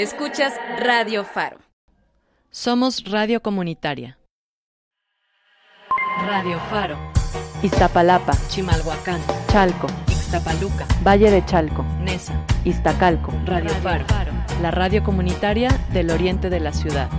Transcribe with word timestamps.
Escuchas 0.00 0.54
Radio 0.78 1.24
Faro. 1.26 1.58
Somos 2.50 3.04
Radio 3.04 3.42
Comunitaria. 3.42 4.18
Radio 6.24 6.58
Faro. 6.70 6.96
Iztapalapa, 7.62 8.32
Chimalhuacán. 8.48 9.20
Chalco, 9.52 9.88
Ixtapaluca. 10.08 10.86
Valle 11.06 11.30
de 11.30 11.44
Chalco, 11.44 11.82
Nesa. 12.00 12.32
Iztacalco. 12.64 13.30
Radio 13.44 13.68
Faro. 13.82 14.06
La 14.62 14.70
radio 14.70 15.04
comunitaria 15.04 15.68
del 15.92 16.10
oriente 16.10 16.48
de 16.48 16.60
la 16.60 16.72
ciudad. 16.72 17.10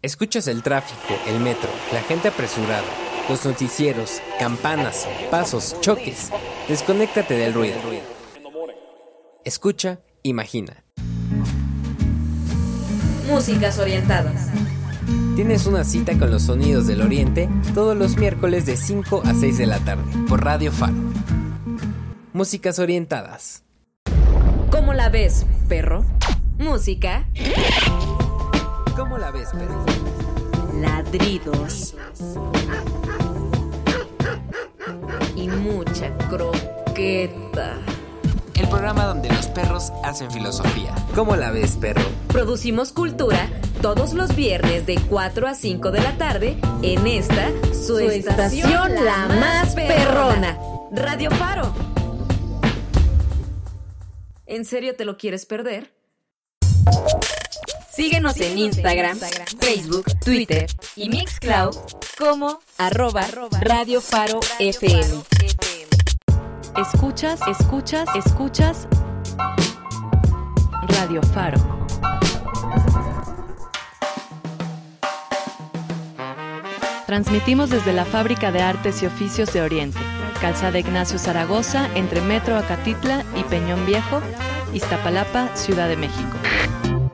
Escuchas 0.00 0.48
el 0.48 0.62
tráfico, 0.62 1.20
el 1.26 1.38
metro, 1.38 1.68
la 1.92 2.00
gente 2.00 2.28
apresurada, 2.28 2.88
los 3.28 3.44
noticieros, 3.44 4.22
campanas, 4.38 5.06
pasos, 5.30 5.78
choques. 5.82 6.30
Desconéctate 6.66 7.34
del 7.34 7.52
ruido. 7.52 7.76
Escucha, 9.44 10.00
imagina. 10.22 10.83
Músicas 13.28 13.78
orientadas. 13.78 14.48
Tienes 15.36 15.66
una 15.66 15.84
cita 15.84 16.16
con 16.18 16.30
los 16.30 16.42
sonidos 16.42 16.86
del 16.86 17.00
oriente 17.02 17.48
todos 17.74 17.96
los 17.96 18.16
miércoles 18.16 18.66
de 18.66 18.76
5 18.76 19.22
a 19.24 19.34
6 19.34 19.58
de 19.58 19.66
la 19.66 19.78
tarde 19.80 20.02
por 20.28 20.44
Radio 20.44 20.70
Faro. 20.70 20.94
Músicas 22.32 22.78
orientadas. 22.78 23.62
¿Cómo 24.70 24.92
la 24.92 25.08
ves, 25.08 25.46
perro? 25.68 26.04
Música, 26.58 27.26
¿Cómo 28.96 29.18
la 29.18 29.32
ves, 29.32 29.48
perro? 29.50 29.84
ladridos 30.80 31.94
y 35.34 35.48
mucha 35.48 36.16
croqueta. 36.28 37.76
Programa 38.74 39.04
donde 39.04 39.28
los 39.28 39.46
perros 39.46 39.92
hacen 40.02 40.32
filosofía. 40.32 40.92
¿Cómo 41.14 41.36
la 41.36 41.52
ves, 41.52 41.76
perro? 41.76 42.02
Producimos 42.26 42.92
cultura 42.92 43.48
todos 43.80 44.14
los 44.14 44.34
viernes 44.34 44.84
de 44.84 44.96
4 44.96 45.46
a 45.46 45.54
5 45.54 45.92
de 45.92 46.02
la 46.02 46.18
tarde 46.18 46.56
en 46.82 47.06
esta 47.06 47.52
su, 47.72 48.00
estación, 48.00 48.92
la 48.96 49.28
más 49.28 49.76
perrona, 49.76 50.58
Radio 50.90 51.30
Faro. 51.30 51.72
¿En 54.44 54.64
serio 54.64 54.96
te 54.96 55.04
lo 55.04 55.16
quieres 55.16 55.46
perder? 55.46 55.92
Síguenos 57.92 58.40
en 58.40 58.58
Instagram, 58.58 59.16
Facebook, 59.60 60.06
Twitter 60.24 60.66
y 60.96 61.08
Mixcloud 61.10 61.76
como 62.18 62.58
arroba 62.76 63.24
Radio 63.60 64.00
Faro 64.00 64.40
FM. 64.58 65.22
Escuchas, 66.76 67.40
escuchas, 67.46 68.08
escuchas. 68.16 68.88
Radio 70.88 71.22
Faro. 71.22 71.56
Transmitimos 77.06 77.70
desde 77.70 77.92
la 77.92 78.04
Fábrica 78.04 78.50
de 78.50 78.62
Artes 78.62 79.04
y 79.04 79.06
Oficios 79.06 79.52
de 79.52 79.62
Oriente, 79.62 80.00
Calzada 80.40 80.76
Ignacio 80.80 81.16
Zaragoza, 81.16 81.88
entre 81.94 82.20
Metro 82.20 82.56
Acatitla 82.56 83.22
y 83.36 83.44
Peñón 83.44 83.86
Viejo, 83.86 84.20
Iztapalapa, 84.72 85.54
Ciudad 85.54 85.86
de 85.88 85.96
México. 85.96 86.36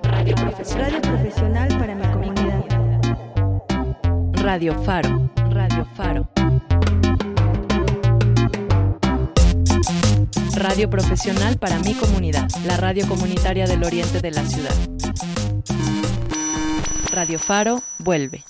Radio 0.04 0.36
profesional 0.36 1.68
para 1.78 1.94
mi 1.94 2.06
comunidad. 2.06 2.64
Radio 4.42 4.74
Faro, 4.82 5.30
Radio 5.50 5.86
Faro. 5.94 6.29
Radio 10.60 10.90
profesional 10.90 11.56
para 11.56 11.78
mi 11.78 11.94
comunidad, 11.94 12.46
la 12.66 12.76
radio 12.76 13.08
comunitaria 13.08 13.66
del 13.66 13.82
oriente 13.82 14.20
de 14.20 14.30
la 14.30 14.44
ciudad. 14.44 14.74
Radio 17.10 17.38
Faro 17.38 17.82
vuelve. 17.96 18.44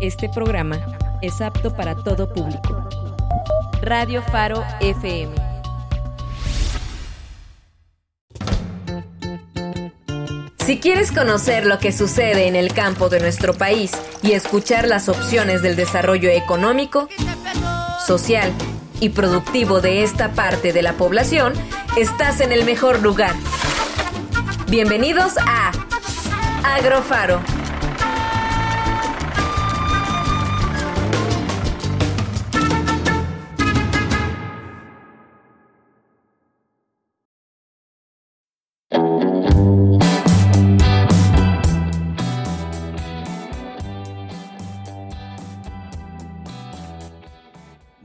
Este 0.00 0.28
programa 0.28 0.98
es 1.22 1.40
apto 1.40 1.72
para 1.76 1.94
todo 1.94 2.32
público. 2.32 2.88
Radio 3.80 4.22
Faro 4.22 4.64
FM. 4.80 5.36
Si 10.66 10.80
quieres 10.80 11.12
conocer 11.12 11.64
lo 11.64 11.78
que 11.78 11.92
sucede 11.92 12.48
en 12.48 12.56
el 12.56 12.72
campo 12.72 13.08
de 13.08 13.20
nuestro 13.20 13.54
país 13.54 13.92
y 14.22 14.32
escuchar 14.32 14.88
las 14.88 15.08
opciones 15.08 15.62
del 15.62 15.76
desarrollo 15.76 16.30
económico, 16.30 17.08
social 18.06 18.52
y 19.00 19.10
productivo 19.10 19.80
de 19.80 20.02
esta 20.02 20.32
parte 20.32 20.72
de 20.72 20.82
la 20.82 20.94
población, 20.94 21.54
estás 21.96 22.40
en 22.40 22.52
el 22.52 22.64
mejor 22.64 23.02
lugar. 23.02 23.34
Bienvenidos 24.68 25.34
a 25.38 25.72
Agrofaro. 26.64 27.53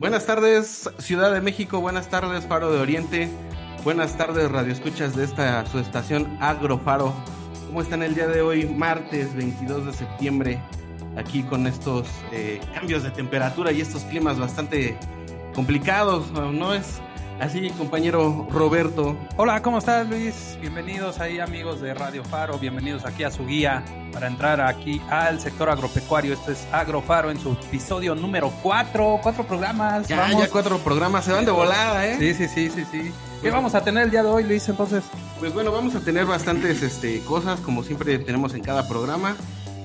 Buenas 0.09 0.25
tardes, 0.25 0.89
Ciudad 0.97 1.31
de 1.31 1.39
México. 1.39 1.81
Buenas 1.81 2.09
tardes, 2.09 2.43
Faro 2.47 2.71
de 2.71 2.79
Oriente. 2.79 3.29
Buenas 3.83 4.17
tardes, 4.17 4.51
Radio 4.51 4.73
Escuchas 4.73 5.15
de 5.15 5.23
esta 5.23 5.63
su 5.67 5.77
estación 5.77 6.35
Agrofaro. 6.41 7.13
¿Cómo 7.67 7.83
están 7.83 8.01
el 8.01 8.15
día 8.15 8.25
de 8.25 8.41
hoy, 8.41 8.65
martes 8.65 9.35
22 9.35 9.85
de 9.85 9.93
septiembre? 9.93 10.63
Aquí 11.15 11.43
con 11.43 11.67
estos 11.67 12.07
eh, 12.31 12.59
cambios 12.73 13.03
de 13.03 13.11
temperatura 13.11 13.71
y 13.71 13.81
estos 13.81 14.01
climas 14.05 14.39
bastante 14.39 14.97
complicados, 15.53 16.31
¿no 16.31 16.73
es 16.73 16.99
así, 17.39 17.69
compañero 17.71 18.47
Roberto? 18.51 19.15
Hola, 19.37 19.61
¿cómo 19.61 19.77
estás 19.79 20.07
Luis? 20.07 20.57
Bienvenidos 20.61 21.19
ahí 21.19 21.39
amigos 21.39 21.81
de 21.81 21.93
Radio 21.93 22.23
Faro, 22.23 22.57
bienvenidos 22.59 23.05
aquí 23.05 23.23
a 23.23 23.31
su 23.31 23.45
guía 23.45 23.83
para 24.11 24.27
entrar 24.27 24.59
aquí 24.61 25.01
al 25.09 25.39
sector 25.39 25.69
agropecuario. 25.69 26.33
Esto 26.33 26.51
es 26.51 26.67
Agrofaro 26.71 27.31
en 27.31 27.39
su 27.39 27.53
episodio 27.53 28.15
número 28.15 28.51
4, 28.61 29.19
cuatro 29.23 29.43
programas. 29.45 30.07
Ya, 30.07 30.17
vamos. 30.19 30.41
ya 30.41 30.49
cuatro 30.49 30.77
programas 30.79 31.25
se 31.25 31.31
van 31.31 31.45
de 31.45 31.51
volada, 31.51 32.05
¿eh? 32.05 32.17
Sí, 32.19 32.33
sí, 32.33 32.47
sí, 32.47 32.69
sí, 32.69 32.85
sí. 32.91 33.11
¿Qué 33.41 33.51
vamos 33.51 33.73
a 33.75 33.81
tener 33.83 34.03
el 34.03 34.11
día 34.11 34.23
de 34.23 34.29
hoy, 34.29 34.43
Luis? 34.43 34.67
Entonces, 34.67 35.03
Pues 35.39 35.53
bueno, 35.53 35.71
vamos 35.71 35.95
a 35.95 36.01
tener 36.01 36.25
bastantes 36.25 36.81
este, 36.83 37.21
cosas, 37.21 37.59
como 37.61 37.83
siempre 37.83 38.19
tenemos 38.19 38.53
en 38.53 38.61
cada 38.61 38.87
programa. 38.87 39.35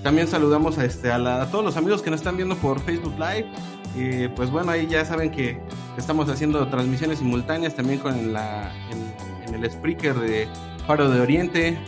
También 0.03 0.27
saludamos 0.29 0.77
a, 0.79 0.85
este, 0.85 1.11
a, 1.13 1.19
la- 1.19 1.43
a 1.43 1.47
todos 1.51 1.65
los 1.65 1.77
amigos 1.77 2.03
que 2.03 2.11
nos 2.11 2.21
están 2.21 2.37
viendo 2.37 2.57
por 2.57 2.81
Facebook 2.81 3.15
Live. 3.19 3.47
Eh, 3.97 4.28
pues 4.34 4.50
bueno, 4.50 4.72
ahí 4.72 4.87
ya 4.87 5.05
saben 5.05 5.31
que 5.31 5.60
estamos 5.97 6.28
haciendo 6.28 6.66
transmisiones 6.69 7.19
simultáneas 7.19 7.75
también 7.77 8.00
con 8.00 8.32
la, 8.32 8.72
en, 8.91 9.49
en 9.49 9.62
el 9.62 9.71
Spreaker 9.71 10.15
de 10.15 10.49
Faro 10.87 11.09
de 11.09 11.21
Oriente 11.21 11.78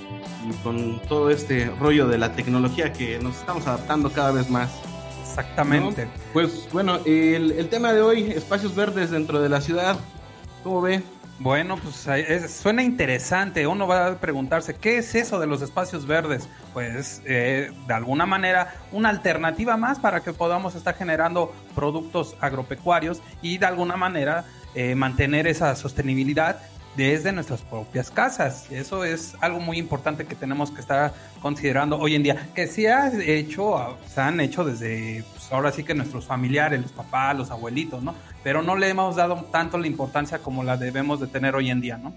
y 0.48 0.52
con 0.62 1.00
todo 1.08 1.30
este 1.30 1.66
rollo 1.80 2.06
de 2.06 2.18
la 2.18 2.32
tecnología 2.32 2.92
que 2.92 3.18
nos 3.18 3.36
estamos 3.36 3.66
adaptando 3.66 4.10
cada 4.10 4.30
vez 4.32 4.48
más. 4.48 4.70
exactamente. 5.22 6.06
¿no? 6.06 6.10
Pues 6.32 6.68
bueno, 6.72 6.98
el, 7.04 7.52
el 7.52 7.68
tema 7.68 7.92
de 7.92 8.02
hoy, 8.02 8.30
espacios 8.30 8.74
verdes 8.74 9.10
dentro 9.10 9.40
de 9.40 9.48
la 9.48 9.60
ciudad. 9.60 9.98
¿Cómo 10.62 10.80
ve? 10.80 11.02
Bueno, 11.38 11.76
pues 11.76 12.08
suena 12.50 12.82
interesante. 12.82 13.66
Uno 13.66 13.86
va 13.86 14.06
a 14.06 14.18
preguntarse, 14.18 14.74
¿qué 14.74 14.98
es 14.98 15.14
eso 15.14 15.38
de 15.38 15.46
los 15.46 15.60
espacios 15.60 16.06
verdes? 16.06 16.48
Pues 16.72 17.20
eh, 17.26 17.70
de 17.86 17.94
alguna 17.94 18.24
manera 18.24 18.74
una 18.90 19.10
alternativa 19.10 19.76
más 19.76 19.98
para 19.98 20.20
que 20.20 20.32
podamos 20.32 20.74
estar 20.74 20.94
generando 20.94 21.54
productos 21.74 22.36
agropecuarios 22.40 23.20
y 23.42 23.58
de 23.58 23.66
alguna 23.66 23.96
manera 23.96 24.44
eh, 24.74 24.94
mantener 24.94 25.46
esa 25.46 25.74
sostenibilidad 25.76 26.58
desde 26.96 27.32
nuestras 27.32 27.60
propias 27.60 28.10
casas. 28.10 28.70
Eso 28.70 29.04
es 29.04 29.36
algo 29.40 29.60
muy 29.60 29.78
importante 29.78 30.24
que 30.24 30.34
tenemos 30.34 30.70
que 30.70 30.80
estar 30.80 31.12
considerando 31.42 31.98
hoy 31.98 32.14
en 32.14 32.22
día, 32.22 32.48
que 32.54 32.66
se 32.66 32.90
ha 32.90 33.12
hecho, 33.12 33.98
se 34.06 34.20
han 34.20 34.40
hecho 34.40 34.64
desde, 34.64 35.22
pues, 35.48 35.52
ahora 35.52 35.72
sí 35.72 35.84
que 35.84 35.94
nuestros 35.94 36.24
familiares, 36.26 36.80
los 36.82 36.92
papás, 36.92 37.36
los 37.36 37.50
abuelitos, 37.50 38.02
¿no? 38.02 38.14
Pero 38.42 38.62
no 38.62 38.76
le 38.76 38.88
hemos 38.88 39.16
dado 39.16 39.44
tanto 39.52 39.78
la 39.78 39.86
importancia 39.86 40.38
como 40.40 40.64
la 40.64 40.76
debemos 40.76 41.20
de 41.20 41.26
tener 41.28 41.54
hoy 41.54 41.70
en 41.70 41.80
día, 41.80 41.96
¿no? 41.98 42.12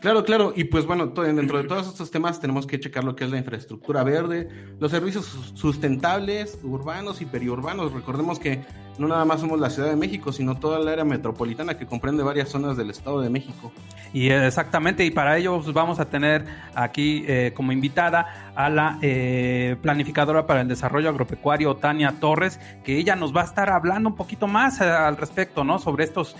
Claro, 0.00 0.24
claro. 0.24 0.54
Y 0.56 0.64
pues 0.64 0.86
bueno, 0.86 1.08
dentro 1.08 1.58
de 1.62 1.68
todos 1.68 1.86
estos 1.86 2.10
temas 2.10 2.40
tenemos 2.40 2.66
que 2.66 2.80
checar 2.80 3.04
lo 3.04 3.14
que 3.16 3.24
es 3.24 3.30
la 3.30 3.36
infraestructura 3.36 4.02
verde, 4.02 4.48
los 4.78 4.90
servicios 4.90 5.26
sus- 5.26 5.52
sustentables, 5.58 6.58
urbanos 6.62 7.20
y 7.20 7.26
periurbanos. 7.26 7.92
Recordemos 7.92 8.38
que 8.38 8.62
no 9.00 9.08
nada 9.08 9.24
más 9.24 9.40
somos 9.40 9.58
la 9.58 9.70
Ciudad 9.70 9.88
de 9.88 9.96
México, 9.96 10.30
sino 10.30 10.58
toda 10.58 10.78
la 10.78 10.92
área 10.92 11.04
metropolitana 11.04 11.78
que 11.78 11.86
comprende 11.86 12.22
varias 12.22 12.50
zonas 12.50 12.76
del 12.76 12.90
Estado 12.90 13.22
de 13.22 13.30
México. 13.30 13.72
Y 14.12 14.28
exactamente, 14.28 15.04
y 15.06 15.10
para 15.10 15.38
ello 15.38 15.58
vamos 15.72 16.00
a 16.00 16.04
tener 16.04 16.44
aquí 16.74 17.24
eh, 17.26 17.52
como 17.54 17.72
invitada 17.72 18.52
a 18.54 18.68
la 18.68 18.98
eh, 19.00 19.76
planificadora 19.80 20.46
para 20.46 20.60
el 20.60 20.68
desarrollo 20.68 21.08
agropecuario, 21.08 21.76
Tania 21.76 22.16
Torres, 22.20 22.60
que 22.84 22.98
ella 22.98 23.16
nos 23.16 23.34
va 23.34 23.40
a 23.40 23.44
estar 23.44 23.70
hablando 23.70 24.10
un 24.10 24.16
poquito 24.16 24.46
más 24.46 24.80
eh, 24.82 24.84
al 24.84 25.16
respecto, 25.16 25.64
¿no? 25.64 25.78
Sobre 25.78 26.04
estos 26.04 26.36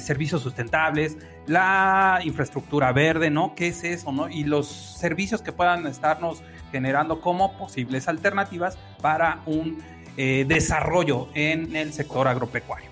servicios 0.00 0.40
sustentables, 0.40 1.18
la 1.46 2.20
infraestructura 2.24 2.90
verde, 2.92 3.28
¿no? 3.28 3.54
¿Qué 3.54 3.68
es 3.68 3.84
eso, 3.84 4.12
¿no? 4.12 4.30
Y 4.30 4.44
los 4.44 4.66
servicios 4.66 5.42
que 5.42 5.52
puedan 5.52 5.86
estarnos 5.86 6.42
generando 6.72 7.20
como 7.20 7.56
posibles 7.58 8.08
alternativas 8.08 8.78
para 9.02 9.40
un 9.46 9.78
eh, 10.18 10.44
desarrollo 10.46 11.28
en 11.34 11.76
el 11.76 11.92
sector 11.92 12.26
agropecuario. 12.26 12.90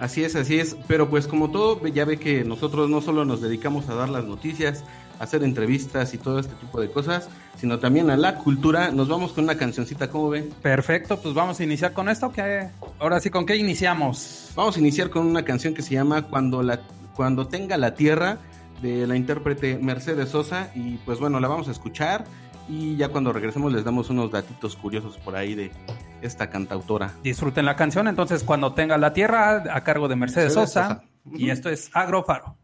Así 0.00 0.24
es, 0.24 0.36
así 0.36 0.58
es, 0.58 0.76
pero 0.86 1.08
pues 1.08 1.26
como 1.26 1.50
todo, 1.50 1.86
ya 1.86 2.04
ve 2.04 2.18
que 2.18 2.44
nosotros 2.44 2.90
no 2.90 3.00
solo 3.00 3.24
nos 3.24 3.40
dedicamos 3.40 3.88
a 3.88 3.94
dar 3.94 4.10
las 4.10 4.24
noticias, 4.24 4.84
a 5.18 5.24
hacer 5.24 5.42
entrevistas 5.42 6.12
y 6.12 6.18
todo 6.18 6.38
este 6.38 6.54
tipo 6.56 6.80
de 6.80 6.90
cosas, 6.90 7.30
sino 7.56 7.78
también 7.78 8.10
a 8.10 8.16
la 8.16 8.34
cultura. 8.34 8.90
Nos 8.90 9.08
vamos 9.08 9.32
con 9.32 9.44
una 9.44 9.56
cancioncita, 9.56 10.10
¿cómo 10.10 10.28
ven? 10.28 10.50
Perfecto, 10.60 11.18
pues 11.18 11.32
vamos 11.34 11.60
a 11.60 11.64
iniciar 11.64 11.94
con 11.94 12.08
esto. 12.10 12.30
que 12.30 12.68
Ahora 12.98 13.20
sí, 13.20 13.30
¿con 13.30 13.46
qué 13.46 13.56
iniciamos? 13.56 14.50
Vamos 14.54 14.76
a 14.76 14.80
iniciar 14.80 15.08
con 15.08 15.24
una 15.24 15.44
canción 15.44 15.72
que 15.72 15.82
se 15.82 15.94
llama 15.94 16.22
Cuando, 16.22 16.62
la, 16.62 16.80
Cuando 17.14 17.46
tenga 17.46 17.78
la 17.78 17.94
tierra, 17.94 18.38
de 18.82 19.06
la 19.06 19.16
intérprete 19.16 19.78
Mercedes 19.78 20.30
Sosa, 20.30 20.70
y 20.74 20.96
pues 20.98 21.20
bueno, 21.20 21.40
la 21.40 21.48
vamos 21.48 21.68
a 21.68 21.70
escuchar 21.70 22.24
y 22.68 22.96
ya 22.96 23.08
cuando 23.08 23.32
regresemos 23.32 23.72
les 23.72 23.84
damos 23.84 24.10
unos 24.10 24.30
datitos 24.30 24.76
curiosos 24.76 25.16
por 25.18 25.36
ahí 25.36 25.54
de 25.54 25.70
esta 26.22 26.50
cantautora. 26.50 27.12
Disfruten 27.22 27.64
la 27.64 27.76
canción 27.76 28.08
entonces 28.08 28.42
cuando 28.44 28.74
tenga 28.74 28.98
la 28.98 29.12
tierra 29.12 29.64
a 29.70 29.84
cargo 29.84 30.08
de 30.08 30.16
Mercedes, 30.16 30.54
Sosa. 30.54 31.02
Y 31.34 31.50
esto 31.50 31.68
es 31.68 31.90
Agrofaro. 31.92 32.56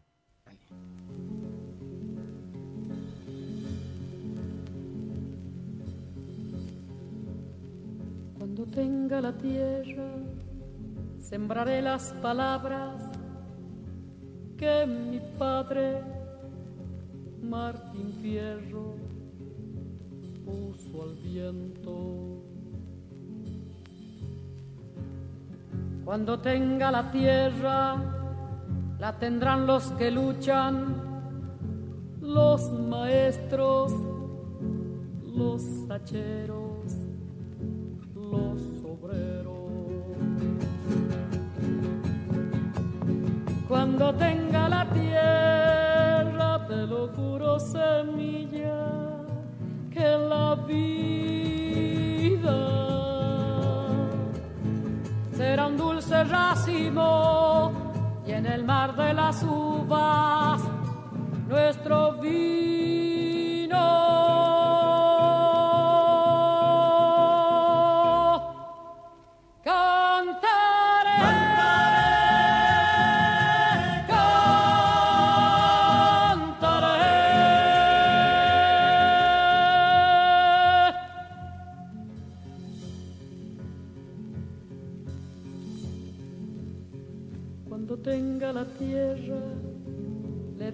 Cuando 8.37 8.65
tenga 8.65 9.19
la 9.21 9.33
tierra, 9.37 10.07
sembraré 11.19 11.81
las 11.81 12.13
palabras 12.21 13.01
que 14.57 14.85
mi 14.85 15.19
padre 15.37 16.01
Martín 17.41 18.13
Fierro 18.21 18.95
puso 20.45 21.03
al 21.03 21.15
viento. 21.15 22.32
Cuando 26.05 26.37
tenga 26.39 26.91
la 26.91 27.09
tierra, 27.11 27.95
la 28.99 29.17
tendrán 29.19 29.65
los 29.65 29.91
que 29.91 30.11
luchan, 30.11 30.95
los 32.19 32.71
maestros, 32.73 33.93
los 35.33 35.63
hacheros, 35.89 36.93
los 38.15 38.61
obreros. 38.83 39.71
Cuando 43.69 44.13
tenga 44.15 44.67
la 44.67 44.85
tierra, 44.89 46.67
te 46.67 46.85
lo 46.85 47.07
juro 47.09 47.59
semilla 47.59 49.23
que 49.89 50.17
la 50.17 50.55
vida 50.67 51.33
un 55.67 55.77
dulce 55.77 56.23
racimo 56.25 57.71
y 58.25 58.31
en 58.31 58.45
el 58.45 58.63
mar 58.63 58.95
de 58.95 59.13
las 59.13 59.43
uvas 59.43 60.61
nuestro 61.47 62.13
vino. 62.19 63.73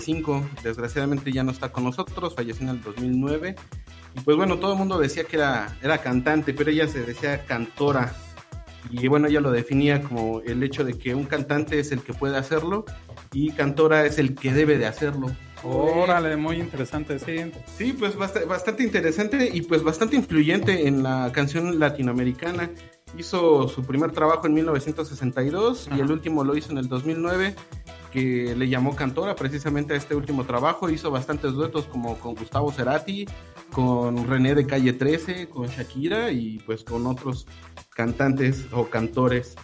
65. 0.00 0.44
Desgraciadamente 0.62 1.30
ya 1.32 1.42
no 1.44 1.52
está 1.52 1.70
con 1.70 1.84
nosotros, 1.84 2.34
falleció 2.34 2.62
en 2.64 2.70
el 2.70 2.82
2009. 2.82 3.54
Y 4.16 4.20
pues 4.20 4.36
bueno, 4.36 4.58
todo 4.58 4.72
el 4.72 4.78
mundo 4.78 4.98
decía 4.98 5.24
que 5.24 5.36
era, 5.36 5.76
era 5.82 5.98
cantante, 5.98 6.52
pero 6.54 6.70
ella 6.70 6.88
se 6.88 7.00
decía 7.02 7.44
cantora. 7.44 8.14
Y 8.90 9.06
bueno, 9.08 9.28
ella 9.28 9.40
lo 9.40 9.50
definía 9.52 10.02
como 10.02 10.40
el 10.40 10.62
hecho 10.62 10.84
de 10.84 10.94
que 10.98 11.14
un 11.14 11.24
cantante 11.24 11.78
es 11.78 11.92
el 11.92 12.00
que 12.02 12.14
puede 12.14 12.36
hacerlo 12.36 12.84
y 13.32 13.52
cantora 13.52 14.06
es 14.06 14.18
el 14.18 14.34
que 14.34 14.52
debe 14.52 14.78
de 14.78 14.86
hacerlo. 14.86 15.30
Órale, 15.62 16.36
muy 16.36 16.56
interesante, 16.56 17.18
sí. 17.18 17.52
Sí, 17.76 17.92
pues 17.92 18.16
bast- 18.16 18.46
bastante 18.46 18.82
interesante 18.82 19.50
y 19.52 19.60
pues 19.62 19.82
bastante 19.82 20.16
influyente 20.16 20.88
en 20.88 21.02
la 21.02 21.30
canción 21.32 21.78
latinoamericana. 21.78 22.70
Hizo 23.18 23.68
su 23.68 23.82
primer 23.84 24.12
trabajo 24.12 24.46
en 24.46 24.54
1962 24.54 25.88
y 25.90 25.94
Ajá. 25.94 26.02
el 26.02 26.10
último 26.10 26.42
lo 26.44 26.56
hizo 26.56 26.72
en 26.72 26.78
el 26.78 26.88
2009, 26.88 27.54
que 28.10 28.54
le 28.56 28.68
llamó 28.68 28.96
cantora 28.96 29.34
precisamente 29.34 29.94
a 29.94 29.96
este 29.96 30.14
último 30.14 30.44
trabajo. 30.44 30.90
Hizo 30.90 31.10
bastantes 31.10 31.52
duetos 31.52 31.86
como 31.86 32.18
con 32.18 32.34
Gustavo 32.34 32.72
Cerati, 32.72 33.26
con 33.72 34.28
René 34.28 34.54
de 34.54 34.66
Calle 34.66 34.92
13, 34.92 35.48
con 35.48 35.68
Shakira 35.68 36.30
y 36.30 36.58
pues 36.66 36.84
con 36.84 37.06
otros 37.06 37.46
cantantes 37.90 38.66
o 38.72 38.86
cantores. 38.88 39.56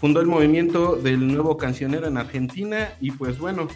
Fundó 0.00 0.20
el 0.20 0.26
movimiento 0.26 0.96
del 0.96 1.26
nuevo 1.28 1.56
cancionero 1.56 2.08
en 2.08 2.16
Argentina 2.16 2.92
y 3.00 3.12
pues 3.12 3.38
bueno, 3.38 3.68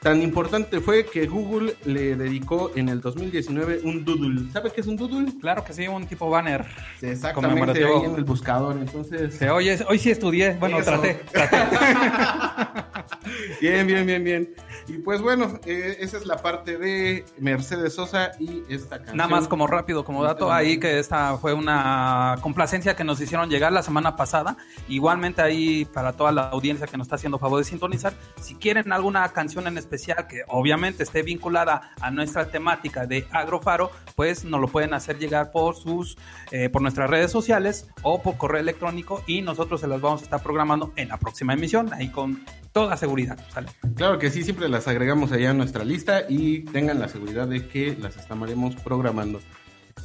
Tan 0.00 0.22
importante 0.22 0.80
fue 0.80 1.04
que 1.04 1.26
Google 1.26 1.76
le 1.84 2.16
dedicó 2.16 2.70
en 2.74 2.88
el 2.88 3.02
2019 3.02 3.80
un 3.84 4.02
doodle. 4.02 4.50
¿Sabe 4.50 4.70
qué 4.72 4.80
es 4.80 4.86
un 4.86 4.96
doodle? 4.96 5.30
Claro 5.40 5.62
que 5.62 5.74
sí, 5.74 5.86
un 5.88 6.06
tipo 6.06 6.30
banner. 6.30 6.64
Exactamente 7.02 7.34
Conmemorativo. 7.34 7.98
ahí 8.00 8.04
en 8.06 8.14
el 8.14 8.24
buscador. 8.24 8.78
Entonces, 8.78 9.34
Sí, 9.34 9.44
hoy, 9.44 9.68
es- 9.68 9.84
hoy 9.86 9.98
sí 9.98 10.10
estudié, 10.10 10.54
bueno, 10.58 10.78
Eso. 10.78 10.92
traté, 10.92 11.14
traté. 11.30 11.58
bien, 13.60 13.86
bien, 13.86 14.06
bien, 14.06 14.24
bien. 14.24 14.54
Y 14.88 14.94
pues 14.98 15.20
bueno, 15.20 15.60
eh, 15.66 15.98
esa 16.00 16.16
es 16.16 16.24
la 16.26 16.38
parte 16.38 16.78
de 16.78 17.24
Mercedes 17.38 17.94
Sosa 17.94 18.32
y 18.40 18.62
esta 18.70 18.96
canción. 18.96 19.16
Nada 19.18 19.28
más 19.28 19.48
como 19.48 19.66
rápido, 19.66 20.04
como 20.04 20.24
dato, 20.24 20.50
ahí 20.50 20.80
que 20.80 20.98
esta 20.98 21.36
fue 21.36 21.52
una 21.52 22.36
complacencia 22.40 22.96
que 22.96 23.04
nos 23.04 23.20
hicieron 23.20 23.50
llegar 23.50 23.70
la 23.72 23.82
semana 23.82 24.16
pasada. 24.16 24.56
Igualmente 24.88 25.42
ahí 25.42 25.84
para 25.84 26.14
toda 26.14 26.32
la 26.32 26.48
audiencia 26.48 26.86
que 26.86 26.96
nos 26.96 27.06
está 27.06 27.16
haciendo 27.16 27.38
favor 27.38 27.58
de 27.58 27.64
sintonizar, 27.64 28.14
si 28.40 28.54
quieren 28.54 28.90
alguna 28.92 29.28
canción 29.28 29.66
en 29.66 29.76
especial 29.90 30.28
que 30.28 30.42
obviamente 30.46 31.02
esté 31.02 31.22
vinculada 31.22 31.92
a 32.00 32.10
nuestra 32.10 32.48
temática 32.48 33.06
de 33.06 33.26
Agrofaro, 33.32 33.90
pues 34.14 34.44
nos 34.44 34.60
lo 34.60 34.68
pueden 34.68 34.94
hacer 34.94 35.18
llegar 35.18 35.50
por 35.50 35.74
sus, 35.74 36.16
eh, 36.52 36.68
por 36.68 36.80
nuestras 36.80 37.10
redes 37.10 37.32
sociales 37.32 37.88
o 38.02 38.22
por 38.22 38.36
correo 38.36 38.60
electrónico 38.60 39.24
y 39.26 39.42
nosotros 39.42 39.80
se 39.80 39.88
las 39.88 40.00
vamos 40.00 40.20
a 40.20 40.24
estar 40.24 40.42
programando 40.42 40.92
en 40.94 41.08
la 41.08 41.18
próxima 41.18 41.54
emisión, 41.54 41.92
ahí 41.92 42.08
con 42.08 42.44
toda 42.72 42.96
seguridad. 42.96 43.38
¿sale? 43.52 43.68
Claro 43.96 44.18
que 44.18 44.30
sí, 44.30 44.44
siempre 44.44 44.68
las 44.68 44.86
agregamos 44.86 45.32
allá 45.32 45.50
a 45.50 45.54
nuestra 45.54 45.84
lista 45.84 46.22
y 46.28 46.60
tengan 46.66 47.00
la 47.00 47.08
seguridad 47.08 47.48
de 47.48 47.66
que 47.66 47.96
las 48.00 48.16
estaremos 48.16 48.76
programando. 48.76 49.40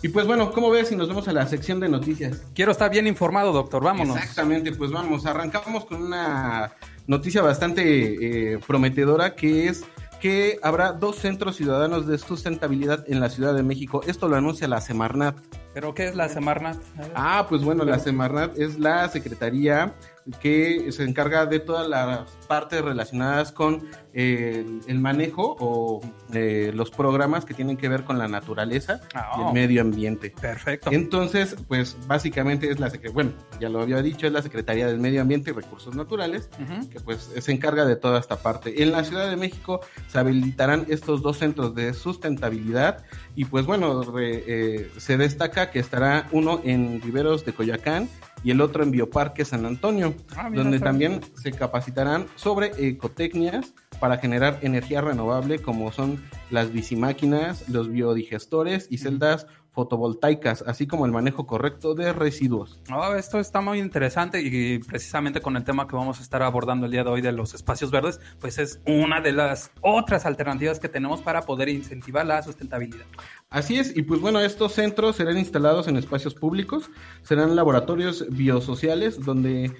Y 0.01 0.09
pues 0.09 0.25
bueno, 0.25 0.51
¿cómo 0.51 0.71
ves 0.71 0.89
si 0.89 0.95
nos 0.95 1.07
vemos 1.07 1.27
a 1.27 1.33
la 1.33 1.47
sección 1.47 1.79
de 1.79 1.89
noticias? 1.89 2.43
Quiero 2.53 2.71
estar 2.71 2.91
bien 2.91 3.07
informado, 3.07 3.53
doctor, 3.53 3.83
vámonos. 3.83 4.17
Exactamente, 4.17 4.71
pues 4.71 4.91
vamos, 4.91 5.25
arrancamos 5.25 5.85
con 5.85 6.01
una 6.03 6.73
noticia 7.07 7.41
bastante 7.41 8.53
eh, 8.53 8.59
prometedora 8.65 9.35
que 9.35 9.67
es 9.67 9.83
que 10.19 10.59
habrá 10.63 10.93
dos 10.93 11.17
centros 11.17 11.55
ciudadanos 11.55 12.07
de 12.07 12.17
sustentabilidad 12.17 13.03
en 13.07 13.19
la 13.19 13.29
Ciudad 13.29 13.53
de 13.53 13.63
México. 13.63 14.01
Esto 14.07 14.27
lo 14.27 14.35
anuncia 14.35 14.67
la 14.67 14.81
Semarnat. 14.81 15.37
¿Pero 15.73 15.93
qué 15.93 16.07
es 16.07 16.15
la 16.15 16.29
Semarnat? 16.29 16.77
Ah, 17.13 17.45
pues 17.49 17.61
bueno, 17.61 17.83
la 17.83 17.99
Semarnat 17.99 18.57
es 18.57 18.79
la 18.79 19.07
secretaría 19.09 19.93
que 20.39 20.91
se 20.91 21.03
encarga 21.03 21.45
de 21.45 21.59
todas 21.59 21.87
las 21.87 22.31
partes 22.47 22.81
relacionadas 22.81 23.51
con 23.51 23.87
el, 24.15 24.79
el 24.87 24.99
manejo 24.99 25.55
o 25.59 26.01
eh, 26.33 26.71
los 26.73 26.89
programas 26.89 27.43
que 27.45 27.53
tienen 27.53 27.75
que 27.77 27.89
ver 27.89 28.03
con 28.05 28.17
la 28.17 28.27
naturaleza 28.27 29.01
y 29.03 29.07
Ah, 29.17 29.45
el 29.47 29.53
medio 29.53 29.81
ambiente. 29.81 30.29
Perfecto. 30.31 30.89
Entonces, 30.91 31.55
pues 31.67 31.97
básicamente 32.07 32.69
es 32.71 32.79
la 32.79 32.89
secretaría, 32.89 33.13
bueno, 33.13 33.31
ya 33.59 33.69
lo 33.69 33.81
había 33.81 34.01
dicho, 34.01 34.25
es 34.25 34.33
la 34.33 34.41
Secretaría 34.41 34.87
del 34.87 34.99
Medio 34.99 35.21
Ambiente 35.21 35.51
y 35.51 35.53
Recursos 35.53 35.95
Naturales, 35.95 36.49
que 36.91 36.99
pues 37.01 37.29
se 37.37 37.51
encarga 37.51 37.85
de 37.85 37.95
toda 37.97 38.19
esta 38.19 38.37
parte. 38.37 38.81
En 38.81 38.91
la 38.93 39.03
Ciudad 39.03 39.29
de 39.29 39.35
México 39.35 39.81
se 40.07 40.17
habilitarán 40.17 40.85
estos 40.87 41.21
dos 41.21 41.37
centros 41.37 41.75
de 41.75 41.93
sustentabilidad 41.93 43.03
y 43.35 43.45
pues 43.45 43.65
bueno, 43.65 44.01
re- 44.03 44.43
eh, 44.47 44.91
se 44.97 45.17
destaca 45.17 45.71
que 45.71 45.79
estará 45.79 46.27
uno 46.31 46.61
en 46.63 47.01
Riveros 47.01 47.45
de 47.45 47.53
Coyoacán 47.53 48.07
y 48.43 48.51
el 48.51 48.61
otro 48.61 48.83
en 48.83 48.91
Bioparque 48.91 49.43
San 49.45 49.65
Antonio, 49.65 50.13
Ah, 50.37 50.49
donde 50.53 50.79
también 50.79 51.21
se 51.35 51.51
capacitarán 51.51 52.27
sobre 52.35 52.71
ecotecnias 52.87 53.73
para 53.95 54.17
generar 54.17 54.59
energía 54.61 55.01
renovable 55.01 55.59
como 55.59 55.91
son 55.91 56.23
las 56.49 56.71
bicimáquinas, 56.71 57.67
los 57.69 57.91
biodigestores 57.91 58.87
y 58.89 58.97
celdas 58.97 59.47
fotovoltaicas, 59.75 60.63
así 60.65 60.87
como 60.87 61.05
el 61.05 61.11
manejo 61.11 61.45
correcto 61.45 61.93
de 61.95 62.13
residuos. 62.13 62.79
Oh, 62.91 63.13
esto 63.13 63.39
está 63.39 63.59
muy 63.59 63.79
interesante 63.79 64.41
y 64.41 64.79
precisamente 64.79 65.41
con 65.41 65.57
el 65.57 65.65
tema 65.65 65.85
que 65.85 65.97
vamos 65.97 66.19
a 66.19 66.23
estar 66.23 66.41
abordando 66.41 66.85
el 66.85 66.93
día 66.93 67.03
de 67.03 67.09
hoy 67.09 67.21
de 67.21 67.33
los 67.33 67.53
espacios 67.53 67.91
verdes, 67.91 68.21
pues 68.39 68.57
es 68.57 68.79
una 68.87 69.19
de 69.19 69.33
las 69.33 69.71
otras 69.81 70.25
alternativas 70.25 70.79
que 70.79 70.87
tenemos 70.87 71.21
para 71.21 71.41
poder 71.41 71.67
incentivar 71.67 72.25
la 72.25 72.41
sustentabilidad. 72.41 73.05
Así 73.49 73.77
es, 73.77 73.95
y 73.95 74.03
pues 74.03 74.21
bueno, 74.21 74.39
estos 74.39 74.71
centros 74.71 75.17
serán 75.17 75.37
instalados 75.37 75.89
en 75.89 75.97
espacios 75.97 76.33
públicos, 76.35 76.89
serán 77.21 77.55
laboratorios 77.57 78.25
biosociales 78.29 79.19
donde 79.25 79.73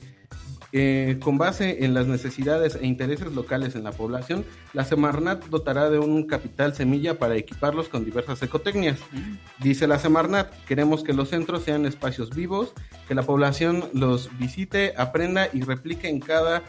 eh, 0.77 1.19
con 1.23 1.37
base 1.37 1.85
en 1.85 1.93
las 1.93 2.05
necesidades 2.05 2.75
e 2.75 2.85
intereses 2.85 3.31
locales 3.33 3.75
en 3.75 3.85
la 3.85 3.93
población, 3.93 4.43
la 4.73 4.83
Semarnat 4.83 5.45
dotará 5.45 5.89
de 5.89 5.99
un 5.99 6.27
capital 6.27 6.75
semilla 6.75 7.17
para 7.17 7.37
equiparlos 7.37 7.87
con 7.87 8.03
diversas 8.03 8.43
ecotecnias. 8.43 8.99
Dice 9.59 9.87
la 9.87 9.99
Semarnat, 9.99 10.51
queremos 10.65 11.01
que 11.01 11.13
los 11.13 11.29
centros 11.29 11.63
sean 11.63 11.85
espacios 11.85 12.31
vivos, 12.31 12.73
que 13.07 13.15
la 13.15 13.23
población 13.23 13.85
los 13.93 14.29
visite, 14.37 14.93
aprenda 14.97 15.47
y 15.53 15.61
replique 15.61 16.09
en 16.09 16.19
cada 16.19 16.61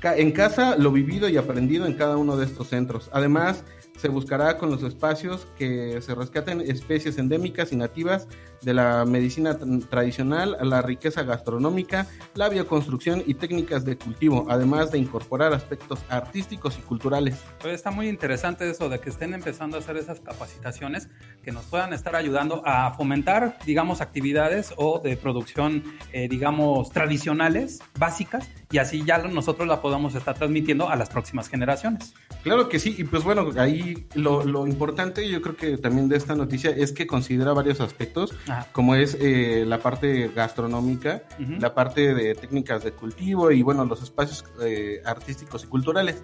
ca- 0.00 0.16
en 0.16 0.32
casa 0.32 0.76
lo 0.76 0.90
vivido 0.90 1.28
y 1.28 1.36
aprendido 1.36 1.86
en 1.86 1.94
cada 1.94 2.16
uno 2.16 2.36
de 2.36 2.46
estos 2.46 2.68
centros. 2.70 3.08
Además, 3.12 3.62
se 3.96 4.08
buscará 4.08 4.58
con 4.58 4.70
los 4.70 4.82
espacios 4.82 5.46
que 5.56 6.00
se 6.02 6.14
rescaten 6.14 6.60
especies 6.60 7.16
endémicas 7.18 7.72
y 7.72 7.76
nativas 7.76 8.28
de 8.62 8.74
la 8.74 9.04
medicina 9.04 9.58
tr- 9.58 9.88
tradicional, 9.88 10.56
la 10.62 10.82
riqueza 10.82 11.22
gastronómica, 11.22 12.06
la 12.34 12.48
bioconstrucción 12.48 13.22
y 13.26 13.34
técnicas 13.34 13.84
de 13.84 13.96
cultivo, 13.96 14.46
además 14.48 14.90
de 14.90 14.98
incorporar 14.98 15.52
aspectos 15.52 16.00
artísticos 16.08 16.78
y 16.78 16.82
culturales. 16.82 17.36
Pues 17.60 17.74
está 17.74 17.90
muy 17.90 18.08
interesante 18.08 18.68
eso 18.68 18.88
de 18.88 18.98
que 19.00 19.10
estén 19.10 19.34
empezando 19.34 19.76
a 19.76 19.80
hacer 19.80 19.96
esas 19.96 20.20
capacitaciones 20.20 21.08
que 21.42 21.52
nos 21.52 21.64
puedan 21.66 21.92
estar 21.92 22.16
ayudando 22.16 22.62
a 22.64 22.92
fomentar, 22.94 23.58
digamos, 23.66 24.00
actividades 24.00 24.72
o 24.76 24.98
de 24.98 25.16
producción, 25.16 25.84
eh, 26.12 26.28
digamos, 26.28 26.90
tradicionales, 26.90 27.80
básicas, 27.98 28.48
y 28.70 28.78
así 28.78 29.04
ya 29.04 29.18
nosotros 29.18 29.68
la 29.68 29.80
podamos 29.80 30.14
estar 30.14 30.34
transmitiendo 30.34 30.88
a 30.88 30.96
las 30.96 31.10
próximas 31.10 31.48
generaciones. 31.48 32.14
Claro 32.42 32.68
que 32.68 32.78
sí, 32.78 32.94
y 32.98 33.04
pues 33.04 33.22
bueno, 33.22 33.50
ahí 33.56 33.83
lo, 34.14 34.44
lo 34.44 34.66
importante 34.66 35.28
yo 35.28 35.40
creo 35.42 35.56
que 35.56 35.76
también 35.78 36.08
de 36.08 36.16
esta 36.16 36.34
noticia 36.34 36.70
es 36.70 36.92
que 36.92 37.06
considera 37.06 37.52
varios 37.52 37.80
aspectos, 37.80 38.32
Ajá. 38.48 38.68
como 38.72 38.94
es 38.94 39.16
eh, 39.20 39.64
la 39.66 39.78
parte 39.80 40.28
gastronómica, 40.34 41.22
Ujú. 41.40 41.52
la 41.60 41.74
parte 41.74 42.14
de 42.14 42.34
técnicas 42.34 42.84
de 42.84 42.92
cultivo 42.92 43.50
y 43.50 43.62
bueno, 43.62 43.84
los 43.84 44.02
espacios 44.02 44.44
eh, 44.62 45.00
artísticos 45.04 45.64
y 45.64 45.66
culturales, 45.66 46.22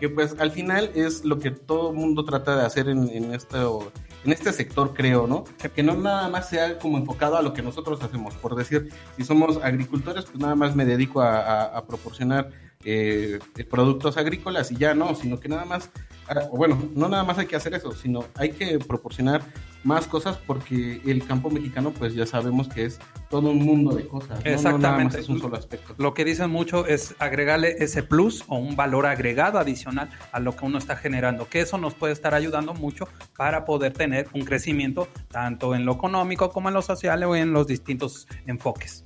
que 0.00 0.08
pues 0.08 0.34
al 0.40 0.50
final 0.50 0.90
es 0.94 1.24
lo 1.24 1.38
que 1.38 1.50
todo 1.52 1.92
mundo 1.92 2.24
trata 2.24 2.56
de 2.56 2.66
hacer 2.66 2.88
en, 2.88 3.08
en, 3.10 3.32
esto, 3.32 3.92
en 4.24 4.32
este 4.32 4.52
sector, 4.52 4.92
creo, 4.92 5.26
¿no? 5.28 5.44
Que 5.74 5.82
no 5.84 5.94
nada 5.94 6.28
más 6.28 6.48
sea 6.48 6.78
como 6.78 6.98
enfocado 6.98 7.36
a 7.36 7.42
lo 7.42 7.52
que 7.52 7.62
nosotros 7.62 8.02
hacemos, 8.02 8.34
por 8.34 8.56
decir, 8.56 8.88
si 9.16 9.22
somos 9.24 9.58
agricultores, 9.62 10.24
pues 10.24 10.38
nada 10.38 10.56
más 10.56 10.74
me 10.74 10.84
dedico 10.84 11.20
a, 11.22 11.38
a- 11.38 11.64
a 11.78 11.86
proporcionar 11.86 12.50
eh, 12.84 13.38
productos 13.70 14.16
agrícolas 14.16 14.70
y 14.70 14.76
ya 14.76 14.94
no, 14.94 15.14
sino 15.14 15.40
que 15.40 15.48
nada 15.48 15.64
más, 15.64 15.90
ah, 16.28 16.48
bueno, 16.52 16.90
no 16.94 17.08
nada 17.08 17.24
más 17.24 17.38
hay 17.38 17.46
que 17.46 17.56
hacer 17.56 17.74
eso, 17.74 17.92
sino 17.92 18.24
hay 18.36 18.50
que 18.50 18.78
proporcionar 18.78 19.42
más 19.84 20.06
cosas 20.06 20.38
porque 20.38 21.00
el 21.04 21.26
campo 21.26 21.50
mexicano 21.50 21.92
pues 21.92 22.14
ya 22.14 22.26
sabemos 22.26 22.68
que 22.68 22.86
es 22.86 22.98
todo 23.30 23.50
un 23.50 23.58
mundo 23.58 23.94
de 23.94 24.06
cosas, 24.06 24.30
¿no? 24.30 24.36
No 24.36 24.42
nada 24.42 24.52
más 24.52 24.64
Exactamente. 24.64 25.20
es 25.20 25.28
un 25.28 25.40
solo 25.40 25.56
aspecto. 25.56 25.94
Lo 25.98 26.14
que 26.14 26.24
dicen 26.24 26.50
mucho 26.50 26.86
es 26.86 27.14
agregarle 27.18 27.76
ese 27.78 28.02
plus 28.02 28.44
o 28.48 28.56
un 28.56 28.76
valor 28.76 29.06
agregado 29.06 29.58
adicional 29.58 30.08
a 30.32 30.40
lo 30.40 30.56
que 30.56 30.64
uno 30.64 30.78
está 30.78 30.96
generando, 30.96 31.48
que 31.48 31.60
eso 31.60 31.78
nos 31.78 31.94
puede 31.94 32.12
estar 32.12 32.34
ayudando 32.34 32.74
mucho 32.74 33.08
para 33.36 33.64
poder 33.64 33.92
tener 33.92 34.28
un 34.32 34.44
crecimiento 34.44 35.08
tanto 35.30 35.74
en 35.74 35.84
lo 35.84 35.92
económico 35.92 36.50
como 36.50 36.68
en 36.68 36.74
lo 36.74 36.82
social 36.82 37.22
o 37.24 37.36
en 37.36 37.52
los 37.52 37.66
distintos 37.66 38.26
enfoques. 38.46 39.04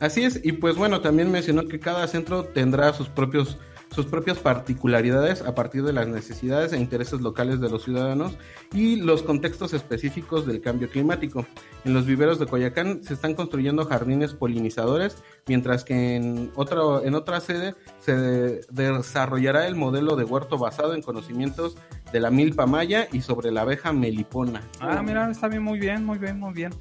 Así 0.00 0.24
es, 0.24 0.40
y 0.42 0.52
pues 0.52 0.76
bueno, 0.76 1.00
también 1.00 1.30
mencionó 1.30 1.68
que 1.68 1.78
cada 1.78 2.06
centro 2.08 2.44
tendrá 2.44 2.92
sus 2.92 3.08
propios 3.08 3.58
sus 3.94 4.06
propias 4.06 4.38
particularidades 4.38 5.42
a 5.42 5.54
partir 5.54 5.82
de 5.82 5.92
las 5.92 6.06
necesidades 6.06 6.72
e 6.72 6.78
intereses 6.78 7.20
locales 7.20 7.60
de 7.60 7.68
los 7.68 7.84
ciudadanos 7.84 8.38
y 8.72 8.96
los 8.96 9.22
contextos 9.22 9.72
específicos 9.74 10.46
del 10.46 10.60
cambio 10.60 10.88
climático. 10.88 11.44
En 11.84 11.92
los 11.92 12.06
viveros 12.06 12.38
de 12.38 12.46
Coyacán 12.46 13.02
se 13.02 13.14
están 13.14 13.34
construyendo 13.34 13.84
jardines 13.84 14.32
polinizadores, 14.32 15.16
mientras 15.46 15.84
que 15.84 16.16
en, 16.16 16.52
otro, 16.54 17.04
en 17.04 17.14
otra 17.14 17.40
sede 17.40 17.74
se 17.98 18.60
desarrollará 18.70 19.66
el 19.66 19.74
modelo 19.74 20.14
de 20.14 20.24
huerto 20.24 20.56
basado 20.56 20.94
en 20.94 21.02
conocimientos 21.02 21.76
de 22.12 22.20
la 22.20 22.30
milpa 22.30 22.66
maya 22.66 23.08
y 23.12 23.22
sobre 23.22 23.50
la 23.50 23.62
abeja 23.62 23.92
melipona. 23.92 24.62
Ah, 24.78 25.02
mira, 25.02 25.28
está 25.30 25.48
bien, 25.48 25.62
muy 25.62 25.80
bien, 25.80 26.04
muy 26.04 26.18
bien, 26.18 26.38
muy 26.38 26.52
bien. 26.52 26.72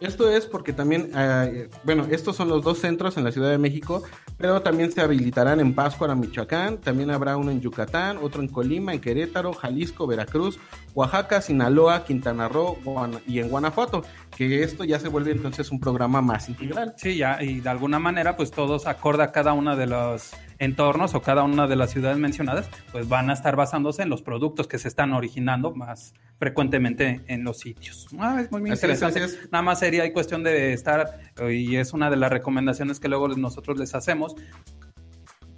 Esto 0.00 0.30
es 0.30 0.46
porque 0.46 0.72
también, 0.72 1.10
eh, 1.16 1.68
bueno, 1.84 2.06
estos 2.10 2.36
son 2.36 2.48
los 2.48 2.62
dos 2.62 2.78
centros 2.78 3.16
en 3.16 3.24
la 3.24 3.32
Ciudad 3.32 3.50
de 3.50 3.58
México, 3.58 4.02
pero 4.36 4.60
también 4.60 4.92
se 4.92 5.00
habilitarán 5.00 5.60
en 5.60 5.74
Pátzcuaro, 5.74 6.14
Michoacán, 6.14 6.78
también 6.78 7.10
habrá 7.10 7.36
uno 7.36 7.50
en 7.50 7.60
Yucatán, 7.60 8.18
otro 8.20 8.42
en 8.42 8.48
Colima, 8.48 8.92
en 8.92 9.00
Querétaro, 9.00 9.54
Jalisco, 9.54 10.06
Veracruz, 10.06 10.58
Oaxaca, 10.94 11.40
Sinaloa, 11.40 12.04
Quintana 12.04 12.48
Roo 12.48 12.78
y 13.26 13.38
en 13.38 13.48
Guanajuato, 13.48 14.02
que 14.36 14.62
esto 14.62 14.84
ya 14.84 14.98
se 14.98 15.08
vuelve 15.08 15.32
entonces 15.32 15.70
un 15.70 15.80
programa 15.80 16.20
más 16.20 16.48
integral. 16.48 16.94
Sí, 16.96 17.16
ya, 17.16 17.42
y 17.42 17.60
de 17.60 17.68
alguna 17.70 17.98
manera, 17.98 18.36
pues 18.36 18.50
todos 18.50 18.86
acorde 18.86 19.22
a 19.22 19.32
cada 19.32 19.54
una 19.54 19.76
de 19.76 19.86
los 19.86 20.32
entornos 20.58 21.14
o 21.14 21.22
cada 21.22 21.42
una 21.42 21.66
de 21.66 21.76
las 21.76 21.90
ciudades 21.90 22.18
mencionadas, 22.18 22.70
pues 22.92 23.08
van 23.08 23.30
a 23.30 23.32
estar 23.32 23.56
basándose 23.56 24.02
en 24.02 24.08
los 24.08 24.22
productos 24.22 24.66
que 24.66 24.78
se 24.78 24.88
están 24.88 25.12
originando 25.12 25.74
más 25.74 26.14
frecuentemente 26.38 27.22
en 27.28 27.44
los 27.44 27.58
sitios. 27.58 28.08
Ah, 28.18 28.40
es 28.40 28.50
muy, 28.50 28.60
muy 28.60 28.70
interesante. 28.70 29.20
Nada 29.50 29.62
más 29.62 29.78
sería 29.78 30.10
cuestión 30.12 30.42
de 30.42 30.72
estar, 30.72 31.20
y 31.50 31.76
es 31.76 31.92
una 31.92 32.10
de 32.10 32.16
las 32.16 32.30
recomendaciones 32.30 33.00
que 33.00 33.08
luego 33.08 33.28
nosotros 33.28 33.78
les 33.78 33.94
hacemos, 33.94 34.36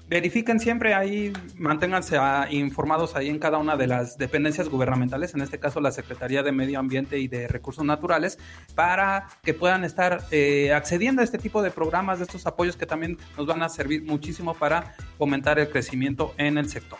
verifiquen 0.08 0.58
siempre 0.58 0.94
ahí, 0.94 1.32
manténganse 1.56 2.16
ah, 2.18 2.46
informados 2.50 3.14
ahí 3.14 3.28
en 3.28 3.38
cada 3.38 3.58
una 3.58 3.76
de 3.76 3.86
las 3.86 4.16
dependencias 4.16 4.68
gubernamentales, 4.68 5.34
en 5.34 5.42
este 5.42 5.58
caso 5.58 5.80
la 5.80 5.92
Secretaría 5.92 6.42
de 6.42 6.52
Medio 6.52 6.78
Ambiente 6.78 7.18
y 7.18 7.28
de 7.28 7.46
Recursos 7.46 7.84
Naturales, 7.84 8.38
para 8.74 9.28
que 9.42 9.54
puedan 9.54 9.84
estar 9.84 10.24
eh, 10.30 10.72
accediendo 10.72 11.20
a 11.20 11.24
este 11.24 11.38
tipo 11.38 11.62
de 11.62 11.70
programas, 11.70 12.18
de 12.18 12.24
estos 12.24 12.46
apoyos 12.46 12.76
que 12.76 12.86
también 12.86 13.18
nos 13.36 13.46
van 13.46 13.62
a 13.62 13.68
servir 13.68 14.02
muchísimo 14.02 14.54
para 14.54 14.94
fomentar 15.18 15.58
el 15.58 15.68
crecimiento 15.68 16.34
en 16.38 16.58
el 16.58 16.68
sector. 16.68 16.98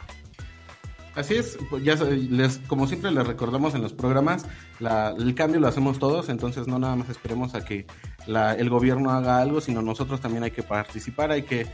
Así 1.15 1.35
es, 1.35 1.59
pues 1.69 1.83
ya 1.83 1.97
les, 1.97 2.59
como 2.69 2.87
siempre 2.87 3.11
les 3.11 3.27
recordamos 3.27 3.75
en 3.75 3.83
los 3.83 3.93
programas, 3.93 4.47
el 4.79 5.35
cambio 5.35 5.59
lo 5.59 5.67
hacemos 5.67 5.99
todos, 5.99 6.29
entonces 6.29 6.69
no 6.69 6.79
nada 6.79 6.95
más 6.95 7.09
esperemos 7.09 7.57
a 7.57 7.65
que 7.65 7.87
el 8.29 8.71
gobierno 8.71 9.11
haga 9.11 9.38
algo, 9.38 9.61
sino 9.61 9.83
nosotros 9.83 10.21
también 10.21 10.45
hay 10.45 10.53
que 10.53 10.62
participar, 10.62 11.33
hay 11.33 11.43
que 11.43 11.67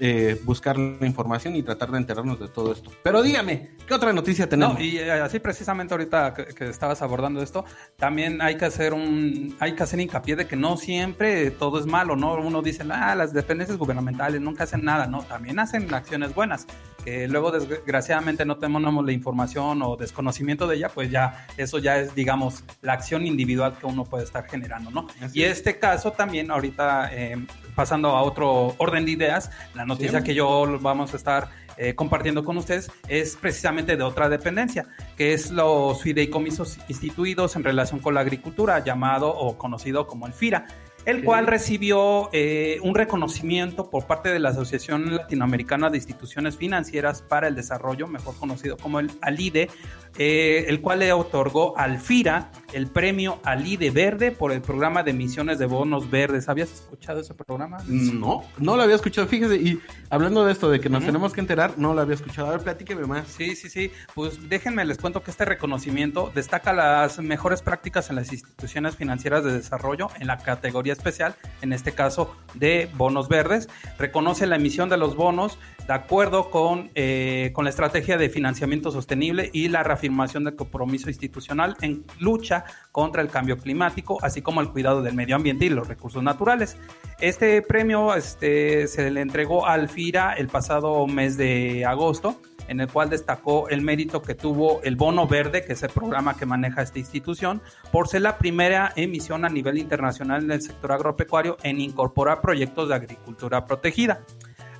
eh, 0.00 0.40
buscar 0.44 0.78
la 0.78 1.06
información 1.06 1.56
y 1.56 1.62
tratar 1.62 1.90
de 1.90 1.98
enterarnos 1.98 2.38
de 2.38 2.48
todo 2.48 2.72
esto. 2.72 2.90
Pero 3.02 3.22
dígame, 3.22 3.70
¿qué 3.86 3.94
otra 3.94 4.12
noticia 4.12 4.48
tenemos? 4.48 4.80
y 4.80 4.98
eh, 4.98 5.10
así 5.12 5.38
precisamente 5.38 5.94
ahorita 5.94 6.34
que, 6.34 6.68
estabas 6.68 7.02
abordando 7.02 7.42
esto, 7.42 7.64
también 7.96 8.40
hay 8.40 8.56
que 8.56 8.64
hacer 8.64 8.94
un, 8.94 9.56
hay 9.58 9.74
que 9.74 9.82
hacer 9.82 10.00
hincapié 10.00 10.36
de 10.36 10.46
que 10.46 10.56
no 10.56 10.76
siempre 10.76 11.50
todo 11.50 11.80
es 11.80 11.86
malo, 11.86 12.16
¿no? 12.16 12.34
Uno 12.34 12.62
dice, 12.62 12.84
ah, 12.90 13.14
las 13.14 13.32
dependencias 13.32 13.78
gubernamentales 13.78 14.40
nunca 14.40 14.64
hacen 14.64 14.84
nada, 14.84 15.06
no, 15.06 15.22
también 15.22 15.58
hacen 15.58 15.92
acciones 15.92 16.34
buenas, 16.34 16.66
que 17.08 17.26
luego 17.26 17.50
desgraciadamente 17.50 18.44
no 18.44 18.58
tenemos 18.58 19.04
la 19.04 19.12
información 19.12 19.80
o 19.82 19.96
desconocimiento 19.96 20.66
de 20.66 20.76
ella, 20.76 20.90
pues 20.90 21.10
ya 21.10 21.46
eso 21.56 21.78
ya 21.78 21.98
es, 21.98 22.14
digamos, 22.14 22.64
la 22.82 22.92
acción 22.92 23.26
individual 23.26 23.76
que 23.78 23.86
uno 23.86 24.04
puede 24.04 24.24
estar 24.24 24.46
generando, 24.46 24.90
¿no? 24.90 25.06
y 25.32 25.42
este 25.42 25.78
caso 25.78 26.12
también 26.12 26.50
ahorita 26.50 27.10
eh, 27.12 27.36
pasando 27.74 28.10
a 28.10 28.22
otro 28.22 28.74
orden 28.76 29.06
de 29.06 29.12
ideas, 29.12 29.50
la 29.74 29.86
noticia 29.86 30.22
que 30.22 30.34
yo 30.34 30.78
vamos 30.80 31.14
a 31.14 31.16
estar 31.16 31.48
eh, 31.78 31.94
compartiendo 31.94 32.44
con 32.44 32.58
ustedes 32.58 32.90
es 33.08 33.36
precisamente 33.36 33.96
de 33.96 34.02
otra 34.02 34.28
dependencia, 34.28 34.86
que 35.16 35.32
es 35.32 35.50
los 35.50 36.02
fideicomisos 36.02 36.78
instituidos 36.88 37.56
en 37.56 37.64
relación 37.64 38.00
con 38.00 38.14
la 38.14 38.20
agricultura, 38.20 38.84
llamado 38.84 39.28
o 39.28 39.56
conocido 39.56 40.06
como 40.06 40.26
el 40.26 40.34
FIRA 40.34 40.66
el 41.08 41.24
cual 41.24 41.46
recibió 41.46 42.28
eh, 42.34 42.80
un 42.82 42.94
reconocimiento 42.94 43.88
por 43.88 44.06
parte 44.06 44.28
de 44.28 44.38
la 44.38 44.50
Asociación 44.50 45.16
Latinoamericana 45.16 45.88
de 45.88 45.96
Instituciones 45.96 46.58
Financieras 46.58 47.22
para 47.22 47.48
el 47.48 47.54
Desarrollo, 47.54 48.06
mejor 48.06 48.36
conocido 48.36 48.76
como 48.76 49.00
el 49.00 49.10
ALIDE, 49.22 49.70
eh, 50.18 50.64
el 50.66 50.80
cual 50.80 50.98
le 50.98 51.12
otorgó 51.12 51.78
al 51.78 52.00
FIRA 52.00 52.50
el 52.72 52.88
premio 52.88 53.38
ALIDE 53.44 53.90
Verde 53.90 54.32
por 54.32 54.50
el 54.50 54.60
programa 54.60 55.04
de 55.04 55.12
emisiones 55.12 55.60
de 55.60 55.66
bonos 55.66 56.10
verdes. 56.10 56.48
¿Habías 56.48 56.72
escuchado 56.72 57.20
ese 57.20 57.34
programa? 57.34 57.78
No, 57.86 58.42
no 58.58 58.76
lo 58.76 58.82
había 58.82 58.96
escuchado. 58.96 59.28
Fíjese, 59.28 59.56
y 59.56 59.80
hablando 60.10 60.44
de 60.44 60.52
esto, 60.52 60.68
de 60.70 60.80
que 60.80 60.88
nos 60.88 61.04
tenemos 61.04 61.32
que 61.32 61.40
enterar, 61.40 61.74
no 61.76 61.94
lo 61.94 62.00
había 62.00 62.16
escuchado. 62.16 62.48
A 62.48 62.50
ver, 62.50 62.60
platíqueme 62.60 63.06
más. 63.06 63.28
Sí, 63.28 63.54
sí, 63.54 63.68
sí. 63.68 63.92
Pues 64.12 64.48
déjenme, 64.48 64.84
les 64.84 64.98
cuento 64.98 65.22
que 65.22 65.30
este 65.30 65.44
reconocimiento 65.44 66.32
destaca 66.34 66.72
las 66.72 67.20
mejores 67.20 67.62
prácticas 67.62 68.10
en 68.10 68.16
las 68.16 68.32
instituciones 68.32 68.96
financieras 68.96 69.44
de 69.44 69.52
desarrollo 69.52 70.08
en 70.18 70.26
la 70.26 70.38
categoría 70.38 70.94
especial, 70.94 71.36
en 71.62 71.72
este 71.72 71.92
caso 71.92 72.36
de 72.54 72.90
bonos 72.96 73.28
verdes, 73.28 73.68
reconoce 73.98 74.48
la 74.48 74.56
emisión 74.56 74.88
de 74.88 74.96
los 74.96 75.14
bonos 75.14 75.58
de 75.86 75.94
acuerdo 75.94 76.50
con, 76.50 76.90
eh, 76.94 77.50
con 77.54 77.64
la 77.64 77.70
estrategia 77.70 78.18
de 78.18 78.28
financiamiento 78.28 78.90
sostenible 78.90 79.48
y 79.54 79.68
la 79.68 79.82
reafirmación 79.82 80.07
del 80.08 80.56
compromiso 80.56 81.08
institucional 81.08 81.76
en 81.80 82.04
lucha 82.18 82.64
contra 82.92 83.22
el 83.22 83.28
cambio 83.28 83.56
climático, 83.56 84.18
así 84.22 84.42
como 84.42 84.60
el 84.60 84.70
cuidado 84.70 85.02
del 85.02 85.14
medio 85.14 85.36
ambiente 85.36 85.66
y 85.66 85.68
los 85.68 85.88
recursos 85.88 86.22
naturales. 86.22 86.76
Este 87.20 87.62
premio 87.62 88.14
este, 88.14 88.86
se 88.88 89.10
le 89.10 89.20
entregó 89.20 89.66
al 89.66 89.88
FIRA 89.88 90.34
el 90.34 90.48
pasado 90.48 91.06
mes 91.06 91.36
de 91.36 91.84
agosto 91.84 92.40
en 92.68 92.80
el 92.80 92.88
cual 92.88 93.10
destacó 93.10 93.68
el 93.68 93.82
mérito 93.82 94.22
que 94.22 94.34
tuvo 94.34 94.80
el 94.82 94.94
Bono 94.94 95.26
Verde, 95.26 95.64
que 95.64 95.72
es 95.72 95.82
el 95.82 95.90
programa 95.90 96.36
que 96.36 96.46
maneja 96.46 96.82
esta 96.82 96.98
institución, 96.98 97.62
por 97.90 98.08
ser 98.08 98.22
la 98.22 98.38
primera 98.38 98.92
emisión 98.94 99.44
a 99.44 99.48
nivel 99.48 99.78
internacional 99.78 100.44
en 100.44 100.50
el 100.52 100.62
sector 100.62 100.92
agropecuario 100.92 101.56
en 101.62 101.80
incorporar 101.80 102.40
proyectos 102.40 102.90
de 102.90 102.94
agricultura 102.94 103.64
protegida. 103.64 104.20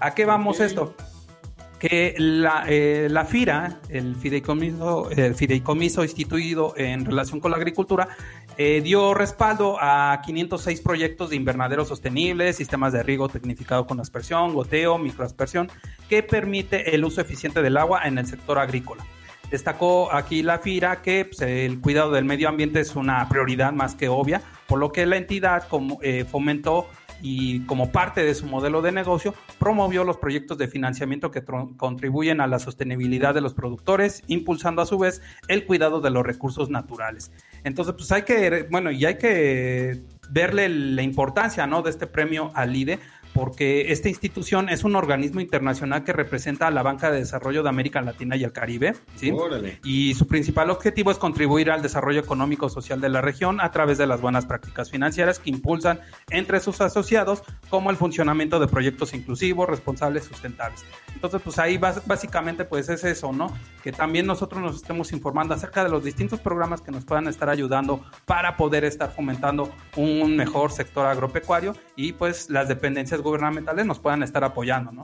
¿A 0.01 0.15
qué 0.15 0.27
vamos 0.27 0.61
esto? 0.61 0.95
Que 1.79 2.15
la, 2.19 2.65
eh, 2.69 3.09
la, 3.11 3.25
FIRA, 3.25 3.81
el 3.89 4.17
fideicomiso, 4.17 5.11
el 5.11 5.35
fideicomiso 5.35 6.03
instituido 6.03 6.75
en 6.77 7.05
relación 7.05 7.41
con 7.41 7.51
la 7.51 7.57
agricultura, 7.57 8.09
eh, 8.57 8.81
dio 8.83 9.15
respaldo 9.15 9.77
a 9.81 10.21
506 10.25 10.81
proyectos 10.81 11.31
de 11.31 11.37
invernaderos 11.37 11.89
sostenibles, 11.89 12.57
sistemas 12.57 12.93
de 12.93 13.03
riego 13.03 13.29
tecnificado 13.29 13.87
con 13.87 14.01
aspersión, 14.01 14.53
goteo, 14.55 14.99
microaspersión, 14.99 15.71
que 16.09 16.23
permite 16.25 16.95
el 16.95 17.05
uso 17.05 17.21
eficiente 17.21 17.63
del 17.63 17.77
agua 17.77 18.03
en 18.05 18.19
el 18.19 18.27
sector 18.27 18.59
agrícola. 18.59 19.05
Destacó 19.51 20.13
aquí 20.13 20.43
la 20.43 20.59
FIRA 20.59 21.01
que 21.01 21.25
pues, 21.25 21.41
el 21.41 21.81
cuidado 21.81 22.11
del 22.11 22.25
medio 22.25 22.49
ambiente 22.49 22.81
es 22.81 22.97
una 22.97 23.27
prioridad 23.29 23.73
más 23.73 23.95
que 23.95 24.09
obvia, 24.09 24.43
por 24.67 24.79
lo 24.79 24.93
que 24.93 25.07
la 25.07 25.17
entidad 25.17 25.69
como, 25.69 25.99
eh, 26.03 26.27
fomentó 26.31 26.89
y 27.23 27.61
como 27.61 27.91
parte 27.91 28.23
de 28.23 28.35
su 28.35 28.47
modelo 28.47 28.83
de 28.83 28.93
negocio 28.93 29.35
promovió 29.59 30.05
los 30.05 30.17
proyectos 30.17 30.59
de 30.59 30.69
financiamiento 30.69 31.31
que 31.31 31.45
contribuyen 31.77 32.41
a 32.41 32.47
la 32.47 32.59
sostenibilidad 32.59 33.35
de 33.35 33.41
los 33.41 33.55
productores, 33.55 34.23
impulsando 34.27 34.83
a 34.83 34.87
su 34.87 34.99
vez 34.99 35.23
el 35.49 35.67
cuidado 35.67 36.01
de 36.01 36.11
los 36.11 36.25
recursos 36.25 36.71
naturales. 36.71 37.33
Entonces, 37.65 37.95
pues 37.97 38.11
hay 38.13 38.23
que, 38.23 38.67
bueno, 38.71 38.91
y 38.91 39.05
hay 39.05 39.19
que 39.19 40.03
verle 40.31 40.69
la 40.69 41.03
importancia, 41.03 41.67
¿no? 41.67 41.83
De 41.83 41.91
este 41.91 42.07
premio 42.07 42.51
al 42.55 42.75
IDE, 42.77 42.99
porque 43.39 43.93
esta 43.93 44.09
institución 44.09 44.69
es 44.69 44.83
un 44.83 44.97
organismo 44.97 45.41
internacional 45.41 46.03
que 46.03 46.13
representa 46.13 46.67
a 46.67 46.73
la 46.73 46.83
Banca 46.83 47.13
de 47.13 47.21
Desarrollo 47.21 47.63
de 47.63 47.69
América 47.69 48.03
Latina 48.03 48.35
y 48.35 48.43
el 48.43 48.51
Caribe, 48.51 48.97
¿sí? 49.15 49.33
Y 49.85 50.15
su 50.15 50.27
principal 50.27 50.71
objetivo 50.71 51.13
es 51.13 51.19
contribuir 51.19 51.71
al 51.71 51.81
desarrollo 51.81 52.19
económico 52.19 52.69
social 52.69 53.01
de 53.01 53.09
la 53.11 53.21
región 53.21 53.61
a 53.61 53.71
través 53.71 53.97
de 53.97 54.09
las 54.09 54.21
buenas 54.21 54.45
prácticas 54.45 54.91
financieras 54.91 55.39
que 55.39 55.51
impulsan 55.51 56.01
entre 56.31 56.59
sus 56.59 56.81
asociados 56.81 57.45
como 57.71 57.91
el 57.91 57.97
funcionamiento 57.97 58.59
de 58.59 58.67
proyectos 58.67 59.15
inclusivos, 59.15 59.69
responsables, 59.69 60.25
sustentables. 60.25 60.85
Entonces, 61.15 61.41
pues 61.41 61.61
ahí 61.61 61.79
básicamente 61.79 62.65
pues 62.65 62.89
es 62.89 63.05
eso, 63.05 63.33
¿no? 63.33 63.57
Que 63.85 63.93
también 63.93 64.27
nosotros 64.27 64.61
nos 64.61 64.75
estemos 64.75 65.13
informando 65.13 65.55
acerca 65.55 65.85
de 65.85 65.91
los 65.91 66.03
distintos 66.03 66.41
programas 66.41 66.81
que 66.81 66.91
nos 66.91 67.05
puedan 67.05 67.29
estar 67.29 67.49
ayudando 67.49 68.05
para 68.25 68.57
poder 68.57 68.85
estar 68.85 69.13
fomentando 69.13 69.73
un 69.95 70.37
mejor 70.37 70.73
sector 70.73 71.07
agropecuario 71.07 71.77
y 71.95 72.15
pues 72.15 72.51
las 72.51 72.67
dependencias 72.67 73.21
gubernamentales 73.21 73.28
nos 73.85 73.99
puedan 73.99 74.23
estar 74.23 74.45
apoyando, 74.45 74.93
¿no? 74.93 75.03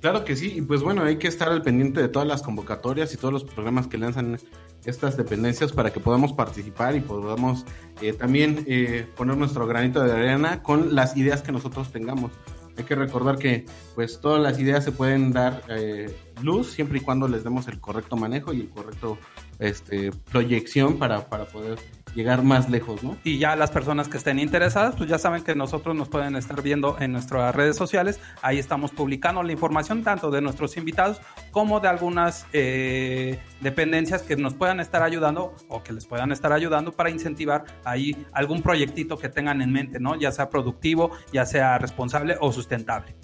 Claro 0.00 0.24
que 0.24 0.34
sí, 0.34 0.54
y 0.56 0.62
pues 0.62 0.82
bueno, 0.82 1.04
hay 1.04 1.16
que 1.16 1.28
estar 1.28 1.48
al 1.48 1.62
pendiente 1.62 2.02
de 2.02 2.08
todas 2.08 2.26
las 2.26 2.42
convocatorias 2.42 3.14
y 3.14 3.16
todos 3.16 3.32
los 3.32 3.44
programas 3.44 3.86
que 3.86 3.98
lanzan 3.98 4.36
estas 4.84 5.16
dependencias 5.16 5.72
para 5.72 5.92
que 5.92 6.00
podamos 6.00 6.32
participar 6.32 6.96
y 6.96 7.00
podamos 7.00 7.64
eh, 8.00 8.12
también 8.12 8.64
eh, 8.66 9.06
poner 9.16 9.36
nuestro 9.36 9.64
granito 9.66 10.02
de 10.02 10.10
arena 10.10 10.60
con 10.60 10.96
las 10.96 11.16
ideas 11.16 11.42
que 11.42 11.52
nosotros 11.52 11.92
tengamos. 11.92 12.32
Hay 12.76 12.82
que 12.82 12.96
recordar 12.96 13.38
que 13.38 13.66
pues 13.94 14.20
todas 14.20 14.42
las 14.42 14.58
ideas 14.58 14.82
se 14.82 14.90
pueden 14.90 15.32
dar 15.32 15.62
eh, 15.68 16.12
luz 16.42 16.72
siempre 16.72 16.98
y 16.98 17.02
cuando 17.02 17.28
les 17.28 17.44
demos 17.44 17.68
el 17.68 17.78
correcto 17.78 18.16
manejo 18.16 18.52
y 18.52 18.62
el 18.62 18.70
correcto 18.70 19.18
este, 19.60 20.10
proyección 20.32 20.98
para, 20.98 21.28
para 21.28 21.44
poder 21.44 21.78
llegar 22.14 22.42
más 22.42 22.68
lejos, 22.68 23.02
¿no? 23.02 23.16
Y 23.24 23.38
ya 23.38 23.56
las 23.56 23.70
personas 23.70 24.08
que 24.08 24.16
estén 24.16 24.38
interesadas, 24.38 24.94
pues 24.96 25.08
ya 25.08 25.18
saben 25.18 25.42
que 25.42 25.54
nosotros 25.54 25.96
nos 25.96 26.08
pueden 26.08 26.36
estar 26.36 26.62
viendo 26.62 26.96
en 27.00 27.12
nuestras 27.12 27.54
redes 27.54 27.76
sociales. 27.76 28.20
Ahí 28.42 28.58
estamos 28.58 28.90
publicando 28.90 29.42
la 29.42 29.52
información 29.52 30.02
tanto 30.02 30.30
de 30.30 30.40
nuestros 30.40 30.76
invitados 30.76 31.20
como 31.50 31.80
de 31.80 31.88
algunas 31.88 32.46
eh, 32.52 33.38
dependencias 33.60 34.22
que 34.22 34.36
nos 34.36 34.54
puedan 34.54 34.80
estar 34.80 35.02
ayudando 35.02 35.54
o 35.68 35.82
que 35.82 35.92
les 35.92 36.06
puedan 36.06 36.32
estar 36.32 36.52
ayudando 36.52 36.92
para 36.92 37.10
incentivar 37.10 37.64
ahí 37.84 38.26
algún 38.32 38.62
proyectito 38.62 39.18
que 39.18 39.28
tengan 39.28 39.62
en 39.62 39.72
mente, 39.72 40.00
¿no? 40.00 40.16
Ya 40.16 40.32
sea 40.32 40.50
productivo, 40.50 41.10
ya 41.32 41.46
sea 41.46 41.78
responsable 41.78 42.36
o 42.40 42.52
sustentable 42.52 43.14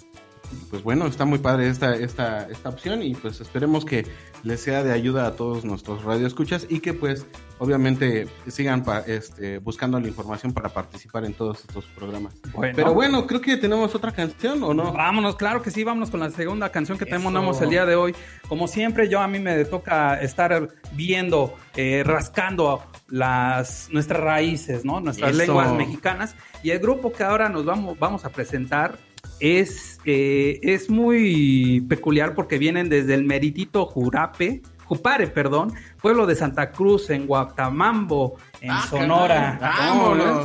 pues 0.69 0.83
bueno, 0.83 1.05
está 1.07 1.25
muy 1.25 1.39
padre 1.39 1.69
esta, 1.69 1.95
esta, 1.95 2.47
esta 2.49 2.69
opción 2.69 3.03
y 3.03 3.15
pues 3.15 3.41
esperemos 3.41 3.85
que 3.85 4.05
les 4.43 4.59
sea 4.59 4.83
de 4.83 4.91
ayuda 4.91 5.27
a 5.27 5.35
todos 5.35 5.65
nuestros 5.65 6.03
radioescuchas 6.03 6.65
y 6.69 6.79
que 6.79 6.93
pues 6.93 7.25
obviamente 7.59 8.27
sigan 8.47 8.83
este, 9.05 9.59
buscando 9.59 9.99
la 9.99 10.07
información 10.07 10.53
para 10.53 10.69
participar 10.69 11.25
en 11.25 11.33
todos 11.33 11.59
estos 11.61 11.85
programas. 11.85 12.33
Pero 12.75 12.93
bueno, 12.93 13.27
creo 13.27 13.41
que 13.41 13.57
tenemos 13.57 13.93
otra 13.93 14.11
canción 14.11 14.63
o 14.63 14.73
no. 14.73 14.93
Vámonos, 14.93 15.35
claro 15.35 15.61
que 15.61 15.69
sí, 15.69 15.83
vámonos 15.83 16.09
con 16.09 16.21
la 16.21 16.31
segunda 16.31 16.69
canción 16.69 16.97
que 16.97 17.05
tenemos 17.05 17.61
el 17.61 17.69
día 17.69 17.85
de 17.85 17.95
hoy. 17.95 18.15
Como 18.47 18.67
siempre, 18.67 19.09
yo 19.09 19.19
a 19.19 19.27
mí 19.27 19.39
me 19.39 19.63
toca 19.65 20.19
estar 20.21 20.69
viendo, 20.93 21.55
eh, 21.75 22.03
rascando 22.05 22.83
las, 23.09 23.89
nuestras 23.91 24.21
raíces, 24.21 24.85
¿no? 24.85 24.99
Nuestras 24.99 25.35
lenguas 25.35 25.73
mexicanas. 25.73 26.35
Y 26.63 26.71
el 26.71 26.79
grupo 26.79 27.11
que 27.11 27.23
ahora 27.23 27.49
nos 27.49 27.65
vamos, 27.65 27.99
vamos 27.99 28.25
a 28.25 28.29
presentar 28.29 28.97
es, 29.39 29.99
eh, 30.05 30.59
es 30.63 30.89
muy 30.89 31.81
peculiar 31.87 32.33
porque 32.33 32.57
vienen 32.57 32.89
desde 32.89 33.13
el 33.13 33.23
meritito 33.23 33.85
Jurape, 33.85 34.61
Jupare, 34.89 35.27
perdón, 35.27 35.71
pueblo 36.01 36.25
de 36.25 36.35
Santa 36.35 36.71
Cruz, 36.71 37.11
en 37.11 37.27
Guatamambo, 37.27 38.37
en 38.59 38.71
ah, 38.71 38.87
Sonora. 38.89 39.57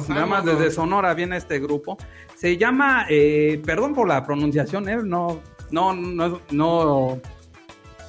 Nada 0.07 0.26
más 0.26 0.44
desde 0.44 0.70
Sonora 0.70 1.14
viene 1.14 1.38
este 1.38 1.59
grupo. 1.59 1.96
Se 2.37 2.59
llama, 2.59 3.07
eh, 3.09 3.62
perdón 3.64 3.94
por 3.94 4.07
la 4.07 4.22
pronunciación, 4.22 4.87
¿eh? 4.90 4.98
no, 5.02 5.40
no, 5.70 5.94
no, 5.94 6.42
no 6.50 7.18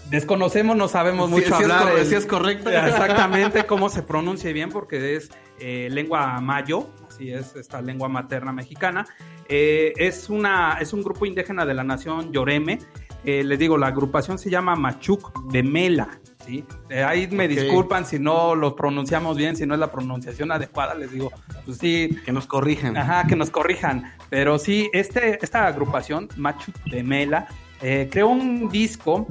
desconocemos, 0.10 0.76
no 0.76 0.90
sabemos 0.90 1.30
mucho 1.30 1.56
hablar. 1.56 1.98
es, 1.98 2.12
es 2.12 2.26
correcto. 2.26 2.70
Exactamente 2.70 3.66
cómo 3.66 3.88
se 3.88 4.04
pronuncia 4.04 4.52
bien, 4.52 4.72
porque 4.72 5.16
es 5.16 5.32
lengua 5.58 6.42
mayo, 6.42 6.90
así 7.08 7.32
es 7.32 7.56
esta 7.56 7.82
lengua 7.82 8.10
materna 8.10 8.52
mexicana. 8.52 9.06
Eh, 9.48 9.94
es, 9.98 10.30
una, 10.30 10.80
es 10.82 10.92
un 10.92 11.04
grupo 11.04 11.26
indígena 11.26 11.66
de 11.66 11.74
la 11.74 11.84
nación 11.84 12.32
Yoreme. 12.32 12.80
Eh, 13.26 13.44
les 13.44 13.60
digo, 13.60 13.78
la 13.78 13.88
agrupación 13.88 14.38
se 14.38 14.50
llama 14.50 14.76
Machuc 14.76 15.44
de 15.52 15.64
Mela. 15.64 16.20
¿sí? 16.46 16.64
Eh, 16.90 17.04
ahí 17.04 17.28
me 17.28 17.48
disculpan 17.48 18.06
si 18.06 18.20
no 18.20 18.56
los 18.56 18.74
pronunciamos 18.74 19.38
bien, 19.38 19.56
si 19.56 19.66
no 19.66 19.74
es 19.74 19.80
la 19.80 19.92
pronunciación 19.92 20.52
adecuada, 20.52 20.96
les 20.96 21.12
digo, 21.12 21.32
pues 21.66 21.78
sí. 21.78 22.18
Que 22.26 22.32
nos 22.32 22.48
corrijan. 22.48 22.98
Ajá, 22.98 23.26
que 23.28 23.36
nos 23.36 23.50
corrijan. 23.50 24.14
Pero 24.30 24.60
sí, 24.60 24.90
este, 24.94 25.44
esta 25.44 25.68
agrupación, 25.68 26.30
Machuc 26.38 26.76
de 26.86 27.04
Mela, 27.04 27.48
creó 27.80 28.30
un 28.30 28.70
disco 28.70 29.28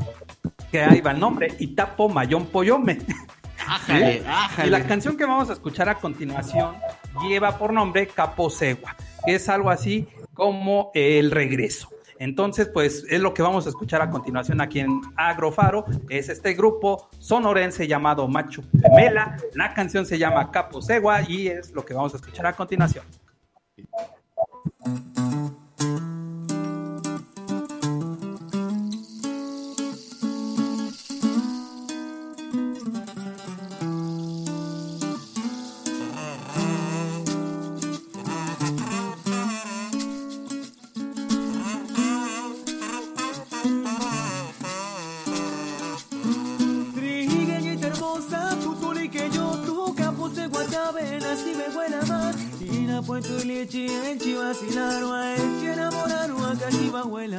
que 0.70 0.82
ahí 0.82 1.00
va 1.00 1.12
el 1.12 1.20
nombre, 1.20 1.54
Itapo 1.58 2.08
Mayón 2.08 2.46
Poyome. 2.46 2.98
Ájale, 3.66 4.22
Y 4.66 4.68
la 4.68 4.86
canción 4.86 5.16
que 5.16 5.24
vamos 5.24 5.48
a 5.48 5.54
escuchar 5.54 5.88
a 5.88 5.94
continuación 5.94 6.74
lleva 7.22 7.56
por 7.56 7.72
nombre 7.72 8.06
Caposegua 8.06 8.94
que 9.24 9.36
es 9.36 9.48
algo 9.48 9.70
así 9.70 10.06
como 10.34 10.90
el 10.94 11.30
regreso. 11.30 11.88
Entonces, 12.18 12.68
pues 12.68 13.04
es 13.08 13.20
lo 13.20 13.34
que 13.34 13.42
vamos 13.42 13.66
a 13.66 13.68
escuchar 13.70 14.02
a 14.02 14.10
continuación 14.10 14.60
aquí 14.60 14.80
en 14.80 15.00
Agrofaro. 15.16 15.84
Es 16.08 16.28
este 16.28 16.54
grupo 16.54 17.08
sonorense 17.18 17.86
llamado 17.86 18.28
Machu 18.28 18.62
Mela. 18.94 19.36
La 19.54 19.74
canción 19.74 20.06
se 20.06 20.18
llama 20.18 20.50
Capo 20.50 20.80
Segua 20.80 21.22
y 21.28 21.48
es 21.48 21.72
lo 21.72 21.84
que 21.84 21.94
vamos 21.94 22.14
a 22.14 22.16
escuchar 22.16 22.46
a 22.46 22.52
continuación. 22.52 23.04
Leche, 53.44 53.86
enchi 54.10 54.34
vacilaron 54.34 55.12
a 55.12 55.34
enchi 55.36 55.66
enamoraron 55.66 56.44
a 56.44 56.56
cachivahuela. 56.56 57.36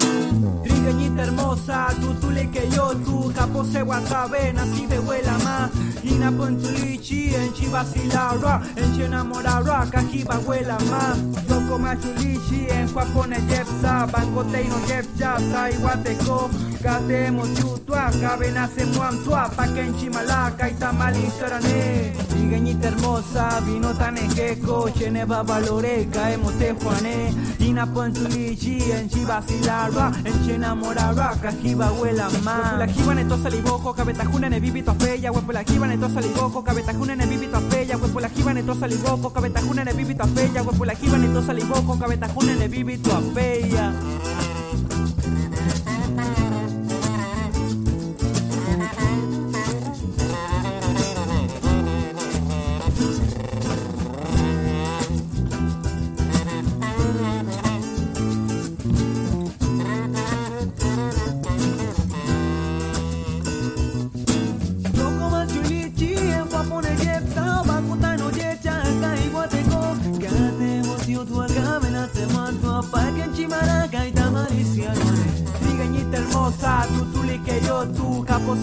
Trigueñita 0.64 1.24
hermosa, 1.24 1.88
tú 2.00 2.14
tú 2.16 2.32
le 2.32 2.50
que 2.50 2.70
yo, 2.70 2.96
tú 3.06 3.32
capose 3.34 3.82
guatabe, 3.82 4.54
nací 4.54 4.86
de 4.86 5.00
huela 5.00 5.38
más. 5.40 5.72
Ina 6.04 6.32
pontulichi, 6.32 7.34
enchi 7.36 7.68
vacilaron, 7.68 8.62
enchi 8.76 9.04
enamoraron 9.04 9.82
a 9.82 9.90
cachivahuela 9.90 10.78
más. 10.92 11.18
Toco 11.48 11.80
machulichi, 11.80 12.68
en 12.70 12.88
cuapone 12.90 13.38
jepsa, 13.50 14.06
bancoteino 14.12 14.76
jepsa, 14.88 15.38
sa 15.52 15.72
iguateco. 15.72 16.50
Catemo 16.86 17.48
chutua, 17.56 18.12
cabena 18.22 18.70
se 18.70 18.86
muantua, 18.86 19.50
pa 19.56 19.68
que 19.74 19.82
enchi 19.82 20.08
malaca 20.08 20.70
y 20.70 20.76
tamali 20.76 21.32
sorane. 21.32 22.14
Trigueñita 22.30 22.90
hermosa, 22.90 23.60
vino 23.62 23.92
tan 23.96 24.20
ejeco, 24.20 24.88
chene 24.92 25.26
va 25.26 25.42
valore, 25.42 26.08
caemos 26.14 26.54
te 26.60 26.76
juané. 26.76 27.34
Ina 27.58 27.88
pontulichi, 27.88 28.78
enchi 28.92 29.26
vacilaron, 29.26 30.14
enchi 30.26 30.52
enamoraron 30.52 31.20
a 31.20 31.36
cachivahuela 31.42 32.30
más. 32.44 32.78
La 32.78 32.86
jiba 32.86 33.16
neto 33.16 33.36
saliboco, 33.42 33.96
cabetajuna 33.96 34.48
ne 34.48 34.60
vivito 34.60 34.94
fella, 34.94 35.32
huepo 35.32 35.52
la 35.54 35.64
jiba 35.64 35.88
neto 35.88 36.08
saliboco, 36.08 36.64
cabetajuna 36.64 37.16
ne 37.16 37.26
vivito 37.26 37.60
fella, 37.62 37.98
huepo 37.98 38.20
la 38.20 38.30
jiba 38.30 38.54
neto 38.54 38.76
saliboco, 38.76 39.34
cabetajuna 39.34 39.84
ne 39.86 39.94
vivito 39.94 40.28
fella, 40.28 40.62
huepo 40.62 40.86
la 40.86 40.94
jiba 40.94 41.18
neto 41.18 41.42
saliboco, 41.42 41.98
cabetajuna 41.98 42.54
ne 42.54 42.68
vivito 42.68 43.10
fella. 43.34 43.92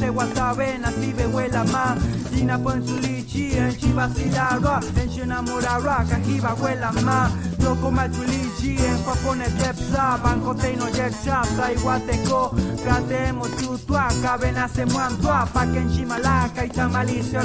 Se 0.03 0.11
guatabe, 0.11 0.79
nací 0.81 1.15
huela 1.33 1.63
más. 1.65 1.97
Ina 2.37 2.59
pon 2.59 2.85
su 2.85 2.99
lichi, 2.99 3.53
en 3.53 3.77
chivasilarwa, 3.77 4.81
en 5.01 5.09
chenamorarwa, 5.11 6.05
cajiba 6.09 6.55
huela 6.55 6.91
más. 6.93 7.31
Toko 7.59 7.91
machulichi, 7.91 8.52
en 8.71 9.03
guapone 9.05 9.45
yepsa, 9.59 10.19
bancote 10.23 10.77
no 10.77 10.89
yecha, 10.89 11.43
sa 11.57 11.73
iguateco. 11.73 12.53
Gate 12.85 13.33
motio 13.33 13.79
tu 13.87 13.97
acabe 13.97 14.53
la 14.53 14.69
semana, 14.69 15.47
pa 15.53 15.67
que 15.67 15.79
en 15.79 15.91
chimalaca 15.91 16.65
y 16.65 16.69
tamaricia 16.69 17.41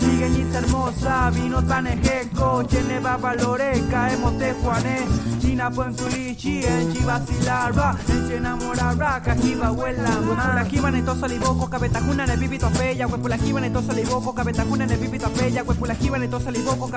Trigueñita 0.00 0.58
hermosa, 0.58 1.30
vino 1.30 1.62
tan 1.64 1.86
ejeco, 1.86 2.62
chene 2.64 3.00
va 3.00 3.16
valore, 3.16 3.82
caemos 3.90 4.38
te 4.38 4.52
juané. 4.52 5.06
China 5.40 5.70
pon 5.70 5.96
su 5.96 6.08
lichi, 6.08 6.64
en 6.64 6.92
chivasilarwa, 6.92 7.96
en 8.08 8.28
chenamorarwa, 8.28 9.20
cajiba 9.22 9.72
huela 9.72 10.10
más. 10.20 10.54
La 10.54 10.64
jiba 10.64 10.90
neto 10.90 11.16
saliboco, 11.16 11.68
cabetajuna 11.68 12.26
ne 12.26 12.36
vivito 12.36 12.68
fella, 12.70 13.06
huepo 13.06 13.28
la 13.28 13.38
jiba 13.38 13.60
neto 13.60 13.82
saliboco, 13.82 14.34
cabetajuna 14.34 14.86
ne 14.86 14.96
vivito 14.96 15.28
fella, 15.30 15.62
huepo 15.62 15.86
la 15.86 15.94
jiba 15.94 16.18
neto 16.18 16.40
saliboco, 16.40 16.88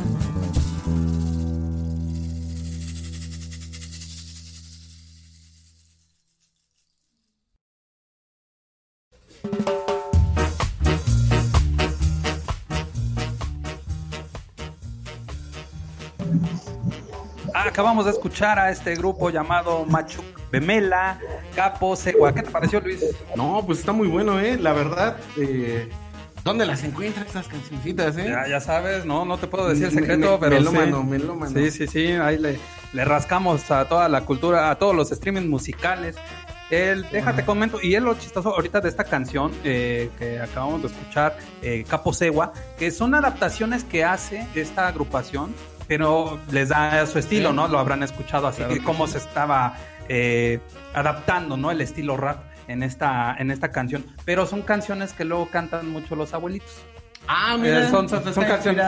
Acabamos 17.67 18.05
de 18.05 18.11
escuchar 18.11 18.57
a 18.57 18.71
este 18.71 18.95
grupo 18.95 19.29
llamado 19.29 19.85
Machu 19.85 20.21
Bemela, 20.51 21.19
Capo, 21.55 21.95
Segua. 21.95 22.33
¿Qué 22.33 22.41
te 22.43 22.51
pareció, 22.51 22.79
Luis? 22.79 23.03
No, 23.35 23.63
pues 23.65 23.79
está 23.79 23.91
muy 23.91 24.07
bueno, 24.07 24.39
¿eh? 24.39 24.57
La 24.57 24.71
verdad, 24.73 25.17
eh, 25.37 25.89
¿dónde 26.43 26.65
las 26.65 26.83
encuentras 26.83 27.27
estas 27.27 27.47
cancioncitas, 27.47 28.17
eh? 28.17 28.25
Ya, 28.29 28.47
ya 28.47 28.59
sabes, 28.59 29.05
no, 29.05 29.25
no 29.25 29.37
te 29.37 29.47
puedo 29.47 29.67
decir 29.69 29.85
el 29.87 29.93
Me- 29.93 30.01
secreto, 30.01 30.31
me- 30.33 30.37
pero 30.39 30.55
melómano, 30.57 31.01
sí. 31.01 31.07
melómano. 31.07 31.59
Sí, 31.59 31.71
sí, 31.71 31.87
sí, 31.87 32.07
ahí 32.13 32.37
le, 32.37 32.59
le 32.93 33.05
rascamos 33.05 33.69
a 33.71 33.85
toda 33.85 34.07
la 34.09 34.21
cultura, 34.21 34.71
a 34.71 34.75
todos 34.77 34.95
los 34.95 35.09
streamings 35.09 35.47
musicales. 35.47 36.15
El, 36.69 37.09
déjate 37.09 37.43
comento, 37.45 37.79
y 37.81 37.95
es 37.95 38.01
lo 38.01 38.13
chistoso 38.13 38.49
ahorita 38.55 38.79
de 38.79 38.89
esta 38.89 39.03
canción 39.03 39.51
eh, 39.63 40.11
que 40.19 40.39
acabamos 40.39 40.81
de 40.83 40.87
escuchar, 40.89 41.35
eh, 41.63 41.83
Capo 41.87 42.13
Segua, 42.13 42.53
que 42.77 42.91
son 42.91 43.15
adaptaciones 43.15 43.83
que 43.83 44.03
hace 44.05 44.47
esta 44.53 44.87
agrupación, 44.87 45.53
pero 45.89 46.39
les 46.51 46.69
da 46.69 47.05
su 47.07 47.19
estilo. 47.19 47.51
¿no? 47.51 47.67
Lo 47.67 47.79
habrán 47.79 48.03
escuchado 48.03 48.47
así, 48.47 48.59
Claro 48.59 48.73
que 48.73 48.81
cómo 48.81 49.07
sí. 49.07 49.13
se 49.13 49.17
estaba 49.17 49.75
eh, 50.07 50.59
adaptando, 50.93 51.57
¿no? 51.57 51.71
El 51.71 51.81
estilo 51.81 52.15
rap 52.15 52.37
en 52.69 52.83
esta, 52.83 53.35
en 53.37 53.51
esta 53.51 53.71
canción. 53.71 54.05
Pero 54.23 54.45
son 54.45 54.61
canciones 54.61 55.11
que 55.11 55.25
luego 55.25 55.49
cantan 55.49 55.89
mucho 55.89 56.15
los 56.15 56.33
abuelitos. 56.33 56.71
Ah, 57.27 57.57
mira, 57.59 57.85
Eh, 57.85 57.89
son, 57.89 58.07
son, 58.07 58.19
está 58.19 58.33
son 58.33 58.45
canciones 58.45 58.85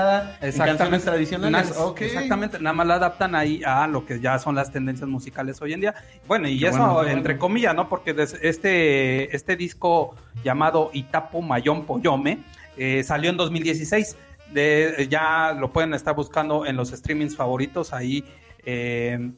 canciones 0.56 1.04
tradicionales. 1.04 1.74
Exactamente, 2.00 2.60
nada 2.60 2.74
más 2.74 2.88
la 2.88 2.96
adaptan 2.96 3.36
ahí 3.36 3.62
a 3.66 3.86
lo 3.88 4.06
que 4.06 4.20
ya 4.20 4.40
son 4.40 4.56
las 4.56 4.72
tendencias 4.72 5.08
musicales 5.10 5.62
hoy 5.62 5.74
en 5.74 5.82
día. 5.82 5.96
Bueno, 6.28 6.48
y 6.48 6.60
Qué 6.60 6.68
eso 6.70 6.78
bueno, 6.78 7.04
entre 7.10 7.34
bueno. 7.34 7.40
comillas, 7.40 7.76
¿no? 7.76 7.90
Porque 7.90 8.16
este, 8.42 9.36
este 9.36 9.56
disco 9.56 10.16
llamado 10.44 10.90
Itapo 10.94 11.42
Mayón 11.42 11.86
Poyome 11.86 12.40
eh, 12.78 13.04
salió 13.04 13.30
en 13.30 13.38
2016. 13.38 14.16
De, 14.54 15.08
ya 15.10 15.54
lo 15.54 15.72
pueden 15.72 15.94
estar 15.94 16.16
buscando 16.16 16.66
en 16.66 16.76
los 16.76 16.90
streamings 16.90 17.36
favoritos 17.36 17.94
ahí. 17.94 18.24
eh, 18.66 19.32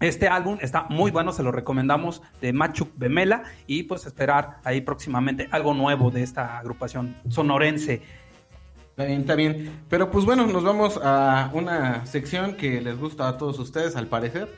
este 0.00 0.28
álbum 0.28 0.58
está 0.60 0.82
muy 0.90 1.10
bueno, 1.10 1.32
se 1.32 1.42
lo 1.42 1.50
recomendamos 1.52 2.20
de 2.40 2.52
Machu 2.52 2.88
Bemela 2.96 3.44
y 3.66 3.84
pues 3.84 4.04
esperar 4.06 4.58
ahí 4.64 4.80
próximamente 4.80 5.48
algo 5.50 5.72
nuevo 5.72 6.10
de 6.10 6.22
esta 6.22 6.58
agrupación 6.58 7.16
sonorense. 7.28 8.02
Está 8.90 9.04
bien, 9.04 9.20
está 9.20 9.34
bien. 9.34 9.80
Pero 9.88 10.10
pues 10.10 10.24
bueno, 10.24 10.46
nos 10.46 10.62
vamos 10.62 11.00
a 11.02 11.50
una 11.52 12.04
sección 12.06 12.54
que 12.54 12.80
les 12.80 12.98
gusta 12.98 13.28
a 13.28 13.38
todos 13.38 13.58
ustedes, 13.58 13.96
al 13.96 14.06
parecer. 14.06 14.48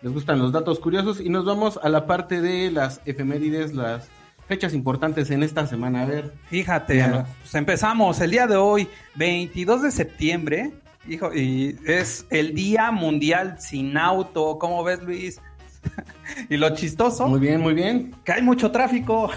Les 0.00 0.12
gustan 0.12 0.38
los 0.38 0.52
datos 0.52 0.78
curiosos 0.78 1.20
y 1.20 1.28
nos 1.28 1.44
vamos 1.44 1.78
a 1.82 1.88
la 1.88 2.06
parte 2.06 2.40
de 2.40 2.70
las 2.70 3.00
efemérides, 3.04 3.74
las 3.74 4.08
fechas 4.46 4.74
importantes 4.74 5.30
en 5.30 5.42
esta 5.42 5.66
semana. 5.66 6.02
A 6.02 6.06
ver, 6.06 6.32
Fíjate, 6.48 7.04
pues 7.40 7.54
empezamos 7.54 8.20
el 8.20 8.30
día 8.30 8.46
de 8.46 8.56
hoy, 8.56 8.88
22 9.14 9.82
de 9.82 9.90
septiembre, 9.90 10.72
hijo, 11.08 11.34
y 11.34 11.76
es 11.86 12.26
el 12.30 12.54
Día 12.54 12.90
Mundial 12.90 13.56
sin 13.58 13.96
Auto. 13.96 14.58
¿Cómo 14.58 14.82
ves, 14.84 15.02
Luis? 15.02 15.40
y 16.48 16.56
lo 16.56 16.70
chistoso, 16.74 17.28
muy 17.28 17.40
bien, 17.40 17.60
muy 17.60 17.74
bien. 17.74 18.14
que 18.24 18.32
hay 18.32 18.42
mucho 18.42 18.70
tráfico. 18.70 19.30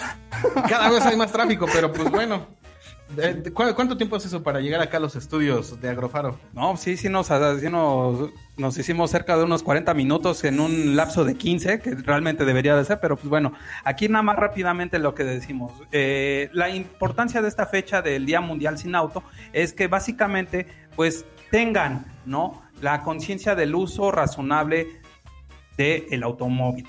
Cada 0.69 0.89
vez 0.89 1.05
hay 1.05 1.17
más 1.17 1.31
tráfico, 1.31 1.65
pero 1.71 1.91
pues 1.91 2.09
bueno. 2.09 2.47
Eh, 3.17 3.51
¿cu- 3.53 3.73
¿Cuánto 3.75 3.95
tiempo 3.95 4.17
es 4.17 4.25
eso 4.25 4.43
para 4.43 4.59
llegar 4.59 4.81
acá 4.81 4.97
a 4.97 4.99
los 4.99 5.15
estudios 5.15 5.79
de 5.79 5.89
Agrofaro? 5.89 6.37
No, 6.53 6.75
sí, 6.75 6.97
sí 6.97 7.07
nos 8.57 8.77
hicimos 8.77 9.11
cerca 9.11 9.37
de 9.37 9.43
unos 9.45 9.63
40 9.63 9.93
minutos 9.93 10.43
en 10.43 10.59
un 10.59 10.95
lapso 10.95 11.23
de 11.23 11.35
15, 11.35 11.79
que 11.79 11.95
realmente 11.95 12.43
debería 12.43 12.75
de 12.75 12.83
ser, 12.83 12.99
pero 12.99 13.15
pues 13.15 13.29
bueno, 13.29 13.53
aquí 13.85 14.09
nada 14.09 14.23
más 14.23 14.35
rápidamente 14.35 14.99
lo 14.99 15.15
que 15.15 15.23
decimos. 15.23 15.71
Eh, 15.91 16.49
la 16.53 16.69
importancia 16.69 17.41
de 17.41 17.47
esta 17.47 17.65
fecha 17.67 18.01
del 18.01 18.25
Día 18.25 18.41
Mundial 18.41 18.77
sin 18.77 18.93
Auto 18.95 19.23
es 19.53 19.71
que 19.73 19.87
básicamente 19.87 20.67
pues 20.95 21.25
tengan, 21.49 22.05
¿no? 22.25 22.61
La 22.81 23.03
conciencia 23.03 23.55
del 23.55 23.73
uso 23.73 24.11
razonable 24.11 25.01
del 25.77 26.23
automóvil. 26.23 26.87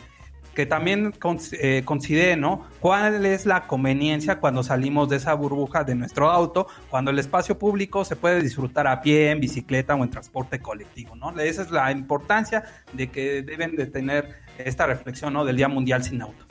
Que 0.59 0.67
también 0.67 1.13
cons- 1.13 1.57
eh, 1.61 1.83
considere, 1.85 2.35
¿no? 2.37 2.67
¿Cuál 2.81 3.25
es 3.25 3.47
la 3.47 3.69
conveniencia 3.69 4.41
cuando 4.41 4.65
salimos 4.65 5.09
de 5.09 5.15
esa 5.19 5.33
burbuja 5.35 5.85
de 5.85 5.95
nuestro 5.95 6.29
auto, 6.33 6.67
cuando 6.91 7.13
el 7.13 7.19
espacio 7.21 7.57
público 7.57 8.05
se 8.05 8.17
puede 8.17 8.43
disfrutar 8.43 8.89
a 8.89 9.01
pie, 9.01 9.31
en 9.31 9.39
bicicleta 9.39 9.95
o 9.95 10.03
en 10.03 10.11
transporte 10.11 10.59
colectivo, 10.59 11.15
¿no? 11.15 11.31
Esa 11.39 11.63
es 11.63 11.71
la 11.71 11.93
importancia 11.93 12.65
de 12.93 13.07
que 13.09 13.43
deben 13.43 13.77
de 13.77 13.87
tener 13.87 14.35
esta 14.59 14.85
reflexión, 14.87 15.33
¿no? 15.33 15.45
Del 15.45 15.55
Día 15.55 15.69
Mundial 15.69 16.03
sin 16.03 16.21
Auto. 16.23 16.45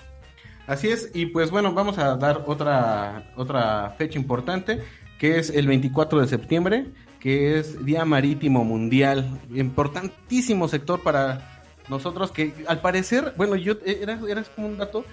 Así 0.67 0.87
es, 0.87 1.11
y 1.13 1.25
pues 1.25 1.51
bueno, 1.51 1.73
vamos 1.73 1.97
a 1.97 2.15
dar 2.15 2.43
otra, 2.45 3.33
otra 3.35 3.89
fecha 3.97 4.17
importante, 4.17 4.79
que 5.19 5.37
es 5.37 5.49
el 5.49 5.67
24 5.67 6.21
de 6.21 6.27
septiembre, 6.27 6.85
que 7.19 7.59
es 7.59 7.83
Día 7.83 8.05
Marítimo 8.05 8.63
Mundial. 8.63 9.37
Importantísimo 9.53 10.69
sector 10.69 11.03
para 11.03 11.56
nosotros, 11.89 12.31
que 12.31 12.53
al 12.67 12.79
parecer, 12.81 13.33
bueno, 13.37 13.55
yo 13.55 13.73
eh, 13.85 13.99
era, 14.01 14.19
era 14.27 14.43
como 14.43 14.67
un 14.67 14.77
dato, 14.77 15.05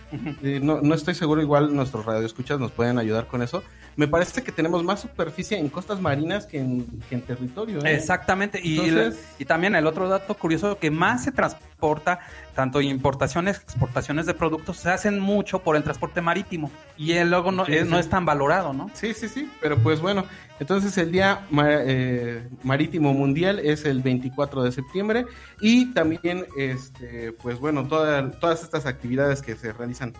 eh, 0.42 0.60
no, 0.62 0.80
no 0.80 0.94
estoy 0.94 1.14
seguro, 1.14 1.40
igual 1.40 1.74
nuestros 1.74 2.04
radioescuchas 2.04 2.58
nos 2.58 2.72
pueden 2.72 2.98
ayudar 2.98 3.26
con 3.26 3.42
eso. 3.42 3.62
Me 3.96 4.08
parece 4.08 4.42
que 4.42 4.50
tenemos 4.50 4.82
más 4.82 5.00
superficie 5.00 5.56
en 5.56 5.68
costas 5.68 6.00
marinas 6.00 6.46
que 6.46 6.58
en, 6.58 6.84
que 7.08 7.14
en 7.14 7.22
territorio. 7.22 7.78
¿eh? 7.84 7.94
Exactamente. 7.94 8.60
Y, 8.62 8.80
Entonces- 8.80 9.24
y 9.38 9.44
también 9.44 9.76
el 9.76 9.86
otro 9.86 10.08
dato 10.08 10.34
curioso 10.34 10.78
que 10.78 10.90
más 10.90 11.22
se 11.22 11.30
transporta, 11.30 12.18
tanto 12.54 12.80
importaciones, 12.80 13.56
exportaciones 13.58 14.26
de 14.26 14.34
productos, 14.34 14.76
se 14.78 14.90
hacen 14.90 15.18
mucho 15.20 15.58
por 15.60 15.76
el 15.76 15.82
transporte 15.82 16.20
marítimo. 16.20 16.70
Y 16.96 17.18
luego 17.24 17.50
no, 17.52 17.66
Sí, 17.66 17.74
eh, 17.74 17.84
no 17.84 17.98
es 17.98 18.08
tan 18.08 18.24
valorado, 18.24 18.72
¿no? 18.72 18.90
Sí, 18.94 19.12
sí, 19.14 19.28
sí, 19.28 19.50
pero 19.60 19.76
pues 19.78 20.00
bueno, 20.00 20.24
entonces 20.60 20.96
el 20.98 21.10
Día 21.12 21.40
eh, 21.66 22.48
Marítimo 22.62 23.12
Mundial 23.12 23.58
es 23.58 23.84
el 23.84 24.00
24 24.02 24.62
de 24.62 24.72
septiembre 24.72 25.26
y 25.60 25.92
también, 25.92 26.46
este, 26.56 27.32
pues 27.32 27.58
bueno, 27.58 27.86
toda- 27.86 28.30
todas 28.32 28.62
estas 28.62 28.86
actividades 28.86 29.42
que 29.42 29.56
se 29.56 29.72
realizan 29.72 30.12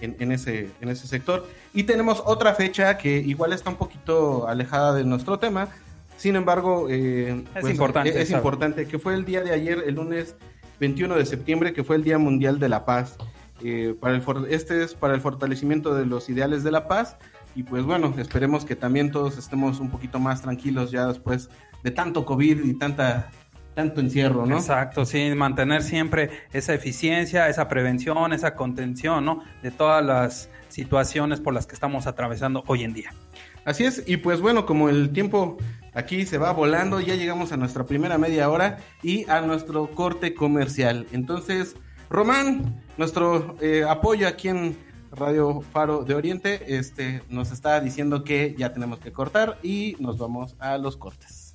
en, 0.00 0.16
en 0.20 0.32
ese, 0.32 0.70
en 0.80 0.88
ese 0.88 1.06
sector. 1.06 1.46
Y 1.74 1.82
tenemos 1.84 2.22
otra 2.24 2.54
fecha 2.54 2.96
que 2.98 3.18
igual 3.18 3.52
está 3.52 3.70
un 3.70 3.76
poquito 3.76 4.46
alejada 4.48 4.94
de 4.94 5.04
nuestro 5.04 5.38
tema, 5.38 5.68
sin 6.16 6.36
embargo, 6.36 6.86
eh, 6.90 7.44
Es 7.54 7.68
importante, 7.70 8.20
es, 8.20 8.30
importante, 8.30 8.86
que 8.86 8.98
fue 8.98 9.14
el 9.14 9.24
día 9.24 9.40
de 9.42 9.52
ayer, 9.52 9.82
el 9.86 9.94
lunes 9.94 10.36
21 10.80 11.14
de 11.14 11.26
septiembre, 11.26 11.72
que 11.72 11.84
fue 11.84 11.96
el 11.96 12.02
Día 12.02 12.18
Mundial 12.18 12.58
de 12.58 12.68
la 12.68 12.84
Paz. 12.84 13.16
Eh, 13.62 13.94
para 14.00 14.14
el 14.14 14.22
for- 14.22 14.46
este 14.50 14.82
es 14.82 14.94
para 14.94 15.14
el 15.14 15.20
fortalecimiento 15.20 15.94
de 15.94 16.06
los 16.06 16.30
ideales 16.30 16.64
de 16.64 16.70
la 16.70 16.88
paz 16.88 17.18
y 17.54 17.62
pues 17.62 17.84
bueno, 17.84 18.14
esperemos 18.16 18.64
que 18.64 18.74
también 18.74 19.10
todos 19.10 19.36
estemos 19.36 19.80
un 19.80 19.90
poquito 19.90 20.18
más 20.18 20.40
tranquilos 20.40 20.90
ya 20.90 21.06
después 21.06 21.50
de 21.84 21.90
tanto 21.90 22.24
COVID 22.24 22.64
y 22.64 22.72
tanta 22.78 23.30
tanto 23.74 24.00
encierro, 24.00 24.46
¿no? 24.46 24.56
Exacto, 24.56 25.04
sí, 25.04 25.30
mantener 25.36 25.82
siempre 25.82 26.30
esa 26.54 26.72
eficiencia, 26.74 27.48
esa 27.50 27.68
prevención, 27.68 28.32
esa 28.32 28.54
contención, 28.56 29.24
¿no? 29.26 29.44
De 29.62 29.70
todas 29.70 30.02
las 30.04 30.48
situaciones 30.68 31.40
por 31.40 31.52
las 31.54 31.66
que 31.66 31.74
estamos 31.74 32.06
atravesando 32.06 32.64
hoy 32.66 32.82
en 32.84 32.94
día. 32.94 33.12
Así 33.66 33.84
es, 33.84 34.02
y 34.06 34.16
pues 34.16 34.40
bueno, 34.40 34.64
como 34.64 34.88
el 34.88 35.10
tiempo 35.10 35.58
aquí 35.94 36.26
se 36.26 36.38
va 36.38 36.52
volando, 36.52 37.00
ya 37.00 37.14
llegamos 37.14 37.52
a 37.52 37.56
nuestra 37.56 37.84
primera 37.84 38.18
media 38.18 38.48
hora 38.50 38.78
y 39.02 39.28
a 39.30 39.40
nuestro 39.40 39.90
corte 39.90 40.34
comercial. 40.34 41.06
Entonces, 41.12 41.76
Román, 42.08 42.82
nuestro 42.96 43.56
eh, 43.60 43.84
apoyo 43.88 44.26
aquí 44.26 44.48
en 44.48 44.76
Radio 45.12 45.60
Faro 45.72 46.04
de 46.04 46.14
Oriente, 46.14 46.76
este, 46.78 47.22
nos 47.28 47.50
está 47.50 47.80
diciendo 47.80 48.24
que 48.24 48.54
ya 48.56 48.72
tenemos 48.72 48.98
que 49.00 49.12
cortar 49.12 49.58
y 49.62 49.96
nos 49.98 50.18
vamos 50.18 50.56
a 50.58 50.78
los 50.78 50.96
cortes. 50.96 51.54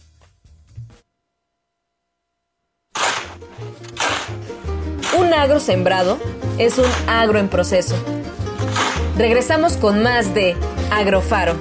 Un 5.17 5.33
agro 5.33 5.59
sembrado 5.59 6.19
es 6.57 6.77
un 6.77 6.85
agro 7.07 7.39
en 7.39 7.47
proceso. 7.47 7.95
Regresamos 9.17 9.77
con 9.77 10.03
más 10.03 10.33
de 10.33 10.55
Agrofaro. 10.91 11.55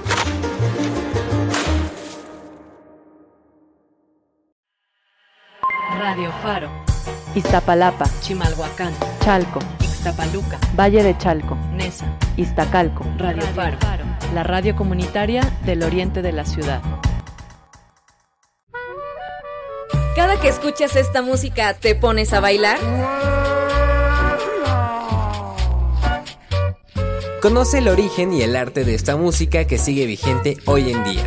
Radio 6.06 6.30
Faro, 6.42 6.68
Iztapalapa, 7.34 8.04
Chimalhuacán, 8.20 8.92
Chalco, 9.20 9.58
Ixtapaluca, 9.80 10.58
Valle 10.78 11.02
de 11.02 11.16
Chalco, 11.16 11.56
Nesa, 11.72 12.04
Iztacalco. 12.36 13.06
Radio 13.16 13.40
Faro, 13.54 13.78
la 14.34 14.42
radio 14.42 14.76
comunitaria 14.76 15.40
del 15.64 15.82
oriente 15.82 16.20
de 16.20 16.32
la 16.32 16.44
ciudad. 16.44 16.82
Cada 20.14 20.38
que 20.38 20.48
escuchas 20.48 20.94
esta 20.94 21.22
música, 21.22 21.72
¿te 21.72 21.94
pones 21.94 22.34
a 22.34 22.40
bailar? 22.40 22.78
Conoce 27.40 27.78
el 27.78 27.88
origen 27.88 28.34
y 28.34 28.42
el 28.42 28.56
arte 28.56 28.84
de 28.84 28.94
esta 28.94 29.16
música 29.16 29.64
que 29.66 29.78
sigue 29.78 30.04
vigente 30.04 30.58
hoy 30.66 30.92
en 30.92 31.02
día. 31.02 31.24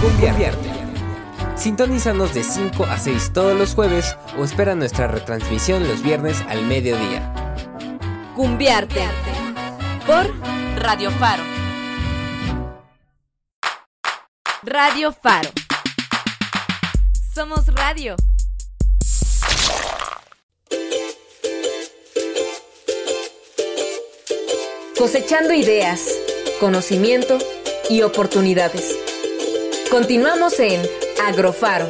Cumbiarte. 0.00 0.73
Sintonízanos 1.64 2.34
de 2.34 2.44
5 2.44 2.84
a 2.84 2.98
6 2.98 3.30
todos 3.32 3.58
los 3.58 3.74
jueves 3.74 4.18
o 4.38 4.44
espera 4.44 4.74
nuestra 4.74 5.08
retransmisión 5.08 5.88
los 5.88 6.02
viernes 6.02 6.42
al 6.46 6.62
mediodía. 6.66 7.32
Cumbiarte. 8.36 9.00
Por 10.06 10.30
Radio 10.76 11.10
Faro. 11.12 11.42
Radio 14.62 15.10
Faro. 15.10 15.48
Somos 17.34 17.66
radio. 17.68 18.16
Cosechando 24.98 25.54
ideas, 25.54 26.02
conocimiento 26.60 27.38
y 27.88 28.02
oportunidades. 28.02 28.98
Continuamos 29.90 30.60
en 30.60 30.82
Agrofaro. 31.26 31.86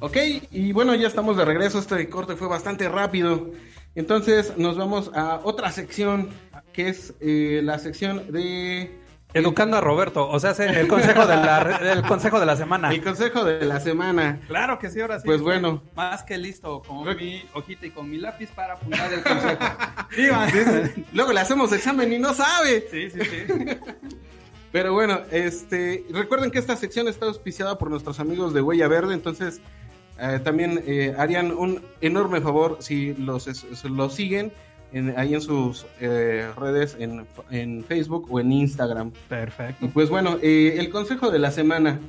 Ok, 0.00 0.16
y 0.50 0.72
bueno, 0.72 0.96
ya 0.96 1.06
estamos 1.06 1.36
de 1.36 1.44
regreso. 1.44 1.78
Este 1.78 2.08
corte 2.08 2.34
fue 2.34 2.48
bastante 2.48 2.88
rápido. 2.88 3.52
Entonces 3.94 4.56
nos 4.56 4.76
vamos 4.76 5.12
a 5.14 5.40
otra 5.44 5.70
sección, 5.70 6.30
que 6.72 6.88
es 6.88 7.14
eh, 7.20 7.60
la 7.62 7.78
sección 7.78 8.32
de... 8.32 9.01
Educando 9.34 9.78
a 9.78 9.80
Roberto, 9.80 10.28
o 10.28 10.38
sea, 10.38 10.50
el 10.50 10.88
consejo 10.88 11.26
de 11.26 11.36
la, 11.36 11.80
el 11.92 12.02
consejo 12.02 12.38
de 12.38 12.46
la 12.46 12.56
semana. 12.56 12.90
El 12.90 13.02
consejo 13.02 13.44
de 13.44 13.64
la 13.64 13.80
semana. 13.80 14.40
Claro 14.46 14.78
que 14.78 14.90
sí, 14.90 15.00
ahora 15.00 15.18
sí. 15.18 15.24
Pues 15.24 15.40
bueno. 15.40 15.82
Más 15.94 16.22
que 16.22 16.36
listo, 16.36 16.82
con 16.82 17.04
mi 17.16 17.42
hojita 17.54 17.86
y 17.86 17.90
con 17.90 18.10
mi 18.10 18.18
lápiz 18.18 18.50
para 18.50 18.74
apuntar 18.74 19.12
el 19.12 19.22
consejo. 19.22 21.02
Luego 21.12 21.32
le 21.32 21.40
hacemos 21.40 21.72
examen 21.72 22.12
y 22.12 22.18
no 22.18 22.34
sabe. 22.34 22.86
Sí, 22.90 23.10
sí, 23.10 23.20
sí. 23.20 23.52
Pero 24.72 24.94
bueno, 24.94 25.20
este, 25.30 26.06
recuerden 26.10 26.50
que 26.50 26.58
esta 26.58 26.76
sección 26.76 27.06
está 27.06 27.26
auspiciada 27.26 27.76
por 27.78 27.90
nuestros 27.90 28.20
amigos 28.20 28.54
de 28.54 28.62
Huella 28.62 28.88
Verde, 28.88 29.12
entonces 29.12 29.60
eh, 30.18 30.40
también 30.42 30.82
eh, 30.86 31.14
harían 31.18 31.52
un 31.52 31.82
enorme 32.00 32.40
favor 32.40 32.78
si 32.80 33.12
los, 33.14 33.46
los 33.84 34.14
siguen 34.14 34.52
en- 34.92 35.14
ahí 35.18 35.34
en 35.34 35.40
sus 35.40 35.86
eh, 36.00 36.48
redes, 36.58 36.96
en, 36.98 37.26
en 37.50 37.84
Facebook 37.84 38.28
o 38.30 38.40
en 38.40 38.52
Instagram. 38.52 39.12
Perfecto. 39.28 39.84
Y 39.86 39.88
pues 39.88 40.08
bueno, 40.08 40.38
eh, 40.42 40.76
el 40.78 40.90
consejo 40.90 41.30
de 41.30 41.38
la 41.38 41.50
semana. 41.50 42.00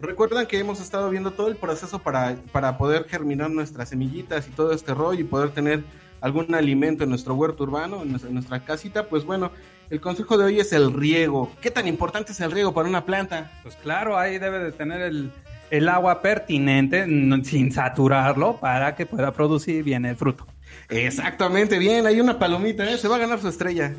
Recuerdan 0.00 0.46
que 0.46 0.58
hemos 0.58 0.80
estado 0.80 1.08
viendo 1.10 1.30
todo 1.30 1.46
el 1.46 1.54
proceso 1.54 2.00
para, 2.00 2.34
para 2.50 2.76
poder 2.76 3.04
germinar 3.04 3.50
nuestras 3.50 3.90
semillitas 3.90 4.48
y 4.48 4.50
todo 4.50 4.72
este 4.72 4.94
rollo 4.94 5.20
y 5.20 5.24
poder 5.24 5.50
tener 5.50 5.84
algún 6.20 6.52
alimento 6.56 7.04
en 7.04 7.10
nuestro 7.10 7.34
huerto 7.34 7.62
urbano, 7.62 8.02
en 8.02 8.10
nuestra, 8.10 8.28
en 8.28 8.34
nuestra 8.34 8.64
casita. 8.64 9.04
Pues 9.04 9.24
bueno, 9.24 9.52
el 9.90 10.00
consejo 10.00 10.36
de 10.38 10.44
hoy 10.46 10.58
es 10.58 10.72
el 10.72 10.92
riego. 10.92 11.52
¿Qué 11.60 11.70
tan 11.70 11.86
importante 11.86 12.32
es 12.32 12.40
el 12.40 12.50
riego 12.50 12.74
para 12.74 12.88
una 12.88 13.04
planta? 13.04 13.52
Pues 13.62 13.76
claro, 13.76 14.18
ahí 14.18 14.38
debe 14.38 14.58
de 14.58 14.72
tener 14.72 15.02
el, 15.02 15.30
el 15.70 15.88
agua 15.88 16.20
pertinente 16.20 17.06
sin 17.44 17.70
saturarlo 17.70 18.56
para 18.56 18.96
que 18.96 19.06
pueda 19.06 19.32
producir 19.32 19.84
bien 19.84 20.04
el 20.04 20.16
fruto. 20.16 20.48
Exactamente, 20.92 21.78
bien, 21.78 22.06
hay 22.06 22.20
una 22.20 22.38
palomita, 22.38 22.88
¿eh? 22.90 22.98
se 22.98 23.08
va 23.08 23.16
a 23.16 23.20
ganar 23.20 23.40
su 23.40 23.48
estrella. 23.48 23.94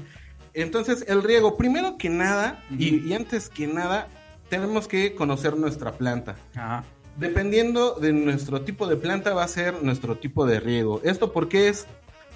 Entonces, 0.53 1.05
el 1.07 1.23
riego, 1.23 1.57
primero 1.57 1.97
que 1.97 2.09
nada, 2.09 2.63
y, 2.77 3.07
y 3.07 3.13
antes 3.13 3.49
que 3.49 3.67
nada, 3.67 4.07
tenemos 4.49 4.87
que 4.87 5.15
conocer 5.15 5.57
nuestra 5.57 5.93
planta. 5.93 6.35
Ajá. 6.55 6.83
Dependiendo 7.17 7.95
de 7.95 8.13
nuestro 8.13 8.61
tipo 8.61 8.87
de 8.87 8.95
planta 8.95 9.33
va 9.33 9.43
a 9.43 9.47
ser 9.47 9.83
nuestro 9.83 10.17
tipo 10.17 10.45
de 10.45 10.59
riego. 10.59 11.01
¿Esto 11.03 11.31
por 11.31 11.47
qué 11.47 11.69
es? 11.69 11.85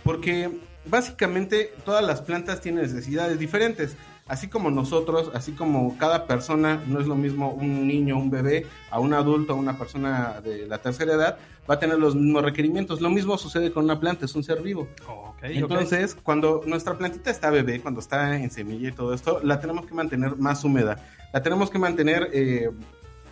Porque 0.04 0.50
básicamente 0.86 1.74
todas 1.86 2.04
las 2.04 2.22
plantas 2.22 2.62
tienen 2.62 2.84
necesidades 2.84 3.40
diferentes. 3.40 3.96
Así 4.28 4.48
como 4.50 4.70
nosotros, 4.72 5.32
así 5.34 5.54
como 5.54 5.98
cada 5.98 6.26
persona, 6.28 6.82
no 6.88 7.00
es 7.00 7.08
lo 7.08 7.16
mismo 7.16 7.52
un 7.52 7.88
niño, 7.88 8.18
un 8.18 8.30
bebé, 8.30 8.66
a 8.92 9.00
un 9.00 9.14
adulto, 9.14 9.54
a 9.54 9.56
una 9.56 9.78
persona 9.78 10.42
de 10.44 10.68
la 10.68 10.80
tercera 10.80 11.14
edad, 11.14 11.38
va 11.70 11.76
a 11.76 11.80
tener 11.80 11.98
los 11.98 12.16
mismos 12.16 12.44
requerimientos. 12.44 13.00
Lo 13.02 13.10
mismo 13.10 13.38
sucede 13.38 13.72
con 13.72 13.86
una 13.86 14.00
planta, 14.00 14.26
es 14.26 14.36
un 14.36 14.44
ser 14.44 14.62
vivo. 14.62 14.88
Ok, 15.08 15.44
Entonces, 15.44 16.16
cuando 16.24 16.62
nuestra 16.66 16.98
plantita 16.98 17.32
está 17.32 17.50
bebé, 17.52 17.80
cuando 17.82 18.00
está 18.02 18.36
en 18.38 18.52
semilla 18.52 18.90
y 18.90 18.92
todo 18.92 19.14
esto, 19.14 19.40
la 19.44 19.60
tenemos 19.62 19.86
que 19.86 19.94
mantener 19.94 20.36
más 20.38 20.64
húmeda. 20.64 20.98
La 21.34 21.42
tenemos 21.42 21.70
que 21.70 21.80
mantener 21.80 22.30
eh, 22.34 22.70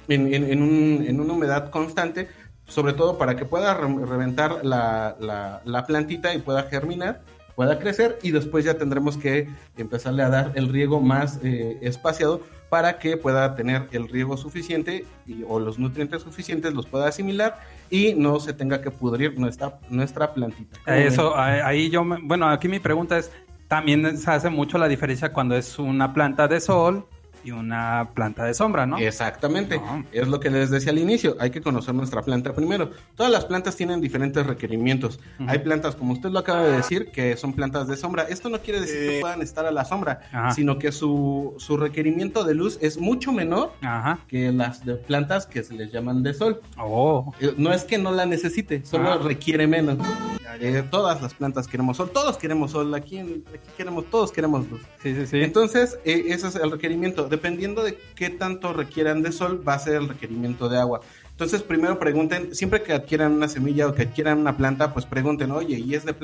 en, 0.08 0.34
en- 0.34 0.49
en 0.49 0.62
un- 0.62 1.05
en 1.08 1.19
una 1.19 1.34
humedad 1.34 1.69
constante, 1.71 2.29
sobre 2.67 2.93
todo 2.93 3.17
para 3.17 3.36
que 3.36 3.45
pueda 3.45 3.73
re- 3.73 4.05
reventar 4.05 4.63
la, 4.65 5.15
la- 5.19 5.62
la 5.65 5.86
plantita 5.86 6.34
y 6.34 6.39
pueda 6.39 6.63
germinar, 6.63 7.21
pueda 7.56 7.80
crecer 7.80 8.20
y 8.22 8.32
después 8.32 8.65
ya 8.65 8.76
tendremos 8.78 9.18
que 9.18 9.48
empezarle 9.78 10.24
a 10.24 10.30
dar 10.30 10.52
el 10.56 10.70
riego 10.70 11.00
más 11.00 11.39
eh, 11.44 11.78
espaciado 11.82 12.41
para 12.70 13.00
que 13.00 13.15
pueda 13.15 13.56
tener 13.56 13.88
el 13.91 14.10
riego 14.10 14.36
suficiente 14.38 15.06
y- 15.26 15.44
o 15.48 15.60
los 15.60 15.80
nutrientes 15.80 16.22
suficientes, 16.24 16.74
los 16.74 16.86
pueda 16.88 17.08
asimilar 17.08 17.60
y 17.89 18.13
no 18.15 18.39
se 18.39 18.54
tenga 18.54 18.82
que 18.82 18.91
pudrir 18.91 19.39
nuestra, 19.39 19.80
nuestra 19.89 20.34
plantita. 20.34 20.78
Eso, 20.86 21.36
ahí 21.38 21.89
yo, 21.89 22.04
me- 22.04 22.20
bueno, 22.22 22.48
aquí 22.50 22.68
mi 22.68 22.80
pregunta 22.80 23.18
es, 23.18 23.32
también 23.68 24.18
se 24.18 24.30
hace 24.32 24.50
mucho 24.50 24.78
la 24.78 24.88
diferencia 24.88 25.32
cuando 25.32 25.56
es 25.56 25.80
una 25.80 26.13
planta 26.13 26.48
de 26.48 26.60
sol 26.60 27.08
y 27.45 27.51
una 27.51 28.10
planta 28.13 28.43
de 28.43 28.53
sombra, 28.53 28.86
¿no? 28.86 28.97
Exactamente, 28.97 29.77
No. 29.77 30.03
es 30.12 30.27
lo 30.27 30.39
que 30.39 30.49
les 30.49 30.69
decía 30.71 30.91
al 30.91 30.97
inicio, 30.97 31.38
hay 31.39 31.51
que 31.51 31.62
conocer 31.62 31.93
nuestra 31.95 32.21
planta 32.23 32.53
primero. 32.53 32.89
Todas 33.15 33.31
las 33.31 33.45
plantas 33.45 33.75
tienen 33.75 34.01
diferentes 34.01 34.45
requerimientos. 34.45 35.19
Hay 35.47 35.60
plantas, 35.60 35.95
como 35.95 36.13
usted 36.13 36.29
lo 36.29 36.39
acaba 36.39 36.63
de 36.63 36.71
decir, 36.77 37.12
que 37.12 37.38
son 37.38 37.53
plantas 37.53 37.88
de 37.88 37.95
sombra. 37.97 38.23
Esto 38.23 38.49
no 38.49 38.60
quiere 38.60 38.81
decir 38.81 39.10
que 39.10 39.19
puedan 39.21 39.41
estar 39.41 39.65
a 39.65 39.71
la 39.71 39.86
sombra, 39.86 40.21
Ajá. 40.31 40.51
sino 40.51 40.79
que 40.79 40.91
su, 40.91 41.53
su 41.58 41.77
requerimiento 41.77 42.43
de 42.43 42.55
luz 42.55 42.77
es 42.81 42.97
mucho 42.97 43.31
menor 43.31 43.73
Ajá. 43.81 44.19
que 44.27 44.51
las 44.51 44.84
de 44.86 44.95
plantas 44.95 45.45
que 45.45 45.63
se 45.63 45.73
les 45.75 45.91
llaman 45.91 46.23
de 46.23 46.34
sol. 46.34 46.62
Oh. 46.77 47.34
Eh, 47.39 47.53
No 47.58 47.71
es 47.73 47.84
que 47.84 47.97
no 47.97 48.12
la 48.12 48.25
necesite, 48.25 48.84
solo 48.86 49.12
Ah. 49.13 49.19
requiere 49.23 49.67
menos. 49.67 49.97
Eh, 50.62 50.84
todas 50.89 51.21
las 51.21 51.34
plantas 51.34 51.67
queremos 51.67 51.97
sol, 51.97 52.10
todos 52.13 52.38
queremos 52.38 52.71
sol, 52.71 52.93
aquí, 52.95 53.19
aquí 53.19 53.69
queremos, 53.75 54.05
todos 54.10 54.31
queremos 54.31 54.69
luz. 54.69 54.81
Sí, 55.03 55.13
sí, 55.13 55.27
sí. 55.27 55.41
Entonces, 55.41 55.99
eh, 56.05 56.25
ese 56.27 56.47
es 56.47 56.55
el 56.55 56.71
requerimiento. 56.71 57.27
Dependiendo 57.36 57.84
de 57.84 57.98
qué 58.15 58.30
tanto 58.30 58.71
requieran 58.71 59.21
de 59.21 59.34
sol, 59.34 59.62
va 59.67 59.74
a 59.74 59.80
ser 59.80 59.95
el 59.95 60.08
requerimiento 60.08 60.69
de 60.69 60.80
agua. 60.80 61.02
Entonces, 61.32 61.63
primero 61.63 62.00
pregunten, 62.00 62.56
siempre 62.56 62.82
que 62.82 62.93
adquieran 62.93 63.34
una 63.34 63.50
semilla 63.50 63.89
o 63.89 63.93
que 63.93 64.04
adquieran 64.04 64.39
una 64.39 64.56
planta, 64.56 64.93
pues 64.93 65.06
pregunten, 65.06 65.52
oye, 65.52 65.78
¿y 65.78 65.93
es 65.95 66.06
de, 66.06 66.15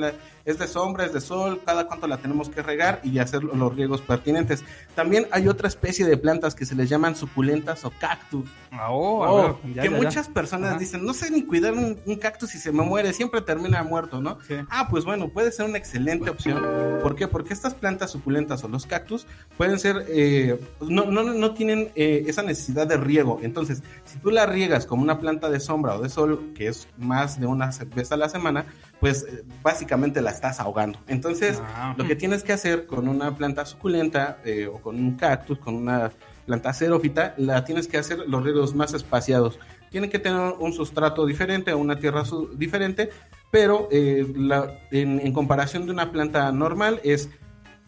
es 0.44 0.58
de 0.58 0.66
sombra, 0.66 1.04
es 1.06 1.12
de 1.12 1.20
sol? 1.20 1.60
¿Cada 1.64 1.86
cuánto 1.86 2.06
la 2.06 2.18
tenemos 2.18 2.48
que 2.48 2.62
regar? 2.62 3.00
Y 3.04 3.18
hacer 3.18 3.42
los 3.44 3.74
riegos 3.76 4.00
pertinentes. 4.02 4.64
También 4.94 5.26
hay 5.30 5.48
otra 5.48 5.68
especie 5.68 6.04
de 6.06 6.16
plantas 6.16 6.54
que 6.54 6.66
se 6.66 6.74
les 6.74 6.88
llaman 6.88 7.14
suculentas 7.16 7.84
o 7.84 7.92
cactus. 8.00 8.48
Ah, 8.70 8.90
oh, 8.90 9.24
a 9.24 9.30
Oh, 9.32 9.36
ver, 9.62 9.74
ya, 9.74 9.82
que 9.82 9.88
ya, 9.88 9.96
ya. 9.98 10.02
muchas 10.04 10.28
personas 10.28 10.70
Ajá. 10.70 10.78
dicen, 10.78 11.04
no 11.04 11.14
sé 11.14 11.30
ni 11.30 11.42
cuidar 11.44 11.72
un, 11.74 11.98
un 12.04 12.16
cactus 12.16 12.54
y 12.54 12.58
se 12.58 12.72
me 12.72 12.82
muere, 12.82 13.12
siempre 13.12 13.40
termina 13.42 13.82
muerto, 13.82 14.20
¿no? 14.20 14.38
Sí. 14.46 14.54
Ah, 14.70 14.88
pues 14.90 15.04
bueno, 15.04 15.28
puede 15.28 15.52
ser 15.52 15.66
una 15.66 15.78
excelente 15.78 16.30
opción. 16.30 16.62
¿Por 17.02 17.14
qué? 17.14 17.28
Porque 17.28 17.52
estas 17.54 17.74
plantas 17.74 18.10
suculentas 18.10 18.64
o 18.64 18.68
los 18.68 18.86
cactus 18.86 19.26
pueden 19.56 19.78
ser, 19.78 20.04
eh, 20.08 20.58
no, 20.80 21.04
no, 21.06 21.22
no 21.22 21.54
tienen 21.54 21.90
eh, 21.94 22.24
esa 22.26 22.42
necesidad 22.42 22.86
de 22.86 22.96
riego. 22.96 23.38
Entonces, 23.42 23.82
si 24.04 24.18
tú 24.18 24.30
la 24.30 24.46
riegas 24.46 24.86
como 24.86 25.02
una 25.02 25.18
planta 25.20 25.50
de 25.50 25.60
sombra 25.60 25.94
o 25.96 26.02
de 26.02 26.08
sol, 26.08 26.52
que 26.54 26.68
es 26.68 26.88
más 26.98 27.40
de 27.40 27.46
una 27.46 27.70
vez 27.94 28.12
a 28.12 28.16
la 28.16 28.28
semana, 28.28 28.66
pues 29.02 29.24
eh, 29.28 29.42
básicamente 29.64 30.22
la 30.22 30.30
estás 30.30 30.60
ahogando. 30.60 31.00
Entonces, 31.08 31.60
Ah. 31.74 31.92
lo 31.98 32.06
que 32.06 32.14
tienes 32.14 32.44
que 32.44 32.52
hacer 32.52 32.86
con 32.86 33.08
una 33.08 33.34
planta 33.34 33.66
suculenta 33.66 34.38
eh, 34.44 34.68
o 34.72 34.80
con 34.80 34.94
un 34.94 35.16
cactus, 35.16 35.58
con 35.58 35.74
una 35.74 36.12
planta 36.46 36.72
xerófita, 36.72 37.34
la 37.36 37.64
tienes 37.64 37.88
que 37.88 37.98
hacer 37.98 38.20
los 38.28 38.44
riegos 38.44 38.76
más 38.76 38.94
espaciados. 38.94 39.58
Tienen 39.90 40.08
que 40.08 40.20
tener 40.20 40.54
un 40.60 40.72
sustrato 40.72 41.26
diferente, 41.26 41.74
una 41.74 41.98
tierra 41.98 42.22
diferente, 42.54 43.10
pero 43.50 43.88
eh, 43.90 44.24
la- 44.36 44.72
en, 44.92 45.18
en 45.18 45.32
comparación 45.32 45.84
de 45.86 45.90
una 45.90 46.12
planta 46.12 46.52
normal 46.52 47.00
es 47.02 47.28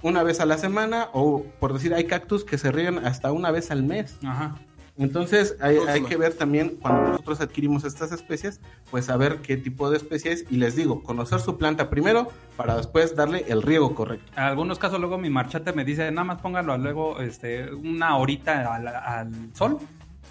una 0.03 0.25
vez 0.25 0.41
a 0.41 0.47
la 0.47 0.59
semana 0.59 1.11
o 1.13 1.45
por 1.61 1.73
decir 1.75 1.95
hay 1.95 2.05
cactus 2.07 2.45
que 2.45 2.59
se 2.59 2.73
riegan 2.73 3.07
hasta 3.07 3.31
una 3.31 3.53
vez 3.53 3.71
al 3.71 3.85
mes. 3.85 4.19
Ajá. 4.27 4.57
Entonces 4.97 5.57
hay, 5.61 5.79
hay 5.89 6.03
que 6.03 6.17
ver 6.17 6.35
también 6.35 6.77
cuando 6.81 7.11
nosotros 7.11 7.41
adquirimos 7.41 7.85
estas 7.85 8.13
especies, 8.13 8.61
pues 8.91 9.07
saber 9.07 9.39
qué 9.39 9.57
tipo 9.57 9.91
de 9.91 9.97
especies 9.97 10.45
y 10.51 10.57
les 10.57 10.77
digo, 10.77 11.03
conocer 11.03 11.41
su 11.41 11.59
planta 11.59 11.91
primero 11.91 12.29
para 12.57 12.77
después 12.77 13.17
darle 13.17 13.45
el 13.49 13.63
riego 13.63 13.95
correcto. 13.95 14.31
En 14.37 14.45
algunos 14.45 14.79
casos 14.79 15.01
luego 15.01 15.19
mi 15.19 15.31
marchate 15.31 15.73
me 15.73 15.85
dice, 15.85 16.11
nada 16.13 16.25
más 16.25 16.41
póngalo 16.41 16.79
luego 16.79 17.21
este, 17.21 17.73
una 17.73 18.17
horita 18.17 18.73
al, 18.73 18.87
al 18.87 19.55
sol, 19.55 19.79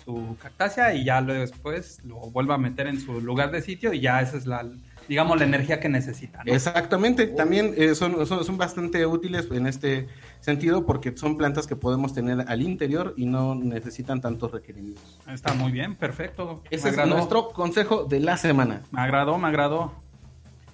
su 0.05 0.37
cactácea, 0.41 0.93
y 0.93 1.03
ya 1.03 1.19
luego 1.19 1.41
después 1.41 2.01
lo 2.05 2.15
vuelva 2.31 2.55
a 2.55 2.57
meter 2.57 2.87
en 2.87 3.01
su 3.01 3.19
lugar 3.19 3.51
de 3.51 3.61
sitio 3.61 3.93
y 3.93 3.99
ya 3.99 4.21
esa 4.21 4.37
es 4.37 4.45
la, 4.45 4.65
digamos, 5.07 5.37
la 5.37 5.45
energía 5.45 5.79
que 5.79 5.89
necesita. 5.89 6.43
¿no? 6.43 6.53
Exactamente, 6.53 7.27
también 7.27 7.73
eh, 7.77 7.95
son, 7.95 8.25
son, 8.25 8.43
son 8.45 8.57
bastante 8.57 9.05
útiles 9.05 9.47
en 9.51 9.67
este 9.67 10.07
sentido 10.39 10.85
porque 10.85 11.15
son 11.15 11.37
plantas 11.37 11.67
que 11.67 11.75
podemos 11.75 12.13
tener 12.13 12.45
al 12.47 12.61
interior 12.61 13.13
y 13.17 13.25
no 13.25 13.55
necesitan 13.55 14.21
tantos 14.21 14.51
requerimientos. 14.51 15.19
Está 15.27 15.53
muy 15.53 15.71
bien, 15.71 15.95
perfecto. 15.95 16.61
Ese 16.69 16.89
es 16.89 17.07
nuestro 17.07 17.49
consejo 17.49 18.05
de 18.05 18.19
la 18.19 18.37
semana. 18.37 18.81
Me 18.91 19.01
agradó, 19.01 19.37
me 19.37 19.47
agradó. 19.47 19.93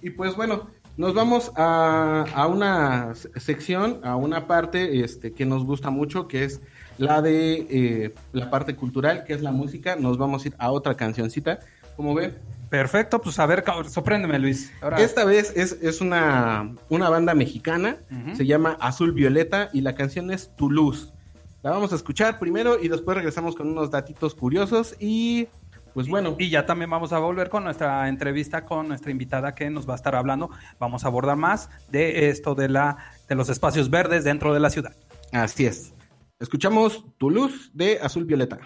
Y 0.01 0.11
pues 0.11 0.35
bueno, 0.35 0.67
nos 0.97 1.13
vamos 1.13 1.51
a, 1.55 2.25
a 2.33 2.47
una 2.47 3.13
se- 3.15 3.37
sección, 3.39 3.99
a 4.03 4.15
una 4.15 4.47
parte 4.47 5.03
este, 5.03 5.33
que 5.33 5.45
nos 5.45 5.63
gusta 5.65 5.89
mucho, 5.89 6.27
que 6.27 6.43
es 6.45 6.61
la 6.97 7.21
de 7.21 7.67
eh, 7.69 8.13
la 8.33 8.49
parte 8.49 8.75
cultural, 8.75 9.23
que 9.23 9.33
es 9.33 9.41
la 9.41 9.51
música. 9.51 9.95
Nos 9.95 10.17
vamos 10.17 10.43
a 10.43 10.47
ir 10.49 10.55
a 10.57 10.71
otra 10.71 10.95
cancioncita. 10.95 11.59
Como 11.95 12.13
ve, 12.15 12.33
Perfecto, 12.69 13.19
pues 13.19 13.39
a 13.39 13.45
ver, 13.45 13.63
sorpréndeme, 13.89 14.37
Luis. 14.37 14.71
Ahora, 14.81 14.99
Esta 14.99 15.25
vez 15.25 15.53
es, 15.55 15.77
es 15.81 16.01
una, 16.01 16.75
una 16.89 17.09
banda 17.09 17.33
mexicana, 17.33 17.97
se 18.35 18.45
llama 18.45 18.77
Azul 18.79 19.11
Violeta 19.11 19.69
y 19.73 19.81
la 19.81 19.95
canción 19.95 20.31
es 20.31 20.55
Tu 20.55 20.69
Luz. 20.69 21.13
La 21.63 21.71
vamos 21.71 21.91
a 21.91 21.95
escuchar 21.95 22.39
primero 22.39 22.81
y 22.81 22.87
después 22.87 23.17
regresamos 23.17 23.55
con 23.55 23.67
unos 23.67 23.91
datitos 23.91 24.33
curiosos 24.33 24.95
y 24.99 25.47
pues 25.93 26.07
bueno, 26.07 26.35
Y 26.37 26.49
ya 26.49 26.65
también 26.65 26.89
vamos 26.89 27.11
a 27.13 27.19
volver 27.19 27.49
con 27.49 27.63
nuestra 27.63 28.07
entrevista 28.07 28.63
con 28.63 28.87
nuestra 28.87 29.11
invitada 29.11 29.55
que 29.55 29.69
nos 29.69 29.89
va 29.89 29.93
a 29.93 29.95
estar 29.95 30.15
hablando. 30.15 30.49
Vamos 30.79 31.03
a 31.03 31.07
abordar 31.07 31.35
más 31.35 31.69
de 31.89 32.29
esto 32.29 32.55
de 32.55 32.69
la 32.69 32.97
de 33.27 33.35
los 33.35 33.49
espacios 33.49 33.89
verdes 33.89 34.23
dentro 34.23 34.53
de 34.53 34.59
la 34.59 34.69
ciudad. 34.69 34.95
así 35.31 35.65
es. 35.65 35.93
Escuchamos 36.39 37.03
Tu 37.17 37.29
Luz 37.29 37.71
de 37.73 37.99
Azul 38.01 38.25
Violeta. 38.25 38.59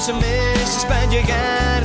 Más 0.00 0.08
y 0.08 0.12
once 0.12 0.26
meses 0.26 0.84
para 0.86 1.04
llegar 1.06 1.79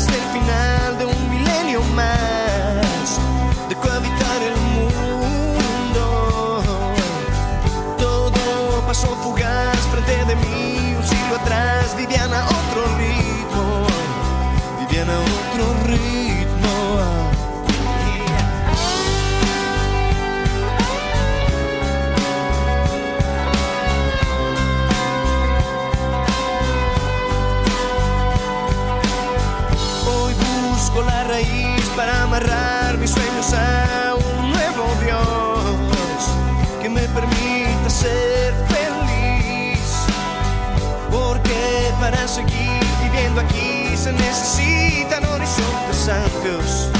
se 44.06 44.14
necesitan 44.14 45.26
horizontes 45.26 46.10
amplios 46.10 46.91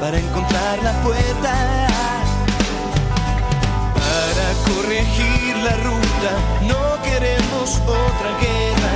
para 0.00 0.16
encontrar 0.20 0.80
la 0.84 0.92
puerta. 1.02 1.88
Para 3.92 4.46
corregir 4.68 5.56
la 5.64 5.74
ruta 5.88 6.30
no 6.68 7.02
queremos 7.02 7.80
otra 7.88 8.30
guerra, 8.40 8.92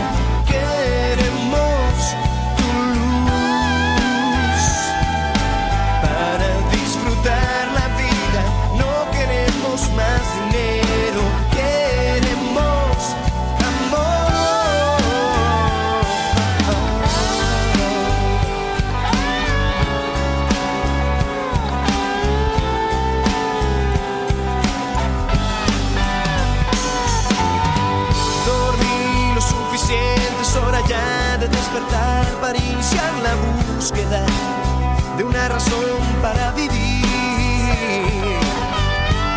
de 33.92 35.22
una 35.22 35.48
razón 35.48 36.00
para 36.20 36.50
vivir. 36.52 37.04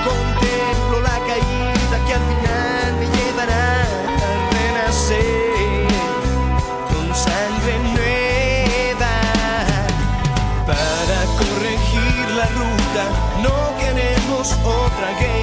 Contemplo 0.03 1.01
la 1.01 1.19
caída 1.27 2.05
que 2.07 2.13
al 2.13 2.21
final 2.31 2.93
me 2.99 3.05
llevará 3.15 3.81
a 3.81 4.49
renacer 4.57 5.85
con 6.89 7.15
sangre 7.15 7.77
nueva. 7.93 9.13
Para 10.65 11.19
corregir 11.37 12.25
la 12.35 12.47
ruta 12.47 13.03
no 13.43 13.55
queremos 13.77 14.53
otra 14.63 15.09
guerra, 15.19 15.38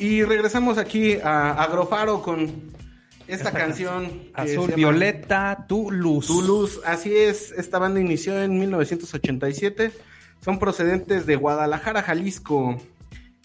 y 0.00 0.24
regresamos 0.24 0.78
aquí 0.78 1.14
a 1.22 1.52
Agrofaro 1.62 2.22
con 2.22 2.70
esta, 3.28 3.52
canción. 3.52 4.10
Azul 4.34 4.72
Violeta, 4.74 5.66
tu 5.68 5.90
luz. 5.90 6.26
Tu 6.26 6.42
Luz. 6.42 6.80
Así 6.84 7.14
es, 7.14 7.52
esta 7.52 7.78
banda 7.78 8.00
inició 8.00 8.42
en 8.42 8.58
1987. 8.58 9.92
Son 10.40 10.58
procedentes 10.58 11.26
de 11.26 11.36
Guadalajara, 11.36 12.02
Jalisco. 12.02 12.76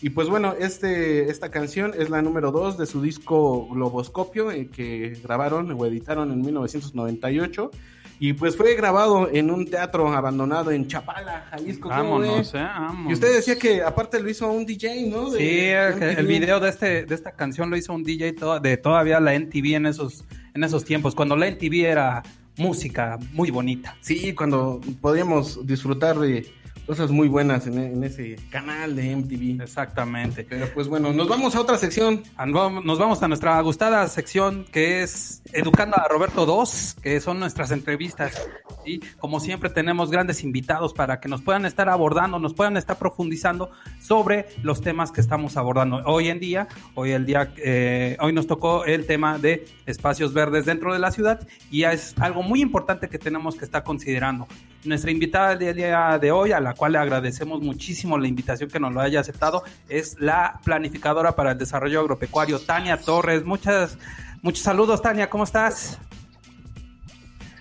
Y 0.01 0.09
pues 0.11 0.29
bueno, 0.29 0.55
este, 0.59 1.29
esta 1.29 1.51
canción 1.51 1.93
es 1.97 2.09
la 2.09 2.21
número 2.21 2.51
2 2.51 2.77
de 2.77 2.85
su 2.85 3.01
disco 3.01 3.67
Globoscopio, 3.69 4.51
eh, 4.51 4.69
que 4.69 5.19
grabaron 5.23 5.71
o 5.71 5.85
editaron 5.85 6.31
en 6.31 6.41
1998. 6.41 7.71
Y 8.19 8.33
pues 8.33 8.55
fue 8.55 8.75
grabado 8.75 9.29
en 9.31 9.51
un 9.51 9.65
teatro 9.69 10.07
abandonado 10.13 10.71
en 10.71 10.87
Chapala, 10.87 11.47
Jalisco. 11.49 11.89
Vámonos, 11.89 12.53
eh, 12.53 12.57
vámonos. 12.59 13.09
Y 13.11 13.13
usted 13.13 13.33
decía 13.35 13.57
que 13.59 13.81
aparte 13.83 14.19
lo 14.21 14.29
hizo 14.29 14.49
un 14.49 14.65
DJ, 14.65 15.07
¿no? 15.09 15.29
De- 15.31 15.39
Sí, 15.39 16.05
el, 16.19 16.25
video 16.27 16.59
de 16.59 16.69
este 16.69 17.05
de 17.05 17.13
esta 17.15 17.31
canción 17.31 17.69
lo 17.69 17.75
hizo 17.77 17.93
un 17.93 18.03
DJ 18.03 18.33
to- 18.33 18.59
de 18.59 18.77
todavía 18.77 19.19
la 19.19 19.33
NTV 19.33 19.75
en 19.75 19.85
esos 19.87 20.23
en 20.53 20.63
esos 20.63 20.85
tiempos, 20.85 21.13
cuando 21.15 21.35
la 21.35 21.47
NTV 21.47 21.85
era 21.85 22.23
música 22.57 23.17
muy 23.33 23.51
bonita. 23.51 23.97
Sí, 23.99 24.33
cuando 24.33 24.79
podíamos 25.01 25.65
disfrutar 25.67 26.17
de 26.17 26.45
cosas 26.85 27.11
muy 27.11 27.27
buenas 27.27 27.67
en, 27.67 27.77
en 27.77 28.03
ese 28.03 28.37
canal 28.49 28.95
de 28.95 29.15
MTV. 29.15 29.61
Exactamente. 29.61 30.45
Pero 30.47 30.67
pues 30.73 30.87
bueno, 30.87 31.13
nos 31.13 31.27
vamos 31.27 31.55
a 31.55 31.61
otra 31.61 31.77
sección. 31.77 32.23
Nos 32.45 32.99
vamos 32.99 33.21
a 33.23 33.27
nuestra 33.27 33.59
gustada 33.61 34.07
sección 34.07 34.65
que 34.71 35.03
es 35.03 35.41
Educando 35.53 35.97
a 35.97 36.07
Roberto 36.07 36.45
2, 36.45 36.97
que 37.01 37.19
son 37.19 37.39
nuestras 37.39 37.71
entrevistas. 37.71 38.41
Y 38.85 38.99
como 39.17 39.39
siempre 39.39 39.69
tenemos 39.69 40.11
grandes 40.11 40.43
invitados 40.43 40.93
para 40.93 41.19
que 41.19 41.27
nos 41.27 41.41
puedan 41.41 41.65
estar 41.65 41.89
abordando, 41.89 42.39
nos 42.39 42.53
puedan 42.53 42.77
estar 42.77 42.97
profundizando 42.97 43.71
sobre 43.99 44.45
los 44.61 44.81
temas 44.81 45.11
que 45.11 45.21
estamos 45.21 45.57
abordando 45.57 46.03
hoy 46.05 46.29
en 46.29 46.39
día. 46.39 46.67
Hoy 46.93 47.11
el 47.11 47.25
día, 47.25 47.51
eh, 47.57 48.17
hoy 48.19 48.33
nos 48.33 48.47
tocó 48.47 48.85
el 48.85 49.05
tema 49.05 49.39
de 49.39 49.65
espacios 49.85 50.33
verdes 50.33 50.65
dentro 50.65 50.93
de 50.93 50.99
la 50.99 51.11
ciudad 51.11 51.47
y 51.71 51.83
es 51.83 52.13
algo 52.19 52.43
muy 52.43 52.61
importante 52.61 53.09
que 53.09 53.17
tenemos 53.17 53.55
que 53.55 53.65
estar 53.65 53.83
considerando. 53.83 54.47
Nuestra 54.83 55.09
invitada 55.09 55.55
del 55.55 55.75
día 55.75 56.19
de 56.19 56.31
hoy, 56.31 56.51
a 56.51 56.59
la 56.59 56.74
cual 56.75 56.91
le 56.91 56.97
agradecemos 56.99 57.61
muchísimo 57.61 58.17
la 58.17 58.27
invitación 58.27 58.69
que 58.69 58.79
nos 58.79 58.93
lo 58.93 59.01
haya 59.01 59.19
aceptado, 59.19 59.63
es 59.89 60.17
la 60.19 60.59
planificadora 60.63 61.35
para 61.35 61.51
el 61.53 61.57
desarrollo 61.57 62.01
agropecuario, 62.01 62.59
Tania 62.59 62.97
Torres. 62.97 63.43
Muchas, 63.43 63.97
muchos 64.41 64.63
saludos, 64.63 65.01
Tania, 65.01 65.29
¿cómo 65.29 65.43
estás? 65.45 65.99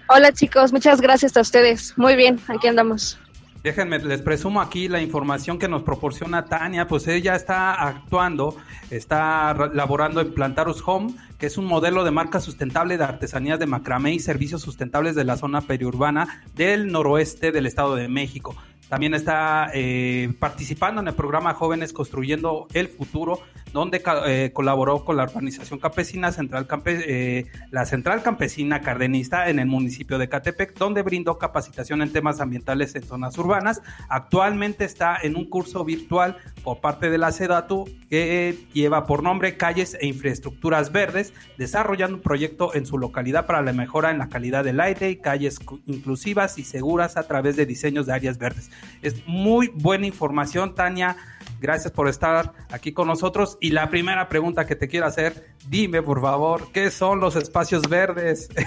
Hola 0.09 0.33
chicos, 0.33 0.73
muchas 0.73 1.01
gracias 1.01 1.37
a 1.37 1.41
ustedes. 1.41 1.97
Muy 1.97 2.15
bien, 2.15 2.39
aquí 2.49 2.69
andamos. 2.69 3.19
Déjenme, 3.63 3.99
les 3.99 4.21
presumo 4.21 4.61
aquí 4.61 4.89
la 4.89 5.01
información 5.01 5.59
que 5.59 5.69
nos 5.69 5.83
proporciona 5.85 6.45
Tania, 6.45 6.87
pues 6.87 7.09
ella 7.09 7.35
está 7.35 7.73
actuando, 7.73 8.59
está 8.91 9.55
ra- 9.55 9.71
laborando 9.73 10.21
en 10.21 10.35
Plantarus 10.35 10.83
Home, 10.85 11.15
que 11.39 11.47
es 11.47 11.57
un 11.57 11.65
modelo 11.65 12.05
de 12.05 12.11
marca 12.11 12.41
sustentable 12.41 12.99
de 12.99 13.05
artesanías 13.05 13.59
de 13.59 13.65
macramé 13.65 14.13
y 14.13 14.21
servicios 14.21 14.61
sustentables 14.61 15.15
de 15.15 15.25
la 15.25 15.39
zona 15.39 15.63
periurbana 15.63 16.43
del 16.55 16.93
noroeste 16.93 17.53
del 17.53 17.65
Estado 17.65 17.95
de 17.95 18.07
México. 18.07 18.55
También 18.89 19.15
está 19.15 19.71
eh, 19.75 20.33
participando 20.39 21.01
en 21.01 21.09
el 21.09 21.15
programa 21.15 21.55
Jóvenes 21.55 21.93
Construyendo 21.93 22.69
el 22.75 22.89
Futuro, 22.89 23.41
donde 23.75 24.01
eh, 24.27 24.53
colaboró 24.55 25.05
con 25.05 25.17
la 25.17 25.25
organización 25.25 25.81
campesina 25.81 26.31
Central 26.31 26.69
eh, 26.87 27.47
la 27.73 27.85
Central 27.85 28.23
Campesina 28.23 28.81
Cardenista 28.81 29.51
en 29.51 29.59
el 29.59 29.67
municipio 29.67 30.17
de 30.17 30.29
Catepec, 30.29 30.79
donde 30.79 31.03
brindó 31.03 31.39
capacitación 31.39 32.01
en 32.01 32.13
temas 32.13 32.41
ambientales 32.41 32.95
en 32.95 33.03
zonas 33.03 33.37
urbanas. 33.37 33.83
Actualmente 34.09 34.85
está 34.85 35.19
en 35.21 35.35
un 35.35 35.51
curso 35.51 35.85
virtual 35.85 36.37
por 36.63 36.81
parte 36.81 37.11
de 37.11 37.19
la 37.19 37.33
SEDATU 37.33 37.87
que 38.09 38.57
lleva 38.73 39.07
por 39.07 39.25
nombre 39.25 39.57
Calles 39.57 39.99
e 40.01 40.07
Infraestructuras 40.07 40.93
Verdes, 40.93 41.33
desarrollando 41.59 42.19
un 42.19 42.23
proyecto 42.23 42.77
en 42.77 42.87
su 42.87 42.97
localidad 42.97 43.45
para 43.45 43.61
la 43.61 43.73
mejora 43.73 44.13
en 44.13 44.19
la 44.19 44.29
calidad 44.29 44.63
del 44.63 44.79
aire 44.79 45.11
y 45.11 45.17
calles 45.17 45.59
inclusivas 45.87 46.59
y 46.59 46.65
seguras 46.65 47.17
a 47.17 47.27
través 47.27 47.57
de 47.57 47.67
diseños 47.67 48.07
de 48.07 48.13
áreas 48.13 48.39
verdes. 48.39 48.71
Es 49.03 49.27
muy 49.27 49.67
buena 49.75 50.07
información, 50.07 50.77
Tania. 50.77 51.17
Gracias 51.65 51.91
por 51.95 52.11
estar 52.11 52.53
aquí 52.69 52.93
con 52.93 53.09
nosotros. 53.09 53.57
Y 53.59 53.71
la 53.71 53.89
primera 53.89 54.29
pregunta 54.29 54.67
que 54.67 54.77
te 54.77 54.87
quiero 54.87 55.07
hacer, 55.07 55.55
dime 55.67 56.03
por 56.03 56.21
favor, 56.21 56.71
¿qué 56.75 56.91
son 56.91 57.21
los 57.21 57.37
espacios 57.37 57.89
verdes? 57.89 58.51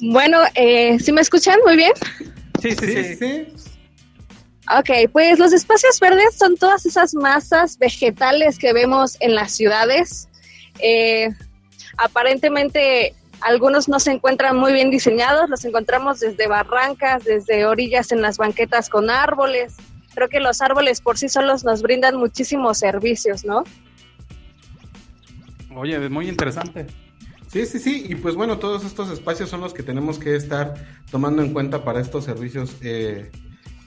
Bueno, 0.00 0.38
eh, 0.54 0.98
¿sí 0.98 1.12
me 1.12 1.22
escuchan 1.22 1.58
muy 1.64 1.76
bien? 1.76 1.92
sí, 2.60 2.72
sí, 2.72 2.86
sí. 2.86 3.04
Sí, 3.04 3.14
sí. 3.14 3.46
Ok, 4.76 5.10
pues 5.12 5.38
los 5.38 5.52
espacios 5.54 5.98
verdes 5.98 6.34
son 6.36 6.56
todas 6.56 6.84
esas 6.84 7.14
masas 7.14 7.78
vegetales 7.78 8.58
que 8.58 8.74
vemos 8.74 9.16
en 9.20 9.34
las 9.34 9.52
ciudades. 9.52 10.28
Eh, 10.80 11.30
aparentemente 11.96 13.14
algunos 13.40 13.88
no 13.88 13.98
se 13.98 14.10
encuentran 14.10 14.56
muy 14.56 14.74
bien 14.74 14.90
diseñados, 14.90 15.48
los 15.48 15.64
encontramos 15.64 16.20
desde 16.20 16.48
barrancas, 16.48 17.24
desde 17.24 17.64
orillas 17.64 18.12
en 18.12 18.20
las 18.20 18.36
banquetas 18.36 18.90
con 18.90 19.08
árboles. 19.08 19.74
Creo 20.14 20.28
que 20.28 20.40
los 20.40 20.60
árboles 20.60 21.00
por 21.00 21.18
sí 21.18 21.28
solos 21.28 21.64
nos 21.64 21.82
brindan 21.82 22.16
muchísimos 22.16 22.78
servicios, 22.78 23.44
¿no? 23.44 23.64
Oye, 25.74 26.02
es 26.04 26.10
muy 26.10 26.28
interesante. 26.28 26.86
Sí, 27.48 27.66
sí, 27.66 27.78
sí, 27.78 28.06
y 28.08 28.14
pues 28.16 28.34
bueno, 28.34 28.58
todos 28.58 28.84
estos 28.84 29.10
espacios 29.10 29.48
son 29.48 29.60
los 29.60 29.74
que 29.74 29.82
tenemos 29.82 30.18
que 30.18 30.34
estar 30.34 30.74
tomando 31.10 31.42
en 31.42 31.52
cuenta 31.52 31.84
para 31.84 32.00
estos 32.00 32.24
servicios 32.24 32.76
eh, 32.80 33.30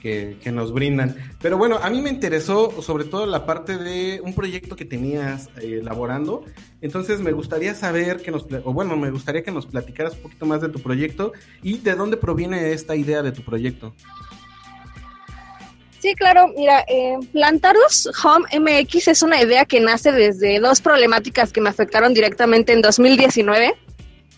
que, 0.00 0.38
que 0.42 0.52
nos 0.52 0.72
brindan. 0.72 1.16
Pero 1.42 1.58
bueno, 1.58 1.78
a 1.82 1.90
mí 1.90 2.00
me 2.00 2.08
interesó 2.08 2.80
sobre 2.80 3.04
todo 3.04 3.26
la 3.26 3.44
parte 3.44 3.76
de 3.76 4.22
un 4.22 4.34
proyecto 4.34 4.74
que 4.74 4.86
tenías 4.86 5.48
eh, 5.60 5.80
elaborando, 5.82 6.44
entonces 6.80 7.20
me 7.20 7.32
gustaría 7.32 7.74
saber 7.74 8.22
que 8.22 8.30
nos, 8.30 8.44
pla- 8.44 8.62
o 8.64 8.72
bueno, 8.72 8.96
me 8.96 9.10
gustaría 9.10 9.42
que 9.42 9.50
nos 9.50 9.66
platicaras 9.66 10.14
un 10.14 10.22
poquito 10.22 10.46
más 10.46 10.62
de 10.62 10.68
tu 10.70 10.80
proyecto 10.80 11.32
y 11.62 11.78
de 11.78 11.94
dónde 11.94 12.16
proviene 12.16 12.72
esta 12.72 12.96
idea 12.96 13.22
de 13.22 13.32
tu 13.32 13.42
proyecto. 13.42 13.94
Sí, 16.00 16.14
claro. 16.14 16.52
Mira, 16.56 16.84
eh, 16.86 17.18
Plantarus 17.32 18.08
Home 18.24 18.46
MX 18.58 19.08
es 19.08 19.22
una 19.22 19.42
idea 19.42 19.64
que 19.64 19.80
nace 19.80 20.12
desde 20.12 20.60
dos 20.60 20.80
problemáticas 20.80 21.52
que 21.52 21.60
me 21.60 21.70
afectaron 21.70 22.14
directamente 22.14 22.72
en 22.72 22.82
2019. 22.82 23.74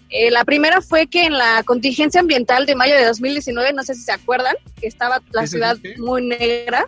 Eh, 0.08 0.30
la 0.30 0.44
primera 0.44 0.80
fue 0.80 1.06
que 1.06 1.26
en 1.26 1.36
la 1.36 1.62
contingencia 1.64 2.20
ambiental 2.20 2.66
de 2.66 2.74
mayo 2.74 2.94
de 2.94 3.04
2019, 3.04 3.72
no 3.74 3.82
sé 3.82 3.94
si 3.94 4.02
se 4.02 4.12
acuerdan, 4.12 4.56
que 4.80 4.86
estaba 4.86 5.22
la 5.32 5.46
ciudad 5.46 5.76
muy 5.98 6.26
negra. 6.26 6.86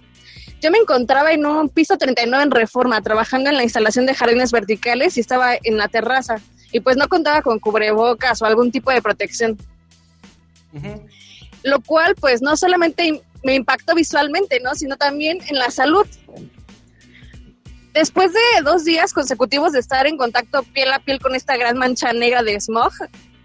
Yo 0.61 0.71
me 0.71 0.79
encontraba 0.79 1.33
en 1.33 1.45
un 1.45 1.69
piso 1.69 1.99
39 1.99 2.45
en 2.45 2.51
Reforma, 2.51 3.01
trabajando 3.03 3.51
en 3.51 3.57
la 3.57 3.65
instalación 3.65 4.07
de 4.07 4.15
jardines 4.15 4.53
verticales 4.53 5.17
y 5.17 5.21
estaba 5.21 5.55
en 5.63 5.77
la 5.77 5.89
terraza. 5.89 6.37
Y 6.73 6.81
pues 6.81 6.97
no 6.97 7.09
contaba 7.09 7.43
con 7.43 7.59
cubrebocas 7.59 8.41
o 8.41 8.47
algún 8.47 8.73
tipo 8.73 8.91
de 8.91 9.03
protección 9.03 9.59
lo 11.63 11.81
cual 11.81 12.15
pues 12.17 12.43
no 12.43 12.57
solamente 12.57 13.23
me 13.45 13.55
impactó 13.55 13.95
visualmente, 13.95 14.61
¿no? 14.61 14.75
Sino 14.75 14.97
también 14.97 15.39
en 15.49 15.59
la 15.59 15.71
salud. 15.71 16.07
Después 17.93 18.33
de 18.33 18.63
dos 18.65 18.85
días 18.85 19.13
consecutivos 19.13 19.73
de 19.73 19.81
estar 19.81 20.07
en 20.07 20.17
contacto 20.17 20.63
piel 20.63 20.93
a 20.93 20.99
piel 21.01 21.19
con 21.19 21.35
esta 21.35 21.57
gran 21.57 21.77
mancha 21.77 22.13
negra 22.13 22.43
de 22.43 22.59
smog, 22.59 22.93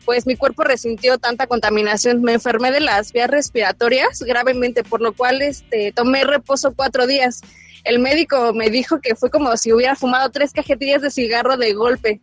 pues 0.06 0.26
mi 0.26 0.38
cuerpo 0.38 0.64
resintió 0.64 1.18
tanta 1.18 1.48
contaminación. 1.48 2.22
Me 2.22 2.34
enfermé 2.34 2.72
de 2.72 2.80
las 2.80 3.12
vías 3.12 3.30
respiratorias 3.30 4.22
gravemente, 4.22 4.84
por 4.84 5.02
lo 5.02 5.12
cual 5.14 5.42
este, 5.42 5.92
tomé 5.92 6.24
reposo 6.24 6.74
cuatro 6.74 7.08
días. 7.08 7.42
El 7.84 8.00
médico 8.00 8.54
me 8.54 8.70
dijo 8.70 9.02
que 9.02 9.16
fue 9.16 9.30
como 9.30 9.56
si 9.58 9.74
hubiera 9.74 9.96
fumado 9.96 10.30
tres 10.30 10.54
cajetillas 10.54 11.02
de 11.02 11.12
cigarro 11.12 11.58
de 11.58 11.74
golpe. 11.74 12.22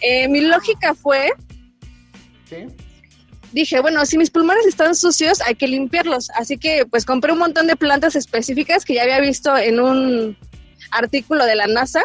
Eh, 0.00 0.28
mi 0.28 0.40
lógica 0.40 0.94
fue 0.94 1.32
¿Sí? 2.48 2.66
Dije, 3.54 3.80
bueno, 3.80 4.04
si 4.04 4.18
mis 4.18 4.30
pulmones 4.30 4.66
están 4.66 4.94
sucios, 4.94 5.40
hay 5.46 5.54
que 5.54 5.66
limpiarlos. 5.68 6.28
Así 6.34 6.58
que 6.58 6.84
pues 6.86 7.04
compré 7.04 7.32
un 7.32 7.38
montón 7.38 7.66
de 7.66 7.76
plantas 7.76 8.16
específicas 8.16 8.84
que 8.84 8.94
ya 8.94 9.02
había 9.04 9.20
visto 9.20 9.56
en 9.56 9.80
un 9.80 10.36
artículo 10.90 11.46
de 11.46 11.54
la 11.54 11.66
NASA. 11.66 12.02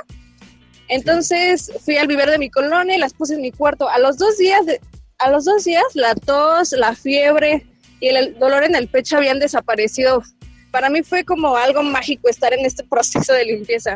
Entonces 0.87 1.71
fui 1.83 1.97
al 1.97 2.07
vivero 2.07 2.31
de 2.31 2.37
mi 2.37 2.49
colonia 2.49 2.95
y 2.95 2.99
las 2.99 3.13
puse 3.13 3.33
en 3.35 3.41
mi 3.41 3.51
cuarto. 3.51 3.89
A 3.89 3.99
los 3.99 4.17
dos 4.17 4.37
días, 4.37 4.65
de- 4.65 4.79
a 5.19 5.29
los 5.31 5.45
dos 5.45 5.63
días, 5.65 5.83
la 5.93 6.15
tos, 6.15 6.71
la 6.71 6.95
fiebre 6.95 7.65
y 7.99 8.07
el 8.07 8.37
dolor 8.39 8.63
en 8.63 8.75
el 8.75 8.87
pecho 8.87 9.17
habían 9.17 9.39
desaparecido. 9.39 10.23
Para 10.71 10.89
mí 10.89 11.03
fue 11.03 11.23
como 11.25 11.55
algo 11.57 11.83
mágico 11.83 12.29
estar 12.29 12.53
en 12.53 12.65
este 12.65 12.83
proceso 12.83 13.33
de 13.33 13.45
limpieza. 13.45 13.95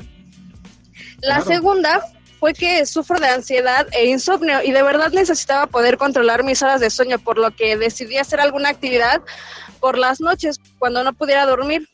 La 1.21 1.35
Claro. 1.37 1.45
segunda 1.45 2.01
fue 2.43 2.53
que 2.53 2.85
sufro 2.85 3.21
de 3.21 3.27
ansiedad 3.27 3.87
e 3.93 4.07
insomnio 4.07 4.61
y 4.61 4.73
de 4.73 4.83
verdad 4.83 5.13
necesitaba 5.13 5.65
poder 5.65 5.97
controlar 5.97 6.43
mis 6.43 6.61
horas 6.61 6.81
de 6.81 6.89
sueño, 6.89 7.17
por 7.17 7.37
lo 7.37 7.51
que 7.51 7.77
decidí 7.77 8.17
hacer 8.17 8.41
alguna 8.41 8.67
actividad 8.67 9.21
por 9.79 9.97
las 9.97 10.19
noches 10.19 10.59
cuando 10.77 11.05
no 11.05 11.13
pudiera 11.13 11.45
dormir. 11.45 11.87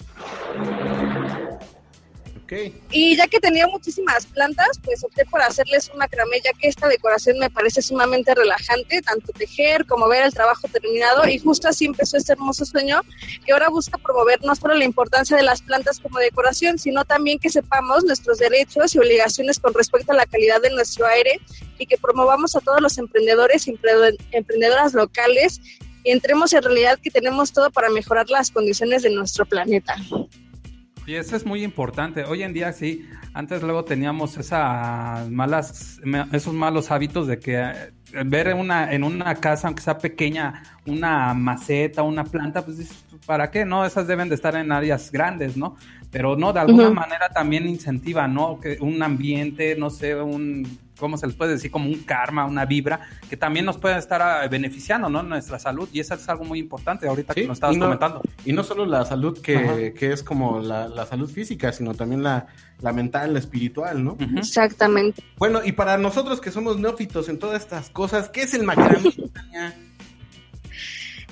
Y 2.91 3.15
ya 3.15 3.27
que 3.27 3.39
tenía 3.39 3.67
muchísimas 3.67 4.25
plantas, 4.25 4.79
pues 4.83 5.03
opté 5.03 5.25
por 5.25 5.41
hacerles 5.41 5.89
un 5.91 5.99
macramé, 5.99 6.41
que 6.41 6.67
esta 6.67 6.87
decoración 6.87 7.37
me 7.39 7.49
parece 7.49 7.81
sumamente 7.81 8.33
relajante, 8.33 9.01
tanto 9.01 9.31
tejer 9.33 9.85
como 9.85 10.07
ver 10.07 10.23
el 10.23 10.33
trabajo 10.33 10.67
terminado. 10.67 11.27
Y 11.27 11.39
justo 11.39 11.67
así 11.67 11.85
empezó 11.85 12.17
este 12.17 12.33
hermoso 12.33 12.65
sueño 12.65 13.01
que 13.45 13.53
ahora 13.53 13.69
busca 13.69 13.97
promover 13.97 14.43
no 14.43 14.55
solo 14.55 14.73
la 14.75 14.85
importancia 14.85 15.37
de 15.37 15.43
las 15.43 15.61
plantas 15.61 15.99
como 15.99 16.19
decoración, 16.19 16.79
sino 16.79 17.05
también 17.05 17.39
que 17.39 17.49
sepamos 17.49 18.03
nuestros 18.03 18.39
derechos 18.39 18.95
y 18.95 18.99
obligaciones 18.99 19.59
con 19.59 19.73
respecto 19.73 20.11
a 20.11 20.15
la 20.15 20.25
calidad 20.25 20.61
de 20.61 20.71
nuestro 20.71 21.05
aire 21.05 21.39
y 21.77 21.85
que 21.85 21.97
promovamos 21.97 22.55
a 22.55 22.59
todos 22.59 22.81
los 22.81 22.97
emprendedores 22.97 23.67
y 23.67 23.77
emprendedoras 24.31 24.93
locales 24.93 25.61
y 26.03 26.11
entremos 26.11 26.53
en 26.53 26.63
realidad 26.63 26.99
que 27.01 27.11
tenemos 27.11 27.51
todo 27.51 27.71
para 27.71 27.89
mejorar 27.89 28.29
las 28.29 28.51
condiciones 28.51 29.03
de 29.03 29.09
nuestro 29.09 29.45
planeta. 29.45 29.95
Y 31.09 31.15
eso 31.15 31.35
es 31.35 31.43
muy 31.43 31.63
importante. 31.63 32.23
Hoy 32.23 32.43
en 32.43 32.53
día 32.53 32.71
sí, 32.71 33.09
antes 33.33 33.63
luego 33.63 33.83
teníamos 33.83 34.37
esas 34.37 35.27
malas, 35.31 35.99
esos 36.31 36.53
malos 36.53 36.91
hábitos 36.91 37.25
de 37.25 37.39
que 37.39 37.57
eh, 37.59 37.91
ver 38.27 38.53
una, 38.53 38.93
en 38.93 39.03
una 39.03 39.33
casa, 39.33 39.69
aunque 39.69 39.81
sea 39.81 39.97
pequeña, 39.97 40.61
una 40.85 41.33
maceta, 41.33 42.03
una 42.03 42.25
planta, 42.25 42.63
pues 42.63 42.91
¿para 43.25 43.49
qué? 43.49 43.65
No, 43.65 43.83
esas 43.87 44.05
deben 44.05 44.29
de 44.29 44.35
estar 44.35 44.55
en 44.55 44.71
áreas 44.71 45.11
grandes, 45.11 45.57
¿no? 45.57 45.77
Pero 46.11 46.35
no, 46.35 46.53
de 46.53 46.59
alguna 46.59 46.91
manera 46.91 47.29
también 47.29 47.67
incentiva, 47.67 48.27
¿no? 48.27 48.59
Que 48.59 48.77
un 48.79 49.01
ambiente, 49.01 49.75
no 49.75 49.89
sé, 49.89 50.13
un 50.13 50.77
¿cómo 50.99 51.17
se 51.17 51.27
les 51.27 51.35
puede 51.35 51.53
decir? 51.53 51.71
Como 51.71 51.89
un 51.89 52.03
karma, 52.03 52.45
una 52.45 52.65
vibra, 52.65 52.99
que 53.29 53.37
también 53.37 53.65
nos 53.65 53.77
puede 53.77 53.97
estar 53.97 54.21
ah, 54.21 54.47
beneficiando, 54.47 55.09
¿no? 55.09 55.23
Nuestra 55.23 55.57
salud. 55.59 55.89
Y 55.91 55.99
eso 55.99 56.13
es 56.13 56.29
algo 56.29 56.43
muy 56.43 56.59
importante 56.59 57.07
ahorita 57.07 57.33
que 57.33 57.47
nos 57.47 57.57
estabas 57.57 57.77
comentando. 57.77 58.21
Y 58.45 58.53
no 58.53 58.63
solo 58.63 58.85
la 58.85 59.05
salud 59.05 59.41
que, 59.41 59.93
que 59.97 60.11
es 60.11 60.23
como 60.23 60.59
la, 60.59 61.05
salud 61.05 61.29
física, 61.29 61.71
sino 61.71 61.93
también 61.93 62.21
la, 62.21 62.47
la 62.81 62.93
mental, 62.93 63.33
la 63.33 63.39
espiritual, 63.39 64.03
¿no? 64.03 64.17
Exactamente. 64.37 65.23
Bueno, 65.37 65.61
y 65.63 65.71
para 65.71 65.97
nosotros 65.97 66.41
que 66.41 66.51
somos 66.51 66.77
neófitos 66.77 67.29
en 67.29 67.39
todas 67.39 67.61
estas 67.61 67.89
cosas, 67.89 68.29
¿qué 68.29 68.43
es 68.43 68.53
el 68.53 68.63
macramé? 68.63 69.13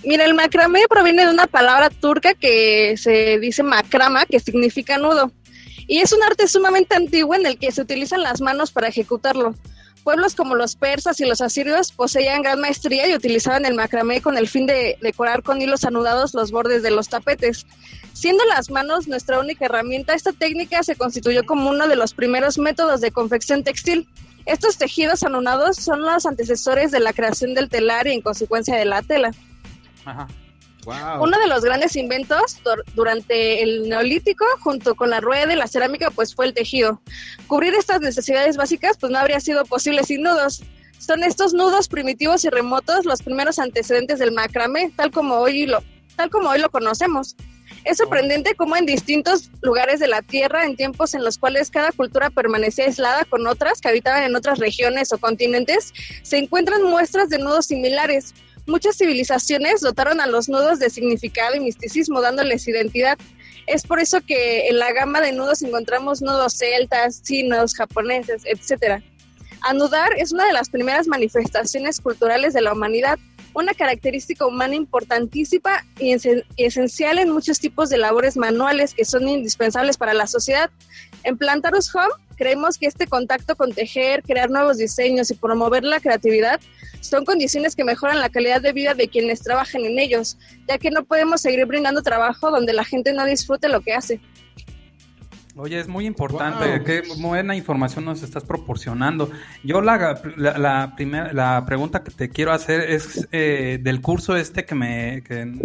Mira, 0.04 0.26
el 0.26 0.36
macramé 0.36 0.82
proviene 0.90 1.26
de 1.26 1.32
una 1.32 1.48
palabra 1.48 1.90
turca 1.90 2.34
que 2.34 2.96
se 2.98 3.40
dice 3.40 3.64
macrama, 3.64 4.26
que 4.26 4.40
significa 4.40 4.98
nudo 4.98 5.32
y 5.88 6.00
es 6.00 6.12
un 6.12 6.22
arte 6.24 6.48
sumamente 6.48 6.96
antiguo 6.96 7.34
en 7.34 7.46
el 7.46 7.58
que 7.58 7.72
se 7.72 7.82
utilizan 7.82 8.22
las 8.22 8.42
manos 8.42 8.72
para 8.72 8.90
ejecutarlo. 8.90 9.56
Pueblos 10.04 10.36
como 10.36 10.56
los 10.56 10.76
persas 10.76 11.20
y 11.20 11.26
los 11.26 11.42
asirios 11.42 11.92
poseían 11.92 12.42
gran 12.42 12.62
maestría 12.62 13.10
y 13.10 13.16
utilizaban 13.16 13.66
el 13.66 13.74
macramé 13.74 14.22
con 14.22 14.38
el 14.38 14.48
fin 14.48 14.66
de 14.66 14.98
decorar 15.02 15.44
con 15.44 15.62
hilos 15.62 15.84
anudados 15.84 16.34
los 16.34 16.52
bordes 16.52 16.82
de 16.84 16.92
los 16.92 17.10
tapetes. 17.10 17.66
Siendo 18.14 18.46
las 18.46 18.70
manos 18.70 19.08
nuestra 19.08 19.40
única 19.40 19.66
herramienta, 19.66 20.14
esta 20.14 20.32
técnica 20.32 20.82
se 20.84 20.96
constituyó 20.96 21.46
como 21.46 21.70
uno 21.70 21.88
de 21.88 21.98
los 21.98 22.14
primeros 22.14 22.58
métodos 22.58 23.02
de 23.02 23.12
confección 23.12 23.64
textil. 23.64 24.08
Estos 24.46 24.78
tejidos 24.78 25.24
anudados 25.24 25.76
son 25.76 26.02
los 26.04 26.26
antecesores 26.26 26.92
de 26.92 27.02
la 27.02 27.12
creación 27.12 27.54
del 27.54 27.68
telar 27.68 28.08
y 28.08 28.14
en 28.14 28.22
consecuencia 28.22 28.78
de 28.78 28.86
la 28.86 29.02
tela. 29.02 29.32
Ajá. 30.06 30.28
Uno 31.20 31.38
de 31.38 31.48
los 31.48 31.64
grandes 31.64 31.96
inventos 31.98 32.60
durante 32.96 33.62
el 33.62 33.90
neolítico, 33.90 34.46
junto 34.62 34.96
con 34.96 35.10
la 35.10 35.20
rueda 35.20 35.52
y 35.52 35.58
la 35.58 35.68
cerámica, 35.68 36.12
pues 36.12 36.34
fue 36.34 36.46
el 36.46 36.54
tejido. 36.54 37.02
Cubrir 37.48 37.74
estas 37.74 38.00
necesidades 38.00 38.56
básicas, 38.56 38.98
pues 38.98 39.12
no 39.12 39.20
habría 39.20 39.42
sido 39.42 39.66
posible 39.66 40.04
sin 40.04 40.24
nudos. 40.24 40.64
Son 40.98 41.24
estos 41.24 41.54
nudos 41.54 41.90
primitivos 41.90 42.46
y 42.46 42.50
remotos 42.50 43.06
los 43.06 43.22
primeros 43.22 43.60
antecedentes 43.60 44.20
del 44.20 44.32
macramé, 44.32 44.92
tal 44.96 45.12
como 45.12 45.36
hoy 45.36 45.66
lo, 45.66 45.84
tal 46.16 46.30
como 46.30 46.50
hoy 46.50 46.60
lo 46.60 46.70
conocemos. 46.70 47.36
Es 47.84 47.98
sorprendente 47.98 48.56
cómo 48.56 48.76
en 48.76 48.86
distintos 48.86 49.50
lugares 49.62 50.00
de 50.00 50.08
la 50.08 50.22
Tierra, 50.22 50.66
en 50.66 50.76
tiempos 50.76 51.14
en 51.14 51.24
los 51.24 51.38
cuales 51.38 51.70
cada 51.70 51.92
cultura 51.92 52.30
permanecía 52.30 52.86
aislada 52.86 53.26
con 53.26 53.46
otras 53.46 53.82
que 53.82 53.90
habitaban 53.90 54.24
en 54.24 54.36
otras 54.36 54.60
regiones 54.60 55.12
o 55.14 55.18
continentes, 55.18 55.94
se 56.22 56.38
encuentran 56.38 56.84
muestras 56.84 57.30
de 57.30 57.40
nudos 57.40 57.68
similares. 57.68 58.34
Muchas 58.68 58.98
civilizaciones 58.98 59.80
dotaron 59.80 60.20
a 60.20 60.28
los 60.28 60.50
nudos 60.50 60.80
de 60.80 60.90
significado 60.90 61.56
y 61.56 61.62
misticismo, 61.62 62.20
dándoles 62.20 62.68
identidad. 62.68 63.18
Es 63.66 63.84
por 63.84 64.02
eso 64.02 64.20
que 64.20 64.68
en 64.68 64.78
la 64.78 64.92
gama 64.92 65.22
de 65.22 65.32
nudos 65.32 65.62
encontramos 65.62 66.22
nudos 66.22 66.58
celtas, 66.58 67.24
chinos, 67.24 67.76
japoneses, 67.76 68.44
etc. 68.46 69.02
Anudar 69.62 70.12
es 70.18 70.34
una 70.34 70.46
de 70.46 70.52
las 70.52 70.70
primeras 70.70 71.08
manifestaciones 71.08 72.02
culturales 72.02 72.54
de 72.54 72.62
la 72.62 72.74
humanidad, 72.74 73.18
una 73.54 73.74
característica 73.74 74.46
humana 74.46 74.76
importantísima 74.76 75.86
y 75.98 76.16
esencial 76.58 77.20
en 77.20 77.32
muchos 77.32 77.60
tipos 77.60 77.90
de 77.90 77.98
labores 77.98 78.36
manuales 78.36 78.94
que 78.94 79.06
son 79.06 79.30
indispensables 79.30 79.98
para 79.98 80.14
la 80.14 80.28
sociedad. 80.28 80.70
En 81.24 81.38
Plantarus 81.38 81.94
Home 81.96 82.14
creemos 82.36 82.78
que 82.78 82.86
este 82.86 83.08
contacto 83.08 83.56
con 83.56 83.74
tejer, 83.74 84.24
crear 84.24 84.50
nuevos 84.50 84.78
diseños 84.78 85.32
y 85.32 85.36
promover 85.36 85.84
la 85.84 86.02
creatividad 86.02 86.60
son 87.08 87.26
condiciones 87.26 87.76
que 87.76 87.84
mejoran 87.84 88.20
la 88.20 88.30
calidad 88.30 88.62
de 88.62 88.74
vida 88.74 88.94
de 88.94 89.08
quienes 89.08 89.42
trabajan 89.42 89.86
en 89.86 90.00
ellos, 90.00 90.38
ya 90.68 90.78
que 90.78 90.92
no 90.92 91.04
podemos 91.06 91.42
seguir 91.42 91.66
brindando 91.66 92.02
trabajo 92.02 92.52
donde 92.52 92.74
la 92.74 92.84
gente 92.84 93.14
no 93.14 93.26
disfrute 93.26 93.70
lo 93.70 93.82
que 93.82 93.94
hace. 93.94 94.20
Oye, 95.60 95.80
es 95.80 95.88
muy 95.88 96.06
importante, 96.06 96.84
qué 96.86 97.02
buena 97.18 97.56
información 97.56 98.06
nos 98.06 98.22
estás 98.22 98.44
proporcionando. 98.44 99.32
Yo 99.64 99.82
la, 99.82 100.22
la, 100.36 100.94
primera, 100.96 101.34
la 101.34 101.66
pregunta 101.66 102.04
que 102.04 102.12
te 102.12 102.30
quiero 102.30 102.52
hacer 102.52 102.82
es 102.82 103.28
eh, 103.32 103.80
del 103.82 104.00
curso 104.02 104.36
este 104.36 104.66
que 104.66 104.76
me, 104.76 105.24
que 105.24 105.60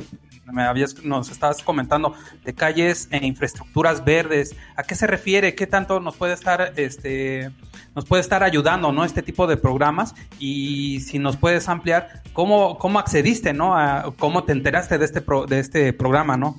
me 0.44 0.62
habías, 0.64 1.02
nos 1.04 1.30
estabas 1.30 1.62
comentando 1.62 2.14
de 2.44 2.54
calles 2.54 3.08
e 3.10 3.24
infraestructuras 3.24 4.04
verdes. 4.04 4.56
¿A 4.76 4.82
qué 4.82 4.94
se 4.94 5.06
refiere? 5.06 5.54
¿Qué 5.54 5.66
tanto 5.66 6.00
nos 6.00 6.16
puede 6.16 6.34
estar, 6.34 6.72
este, 6.76 7.50
nos 7.94 8.04
puede 8.04 8.22
estar 8.22 8.42
ayudando, 8.42 8.92
no, 8.92 9.04
este 9.04 9.22
tipo 9.22 9.46
de 9.46 9.56
programas? 9.56 10.14
Y 10.38 11.00
si 11.00 11.18
nos 11.18 11.36
puedes 11.36 11.68
ampliar, 11.68 12.22
¿cómo, 12.32 12.78
cómo 12.78 12.98
accediste, 12.98 13.52
no, 13.52 13.76
a, 13.76 14.12
cómo 14.18 14.44
te 14.44 14.52
enteraste 14.52 14.98
de 14.98 15.04
este, 15.04 15.24
de 15.48 15.58
este 15.58 15.92
programa, 15.92 16.36
no? 16.36 16.56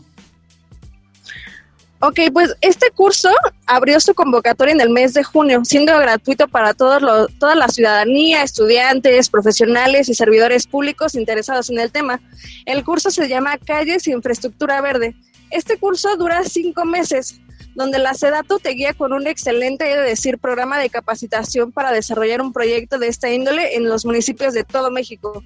Ok, 2.05 2.19
pues 2.33 2.53
este 2.59 2.91
curso 2.91 3.29
abrió 3.65 3.97
su 4.01 4.13
convocatoria 4.13 4.73
en 4.73 4.81
el 4.81 4.89
mes 4.89 5.13
de 5.13 5.23
junio, 5.23 5.61
siendo 5.63 5.97
gratuito 5.97 6.49
para 6.49 6.73
todos 6.73 7.01
toda 7.39 7.55
la 7.55 7.69
ciudadanía, 7.69 8.43
estudiantes, 8.43 9.29
profesionales 9.29 10.09
y 10.09 10.13
servidores 10.13 10.67
públicos 10.67 11.15
interesados 11.15 11.69
en 11.69 11.79
el 11.79 11.93
tema. 11.93 12.19
El 12.65 12.83
curso 12.83 13.09
se 13.09 13.29
llama 13.29 13.57
Calles 13.57 14.05
y 14.05 14.11
Infraestructura 14.11 14.81
Verde. 14.81 15.15
Este 15.49 15.77
curso 15.77 16.17
dura 16.17 16.43
cinco 16.43 16.83
meses, 16.83 17.39
donde 17.73 17.99
la 17.99 18.13
SEDATU 18.13 18.59
te 18.59 18.71
guía 18.71 18.93
con 18.93 19.13
un 19.13 19.25
excelente, 19.25 19.85
de 19.85 20.01
decir, 20.01 20.39
programa 20.39 20.79
de 20.79 20.89
capacitación 20.89 21.71
para 21.71 21.93
desarrollar 21.93 22.41
un 22.41 22.51
proyecto 22.51 22.99
de 22.99 23.07
esta 23.07 23.29
índole 23.29 23.77
en 23.77 23.87
los 23.87 24.05
municipios 24.05 24.53
de 24.53 24.65
todo 24.65 24.91
México. 24.91 25.41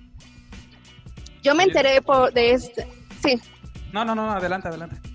Yo 1.43 1.53
me 1.53 1.66
enteré 1.66 2.01
por, 2.01 2.34
de 2.34 2.53
este... 2.53 2.88
Sí. 3.24 3.39
No, 3.93 4.03
no, 4.03 4.16
no, 4.16 4.32
adelante, 4.32 4.70
adelante. 4.70 5.07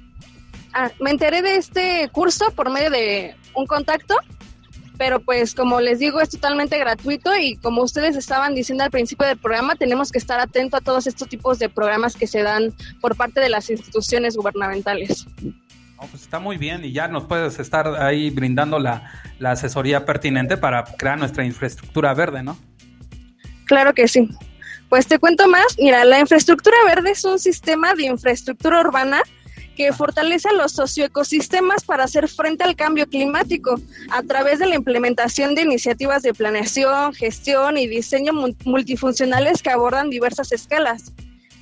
Ah, 0.73 0.91
me 1.01 1.11
enteré 1.11 1.43
de 1.43 1.57
este 1.57 2.09
curso 2.13 2.51
por 2.53 2.71
medio 2.71 2.91
de 2.91 3.35
un 3.55 3.67
contacto, 3.67 4.15
pero 4.97 5.21
pues 5.21 5.55
como 5.55 5.81
les 5.81 5.99
digo 5.99 6.21
es 6.21 6.31
totalmente 6.31 6.79
gratuito 6.79 7.37
y 7.37 7.57
como 7.57 7.83
ustedes 7.83 8.17
estaban 8.17 8.55
diciendo 8.55 8.85
al 8.85 8.91
principio 8.91 9.27
del 9.27 9.37
programa, 9.37 9.75
tenemos 9.75 10.11
que 10.11 10.19
estar 10.19 10.41
atentos 10.41 10.81
a 10.81 10.85
todos 10.85 11.07
estos 11.07 11.29
tipos 11.29 11.59
de 11.59 11.69
programas 11.69 12.17
que 12.17 12.27
se 12.27 12.43
dan 12.43 12.73
por 13.01 13.17
parte 13.17 13.41
de 13.41 13.51
las 13.51 13.69
instituciones 13.69 14.37
gubernamentales. 14.37 15.27
pues 15.99 16.15
está 16.15 16.39
muy 16.39 16.57
bien 16.57 16.85
y 16.85 16.93
ya 16.93 17.07
nos 17.07 17.25
puedes 17.25 17.59
estar 17.59 18.01
ahí 18.03 18.31
brindando 18.31 18.79
la, 18.79 19.13
la 19.39 19.51
asesoría 19.51 20.07
pertinente 20.07 20.57
para 20.57 20.85
crear 20.85 21.19
nuestra 21.19 21.45
infraestructura 21.45 22.15
verde, 22.15 22.43
¿no? 22.43 22.57
Claro 23.67 23.93
que 23.93 24.09
sí. 24.09 24.29
Pues 24.89 25.07
te 25.07 25.19
cuento 25.19 25.49
más. 25.49 25.77
Mira, 25.79 26.05
la 26.05 26.19
infraestructura 26.19 26.77
verde 26.87 27.13
es 27.13 27.25
un 27.25 27.39
sistema 27.39 27.95
de 27.95 28.05
infraestructura 28.05 28.81
urbana 28.81 29.23
que 29.77 29.93
fortalece 29.93 30.53
los 30.55 30.73
socioecosistemas 30.73 31.85
para 31.85 32.05
hacer 32.05 32.29
frente 32.29 32.65
al 32.65 32.77
cambio 32.77 33.09
climático 33.09 33.81
a 34.11 34.23
través 34.23 34.59
de 34.59 34.67
la 34.67 34.77
implementación 34.77 35.55
de 35.55 35.63
iniciativas 35.63 36.23
de 36.23 36.35
planeación, 36.35 37.15
gestión 37.15 37.79
y 37.79 37.87
diseño 37.87 38.33
multifuncionales 38.65 39.63
que 39.63 39.71
abordan 39.71 40.11
diversas 40.11 40.53
escalas. 40.53 41.13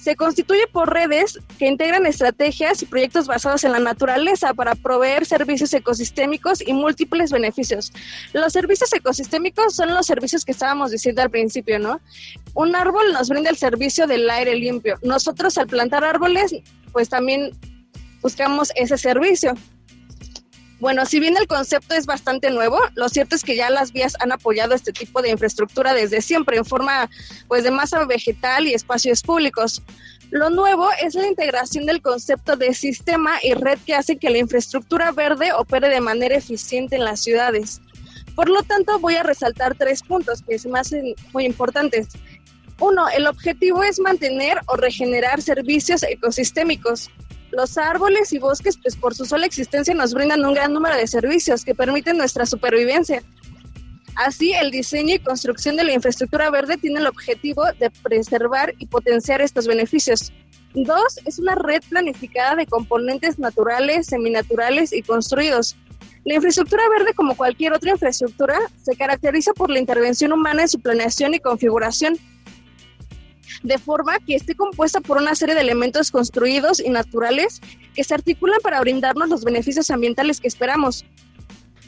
Se 0.01 0.17
constituye 0.17 0.67
por 0.73 0.91
redes 0.91 1.39
que 1.59 1.67
integran 1.67 2.07
estrategias 2.07 2.83
y 2.83 2.87
proyectos 2.87 3.27
basados 3.27 3.65
en 3.65 3.73
la 3.73 3.81
naturaleza 3.81 4.55
para 4.55 4.75
proveer 4.75 5.27
servicios 5.27 5.75
ecosistémicos 5.75 6.67
y 6.67 6.73
múltiples 6.73 7.31
beneficios. 7.31 7.93
Los 8.33 8.55
servicios 8.55 8.91
ecosistémicos 8.95 9.77
son 9.77 9.93
los 9.93 10.07
servicios 10.07 10.47
que 10.47 10.53
estábamos 10.53 10.91
diciendo 10.91 11.21
al 11.21 11.29
principio, 11.29 11.79
¿no? 11.79 12.01
Un 12.55 12.75
árbol 12.75 13.13
nos 13.13 13.29
brinda 13.29 13.51
el 13.51 13.59
servicio 13.59 14.07
del 14.07 14.29
aire 14.31 14.55
limpio. 14.55 14.99
Nosotros 15.03 15.59
al 15.59 15.67
plantar 15.67 16.03
árboles, 16.03 16.55
pues 16.93 17.11
también 17.11 17.51
buscamos 18.23 18.71
ese 18.75 18.99
servicio. 18.99 19.55
Bueno, 20.81 21.05
si 21.05 21.21
bien 21.21 21.37
el 21.37 21.47
concepto 21.47 21.95
es 21.95 22.07
bastante 22.07 22.51
nuevo, 22.51 22.79
lo 22.95 23.11
cierto 23.11 23.37
es 23.37 23.43
que 23.43 23.55
ya 23.55 23.69
las 23.69 23.93
vías 23.93 24.15
han 24.19 24.33
apoyado 24.33 24.75
este 24.75 24.93
tipo 24.93 25.21
de 25.21 25.29
infraestructura 25.29 25.93
desde 25.93 26.23
siempre 26.23 26.57
en 26.57 26.65
forma 26.65 27.11
pues 27.49 27.65
de 27.65 27.71
masa 27.71 28.03
vegetal 28.07 28.67
y 28.67 28.73
espacios 28.73 29.23
públicos. 29.23 29.83
Lo 30.31 30.49
nuevo 30.49 30.89
es 31.03 31.15
la 31.15 31.27
integración 31.27 31.85
del 31.85 32.01
concepto 32.01 32.57
de 32.57 32.73
sistema 32.73 33.33
y 33.43 33.53
red 33.53 33.79
que 33.85 33.95
hace 33.95 34.17
que 34.17 34.31
la 34.31 34.39
infraestructura 34.39 35.13
verde 35.13 35.53
opere 35.53 35.91
de 35.91 36.01
manera 36.01 36.37
eficiente 36.37 36.97
en 36.97 37.05
las 37.05 37.21
ciudades. 37.21 37.83
Por 38.35 38.49
lo 38.49 38.63
tanto, 38.63 38.99
voy 39.01 39.17
a 39.17 39.23
resaltar 39.23 39.75
tres 39.75 40.03
puntos 40.03 40.41
que 40.41 40.59
se 40.59 40.69
me 40.69 40.81
muy 41.35 41.45
importantes. 41.45 42.09
Uno, 42.79 43.09
el 43.11 43.27
objetivo 43.27 43.83
es 43.83 44.01
mantener 44.01 44.59
o 44.67 44.77
regenerar 44.77 45.43
servicios 45.43 46.03
ecosistémicos. 46.03 47.11
Los 47.53 47.77
árboles 47.79 48.33
y 48.33 48.39
bosques, 48.39 48.79
pues 48.81 48.97
por 48.97 49.15
su 49.15 49.25
sola 49.25 49.47
existencia, 49.47 49.95
nos 49.95 50.15
brindan 50.15 50.45
un 50.45 50.55
gran 50.55 50.73
número 50.73 50.97
de 50.97 51.07
servicios 51.07 51.65
que 51.65 51.75
permiten 51.75 52.17
nuestra 52.17 52.47
supervivencia. 52.47 53.23
Así, 54.17 54.53
el 54.53 54.71
diseño 54.71 55.15
y 55.15 55.19
construcción 55.19 55.77
de 55.77 55.85
la 55.85 55.93
infraestructura 55.93 56.51
verde 56.51 56.77
tiene 56.77 57.01
el 57.01 57.07
objetivo 57.07 57.65
de 57.79 57.91
preservar 57.91 58.75
y 58.79 58.87
potenciar 58.87 59.41
estos 59.41 59.67
beneficios. 59.67 60.33
Dos, 60.75 61.19
es 61.25 61.39
una 61.39 61.55
red 61.55 61.83
planificada 61.89 62.55
de 62.55 62.67
componentes 62.67 63.39
naturales, 63.39 64.07
seminaturales 64.07 64.93
y 64.93 65.03
construidos. 65.03 65.77
La 66.25 66.35
infraestructura 66.35 66.83
verde, 66.91 67.15
como 67.15 67.35
cualquier 67.35 67.73
otra 67.73 67.93
infraestructura, 67.93 68.59
se 68.83 68.95
caracteriza 68.95 69.53
por 69.55 69.71
la 69.71 69.79
intervención 69.79 70.33
humana 70.33 70.63
en 70.63 70.69
su 70.69 70.79
planeación 70.79 71.35
y 71.35 71.41
configuración, 71.41 72.19
de 73.63 73.79
forma 73.79 74.19
que 74.21 74.35
esté 74.35 74.55
compuesta 74.55 75.01
por 75.01 75.19
una 75.19 75.35
serie 75.35 75.55
de 75.55 75.61
elementos 75.61 76.11
construidos 76.11 76.81
y 76.81 76.91
naturales 76.91 77.61
que 77.95 78.05
se 78.05 78.15
articulan 78.15 78.61
para 78.63 78.81
brindarnos 78.81 79.29
los 79.29 79.45
beneficios 79.45 79.91
ambientales 79.91 80.41
que 80.41 80.49
esperamos. 80.49 81.05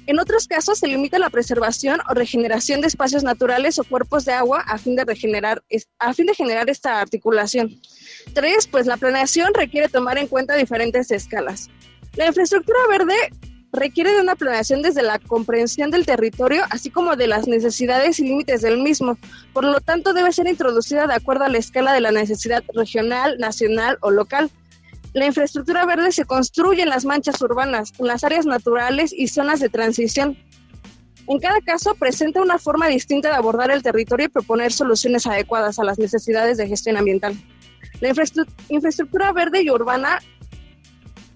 En 0.06 0.18
otros 0.18 0.48
casos 0.48 0.78
se 0.78 0.88
limita 0.88 1.18
la 1.18 1.30
preservación 1.30 2.00
o 2.10 2.14
regeneración 2.14 2.80
de 2.80 2.88
espacios 2.88 3.22
naturales 3.22 3.78
o 3.78 3.84
cuerpos 3.84 4.24
de 4.24 4.32
agua 4.32 4.60
a 4.66 4.76
fin 4.76 4.96
de, 4.96 5.04
regenerar, 5.04 5.62
a 6.00 6.12
fin 6.12 6.26
de 6.26 6.34
generar 6.34 6.68
esta 6.68 7.00
articulación. 7.00 7.80
Tres, 8.34 8.66
pues 8.66 8.86
la 8.86 8.96
planeación 8.96 9.54
requiere 9.54 9.88
tomar 9.88 10.18
en 10.18 10.26
cuenta 10.26 10.56
diferentes 10.56 11.10
escalas. 11.12 11.70
La 12.16 12.26
infraestructura 12.26 12.78
verde 12.88 13.14
requiere 13.72 14.12
de 14.12 14.20
una 14.20 14.36
planeación 14.36 14.82
desde 14.82 15.02
la 15.02 15.18
comprensión 15.18 15.90
del 15.90 16.04
territorio, 16.04 16.62
así 16.70 16.90
como 16.90 17.16
de 17.16 17.26
las 17.26 17.48
necesidades 17.48 18.20
y 18.20 18.24
límites 18.24 18.60
del 18.60 18.78
mismo. 18.78 19.16
Por 19.54 19.64
lo 19.64 19.80
tanto, 19.80 20.12
debe 20.12 20.32
ser 20.32 20.46
introducida 20.46 21.06
de 21.06 21.14
acuerdo 21.14 21.44
a 21.44 21.48
la 21.48 21.58
escala 21.58 21.94
de 21.94 22.02
la 22.02 22.12
necesidad 22.12 22.62
regional, 22.74 23.38
nacional 23.38 23.96
o 24.02 24.10
local. 24.10 24.50
La 25.14 25.26
infraestructura 25.26 25.86
verde 25.86 26.12
se 26.12 26.26
construye 26.26 26.82
en 26.82 26.90
las 26.90 27.04
manchas 27.04 27.40
urbanas, 27.40 27.92
en 27.98 28.06
las 28.06 28.24
áreas 28.24 28.44
naturales 28.44 29.12
y 29.12 29.28
zonas 29.28 29.60
de 29.60 29.70
transición. 29.70 30.36
En 31.28 31.38
cada 31.38 31.60
caso, 31.60 31.94
presenta 31.94 32.42
una 32.42 32.58
forma 32.58 32.88
distinta 32.88 33.30
de 33.30 33.36
abordar 33.36 33.70
el 33.70 33.82
territorio 33.82 34.26
y 34.26 34.28
proponer 34.28 34.72
soluciones 34.72 35.26
adecuadas 35.26 35.78
a 35.78 35.84
las 35.84 35.98
necesidades 35.98 36.58
de 36.58 36.68
gestión 36.68 36.96
ambiental. 36.98 37.34
La 38.00 38.08
infraestructura 38.08 39.32
verde 39.32 39.62
y 39.62 39.70
urbana 39.70 40.18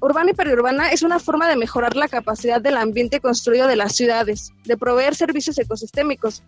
Urbana 0.00 0.30
y 0.30 0.34
periurbana 0.34 0.90
es 0.90 1.02
una 1.02 1.18
forma 1.18 1.48
de 1.48 1.56
mejorar 1.56 1.96
la 1.96 2.08
capacidad 2.08 2.60
del 2.60 2.76
ambiente 2.76 3.20
construido 3.20 3.66
de 3.66 3.76
las 3.76 3.96
ciudades, 3.96 4.52
de 4.64 4.76
proveer 4.76 5.14
servicios 5.14 5.58
ecosistémicos, 5.58 6.42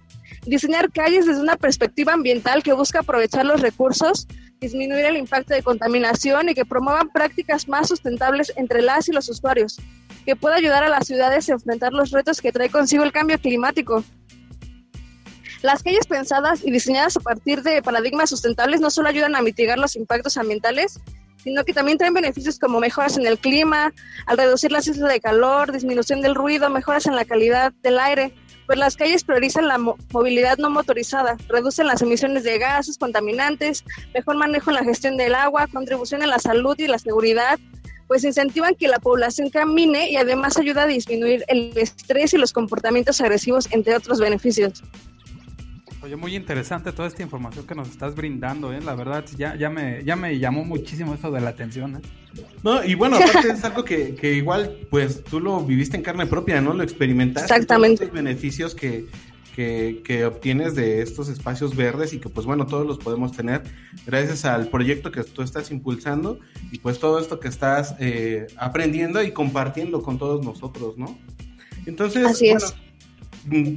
diseñar 0.45 0.93
calles 0.93 1.27
desde 1.27 1.41
una 1.41 1.57
perspectiva 1.57 2.13
ambiental 2.13 2.63
que 2.63 2.75
busca 2.75 3.01
aprovechar 3.01 3.47
los 3.47 3.63
recursos, 3.63 4.29
disminuir 4.61 5.07
el 5.07 5.17
impacto 5.17 5.55
de 5.55 5.63
contaminación 5.63 6.51
y 6.51 6.55
que 6.55 6.67
promuevan 6.67 7.09
prácticas 7.09 7.69
más 7.69 7.89
sustentables 7.89 8.53
entre 8.57 8.83
las 8.83 9.09
y 9.09 9.13
los 9.13 9.29
usuarios, 9.31 9.81
que 10.27 10.37
pueda 10.37 10.57
ayudar 10.57 10.85
a 10.85 10.91
las 10.91 11.07
ciudades 11.07 11.49
a 11.49 11.55
enfrentar 11.55 11.95
los 11.95 12.11
retos 12.11 12.43
que 12.43 12.53
trae 12.53 12.69
consigo 12.69 13.03
el 13.03 13.13
cambio 13.13 13.39
climático. 13.39 14.05
Las 15.63 15.83
calles 15.83 16.07
pensadas 16.07 16.65
y 16.65 16.71
diseñadas 16.71 17.17
a 17.17 17.21
partir 17.21 17.63
de 17.63 17.83
paradigmas 17.83 18.29
sustentables 18.29 18.81
no 18.81 18.91
solo 18.91 19.09
ayudan 19.09 19.35
a 19.35 19.43
mitigar 19.43 19.79
los 19.79 19.97
impactos 19.97 20.37
ambientales, 20.37 21.01
sino 21.43 21.64
que 21.64 21.72
también 21.72 21.99
traen 21.99 22.14
beneficios 22.14 22.59
como 22.59 22.80
mejoras 22.80 23.16
en 23.16 23.26
el 23.26 23.39
clima, 23.39 23.93
al 24.26 24.39
reducir 24.39 24.72
las 24.72 24.86
islas 24.86 25.11
de 25.11 25.20
calor, 25.20 25.72
disminución 25.72 26.20
del 26.20 26.34
ruido, 26.34 26.68
mejoras 26.70 27.07
en 27.07 27.16
la 27.16 27.24
calidad 27.24 27.72
del 27.82 27.99
aire, 27.99 28.34
pues 28.66 28.78
las 28.78 28.97
calles 28.97 29.24
priorizan 29.24 29.66
la 29.66 29.78
movilidad 29.78 30.59
no 30.59 30.68
motorizada, 30.68 31.39
reducen 31.49 31.86
las 31.86 32.03
emisiones 32.03 32.45
de 32.45 32.59
gases 32.59 32.99
contaminantes, 32.99 33.82
mejor 34.12 34.36
manejo 34.36 34.70
en 34.70 34.76
la 34.76 34.84
gestión 34.84 35.16
del 35.16 35.34
agua, 35.34 35.66
contribución 35.68 36.22
en 36.22 36.28
la 36.28 36.39
salud 36.39 36.74
y 36.78 36.86
la 36.86 36.99
seguridad, 36.99 37.59
pues 38.09 38.24
incentivan 38.24 38.74
que 38.74 38.89
la 38.89 38.99
población 38.99 39.49
camine 39.51 40.11
y 40.11 40.16
además 40.16 40.59
ayuda 40.59 40.82
a 40.82 40.86
disminuir 40.86 41.45
el 41.49 41.72
estrés 41.76 42.34
y 42.34 42.39
los 42.39 42.53
comportamientos 42.53 43.20
agresivos, 43.20 43.68
entre 43.70 43.95
otros 43.97 44.18
beneficios. 44.18 44.82
Oye, 46.01 46.15
muy 46.15 46.37
interesante 46.37 46.93
toda 46.93 47.09
esta 47.09 47.23
información 47.23 47.67
que 47.67 47.75
nos 47.75 47.89
estás 47.89 48.15
brindando, 48.15 48.73
¿eh? 48.73 48.81
La 48.81 48.95
verdad, 48.95 49.25
ya, 49.37 49.57
ya, 49.57 49.69
me, 49.69 50.05
ya 50.05 50.15
me 50.15 50.39
llamó 50.39 50.65
muchísimo 50.65 51.13
esto 51.13 51.31
de 51.33 51.41
la 51.41 51.51
atención, 51.51 51.97
¿eh? 51.97 52.43
No, 52.63 52.85
y 52.85 52.95
bueno, 52.95 53.17
aparte 53.17 53.51
es 53.51 53.65
algo 53.65 53.85
que, 53.85 54.15
que, 54.15 54.35
igual, 54.35 54.87
pues 54.91 55.25
tú 55.25 55.41
lo 55.41 55.61
viviste 55.65 55.97
en 55.97 56.05
carne 56.05 56.27
propia, 56.27 56.61
¿no? 56.61 56.73
Lo 56.73 56.85
experimentaste. 56.85 57.53
Exactamente. 57.53 58.05
Los 58.05 58.15
beneficios 58.15 58.77
que, 58.77 59.07
que, 59.57 60.03
que, 60.05 60.25
obtienes 60.25 60.77
de 60.77 61.03
estos 61.03 61.29
espacios 61.29 61.75
verdes 61.75 62.13
y 62.13 62.21
que 62.21 62.29
pues 62.29 62.47
bueno, 62.47 62.67
todos 62.67 62.87
los 62.87 62.99
podemos 62.99 63.33
tener 63.33 63.63
gracias 64.07 64.45
al 64.45 64.69
proyecto 64.69 65.11
que 65.11 65.25
tú 65.25 65.43
estás 65.43 65.73
impulsando 65.73 66.39
y 66.71 66.79
pues 66.79 67.01
todo 67.01 67.19
esto 67.19 67.41
que 67.41 67.49
estás 67.49 67.97
eh, 67.99 68.47
aprendiendo 68.57 69.21
y 69.21 69.33
compartiendo 69.33 70.03
con 70.03 70.17
todos 70.17 70.45
nosotros, 70.45 70.97
¿no? 70.97 71.19
Entonces, 71.87 72.25
Así 72.25 72.51
bueno, 72.51 72.67
es. 72.67 72.88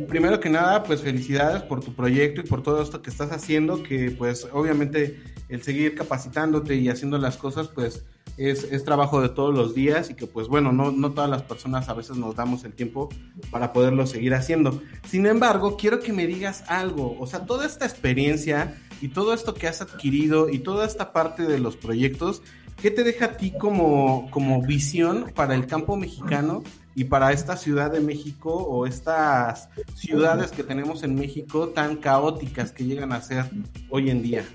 Primero 0.08 0.40
que 0.40 0.50
nada, 0.50 0.84
pues 0.84 1.02
felicidades 1.02 1.62
por 1.64 1.84
tu 1.84 1.94
proyecto 1.94 2.42
y 2.42 2.44
por 2.44 2.64
todo 2.64 2.82
esto 2.82 3.02
que 3.02 3.10
estás 3.10 3.32
haciendo, 3.32 3.84
que 3.84 4.12
pues 4.12 4.48
obviamente 4.52 5.22
el 5.50 5.62
seguir 5.62 5.96
capacitándote 5.96 6.76
y 6.76 6.90
haciendo 6.90 7.18
las 7.18 7.38
cosas, 7.38 7.68
pues 7.68 8.04
es, 8.38 8.84
trabajo 8.84 9.22
de 9.22 9.30
todos 9.30 9.54
los 9.54 9.76
días 9.76 10.10
y 10.10 10.16
que 10.16 10.28
pues 10.28 10.48
bueno, 10.48 10.72
no, 10.72 10.92
no 10.92 11.12
todas 11.12 11.30
las 11.30 11.44
personas 11.44 11.90
a 11.90 11.94
veces 11.94 12.18
nos 12.18 12.36
damos 12.36 12.64
el 12.64 12.74
tiempo 12.74 13.10
para 13.52 13.74
poderlo 13.74 14.08
seguir 14.08 14.34
haciendo. 14.34 14.82
Sin 15.06 15.26
embargo, 15.26 15.78
quiero 15.78 16.00
que 16.00 16.14
me 16.14 16.28
digas 16.28 16.64
algo, 16.68 17.18
o 17.20 17.28
sea, 17.28 17.46
toda 17.46 17.66
esta 17.66 17.86
experiencia 17.86 18.78
y 19.02 19.10
todo 19.10 19.34
esto 19.34 19.54
que 19.54 19.68
has 19.68 19.82
adquirido 19.82 20.50
y 20.50 20.60
toda 20.60 20.86
esta 20.86 21.14
parte 21.14 21.44
de 21.44 21.60
los 21.60 21.76
proyectos, 21.76 22.42
¿qué 22.82 22.92
te 22.92 23.04
deja 23.04 23.26
a 23.26 23.38
ti 23.38 23.54
como, 23.58 24.30
como 24.32 24.62
visión 24.62 25.32
para 25.36 25.56
el 25.56 25.68
campo 25.68 25.96
mexicano 25.96 26.64
y 26.96 27.06
para 27.06 27.32
esta 27.32 27.58
Ciudad 27.58 27.92
de 27.92 28.02
México 28.02 28.54
o 28.54 28.86
estas 28.86 29.70
ciudades 29.96 30.52
que 30.52 30.64
tenemos 30.64 31.04
en 31.04 31.16
México 31.16 31.70
tan 31.70 31.98
caóticas 31.98 32.72
que 32.72 32.84
llegan 32.84 33.14
a 33.14 33.22
ser 33.22 33.46
hoy 33.90 34.10
en 34.10 34.22
día? 34.22 34.46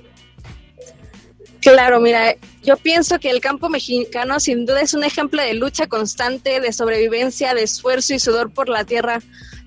Claro, 1.60 2.00
mira, 2.00 2.36
yo 2.62 2.76
pienso 2.76 3.18
que 3.18 3.30
el 3.30 3.40
campo 3.40 3.68
mexicano 3.68 4.38
sin 4.38 4.66
duda 4.66 4.82
es 4.82 4.94
un 4.94 5.02
ejemplo 5.02 5.42
de 5.42 5.54
lucha 5.54 5.88
constante, 5.88 6.60
de 6.60 6.72
sobrevivencia, 6.72 7.54
de 7.54 7.64
esfuerzo 7.64 8.14
y 8.14 8.20
sudor 8.20 8.52
por 8.52 8.68
la 8.68 8.84
tierra, 8.84 9.20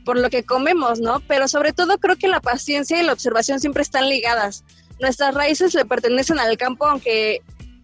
por 0.06 0.18
lo 0.18 0.30
que 0.30 0.44
comemos, 0.44 1.02
¿no? 1.02 1.20
Pero 1.28 1.48
sobre 1.48 1.74
todo 1.74 1.98
creo 1.98 2.16
que 2.16 2.30
la 2.30 2.40
paciencia 2.40 3.02
y 3.02 3.06
la 3.06 3.12
observación 3.12 3.60
siempre 3.60 3.82
están 3.82 4.08
ligadas. 4.08 4.64
Nuestras 5.02 5.34
raíces 5.34 5.74
le 5.74 5.84
pertenecen 5.84 6.40
al 6.40 6.58
campo, 6.58 6.86
aunque 6.86 7.42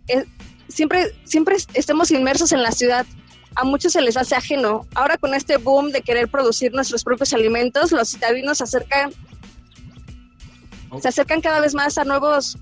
eh, 0.08 0.26
siempre, 0.70 1.14
siempre 1.26 1.58
estemos 1.74 2.10
inmersos 2.12 2.52
en 2.52 2.64
la 2.64 2.72
ciudad. 2.72 3.06
A 3.56 3.64
muchos 3.64 3.94
se 3.94 4.02
les 4.02 4.18
hace 4.18 4.36
ajeno. 4.36 4.86
Ahora 4.94 5.18
con 5.18 5.34
este 5.34 5.58
boom 5.58 5.92
de 5.92 6.02
querer 6.02 6.28
producir 6.28 6.74
nuestros 6.74 7.04
propios 7.04 7.34
alimentos, 7.34 7.92
los 7.92 8.10
citadinos 8.10 8.58
se 8.58 8.66
acercan, 8.66 9.12
se 11.02 11.08
acercan 11.08 11.42
cada 11.42 11.60
vez 11.60 11.74
más 11.74 11.98
a 11.98 12.04
nuevos 12.04 12.58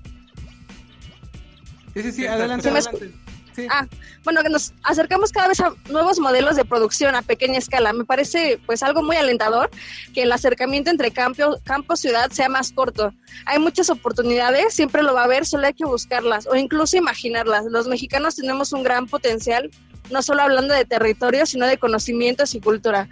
Sí, 1.94 2.02
sí, 2.02 2.12
sí, 2.12 2.26
adelante, 2.26 2.68
¿Sí 2.68 2.72
me 2.72 2.80
adelante. 2.80 3.14
Sí. 3.54 3.68
Ah, 3.70 3.86
bueno, 4.24 4.42
que 4.42 4.48
nos 4.48 4.72
acercamos 4.82 5.30
cada 5.30 5.46
vez 5.46 5.60
a 5.60 5.72
nuevos 5.88 6.18
modelos 6.18 6.56
de 6.56 6.64
producción 6.64 7.14
a 7.14 7.22
pequeña 7.22 7.58
escala. 7.58 7.92
Me 7.92 8.04
parece 8.04 8.58
pues 8.66 8.82
algo 8.82 9.04
muy 9.04 9.14
alentador 9.14 9.70
que 10.12 10.22
el 10.22 10.32
acercamiento 10.32 10.90
entre 10.90 11.12
campo, 11.12 11.56
campo 11.62 11.94
ciudad 11.94 12.32
sea 12.32 12.48
más 12.48 12.72
corto. 12.72 13.14
Hay 13.46 13.60
muchas 13.60 13.90
oportunidades, 13.90 14.74
siempre 14.74 15.04
lo 15.04 15.14
va 15.14 15.20
a 15.20 15.24
haber, 15.24 15.46
solo 15.46 15.68
hay 15.68 15.74
que 15.74 15.84
buscarlas 15.84 16.48
o 16.48 16.56
incluso 16.56 16.96
imaginarlas. 16.96 17.66
Los 17.66 17.86
mexicanos 17.86 18.34
tenemos 18.34 18.72
un 18.72 18.82
gran 18.82 19.06
potencial, 19.06 19.70
no 20.10 20.22
solo 20.22 20.42
hablando 20.42 20.74
de 20.74 20.84
territorio, 20.84 21.46
sino 21.46 21.66
de 21.66 21.78
conocimientos 21.78 22.54
y 22.54 22.60
cultura. 22.60 23.08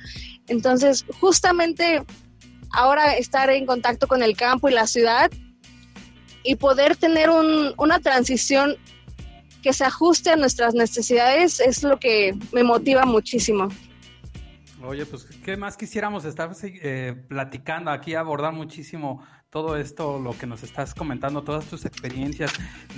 Entonces, 0.49 1.05
justamente 1.21 2.03
ahora 2.73 3.17
estar 3.17 3.51
en 3.51 3.67
contacto 3.67 4.07
con 4.07 4.23
el 4.23 4.37
campo 4.37 4.69
y 4.69 4.73
la 4.73 4.87
ciudad 4.87 5.31
y 6.45 6.57
poder 6.57 6.97
tener 6.97 7.31
un, 7.31 7.75
una 7.77 8.01
transición 8.01 8.77
que 9.63 9.73
se 9.73 9.85
ajuste 9.85 10.31
a 10.31 10.37
nuestras 10.37 10.75
necesidades 10.75 11.61
es 11.61 11.83
lo 11.85 11.99
que 11.99 12.35
me 12.53 12.65
motiva 12.65 13.05
muchísimo. 13.05 13.69
Oye, 14.85 15.07
pues, 15.07 15.25
¿qué 15.45 15.57
más 15.57 15.77
quisiéramos 15.77 16.25
estar 16.25 16.51
eh, 16.65 17.15
platicando 17.29 17.93
aquí, 17.93 18.17
abordar 18.17 18.53
muchísimo 18.53 19.25
todo 19.53 19.77
esto, 19.77 20.19
lo 20.19 20.33
que 20.33 20.47
nos 20.47 20.63
estás 20.63 20.95
comentando, 20.95 21.43
todas 21.43 21.67
tus 21.67 21.85
experiencias, 21.85 22.51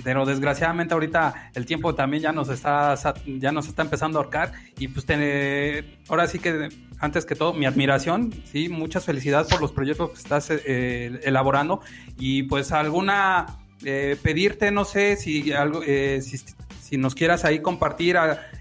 pero 0.05 0.25
desgraciadamente 0.25 0.93
ahorita 0.93 1.51
el 1.53 1.65
tiempo 1.65 1.93
también 1.95 2.23
ya 2.23 2.31
nos 2.31 2.47
está, 2.47 2.95
ya 3.25 3.51
nos 3.51 3.67
está 3.67 3.81
empezando 3.81 4.17
a 4.17 4.23
ahorcar 4.23 4.53
y 4.79 4.87
pues 4.87 5.05
te, 5.05 5.97
ahora 6.07 6.27
sí 6.27 6.39
que 6.39 6.69
antes 6.99 7.25
que 7.25 7.35
todo 7.35 7.51
mi 7.51 7.65
admiración, 7.65 8.33
sí, 8.45 8.69
muchas 8.69 9.03
felicidades 9.03 9.49
por 9.49 9.59
los 9.59 9.73
proyectos 9.73 10.11
que 10.11 10.17
estás 10.17 10.49
eh, 10.49 11.19
elaborando 11.23 11.81
y 12.17 12.43
pues 12.43 12.71
alguna 12.71 13.57
eh, 13.83 14.15
pedirte, 14.23 14.71
no 14.71 14.85
sé 14.85 15.17
si 15.17 15.51
algo, 15.51 15.81
eh, 15.85 16.21
si, 16.21 16.37
si, 16.81 16.95
nos 16.95 17.15
quieras 17.15 17.43
ahí 17.43 17.59
compartir 17.59 18.15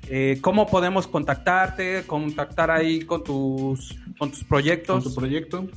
eh, 0.09 0.39
cómo 0.41 0.67
podemos 0.67 1.07
contactarte, 1.07 2.03
contactar 2.09 2.73
ahí 2.73 3.03
con 3.03 3.23
tus, 3.23 3.97
con 4.19 4.33
tus 4.33 4.43
proyectos. 4.43 5.05
Con 5.05 5.13
tu 5.13 5.21
proyecto. 5.21 5.69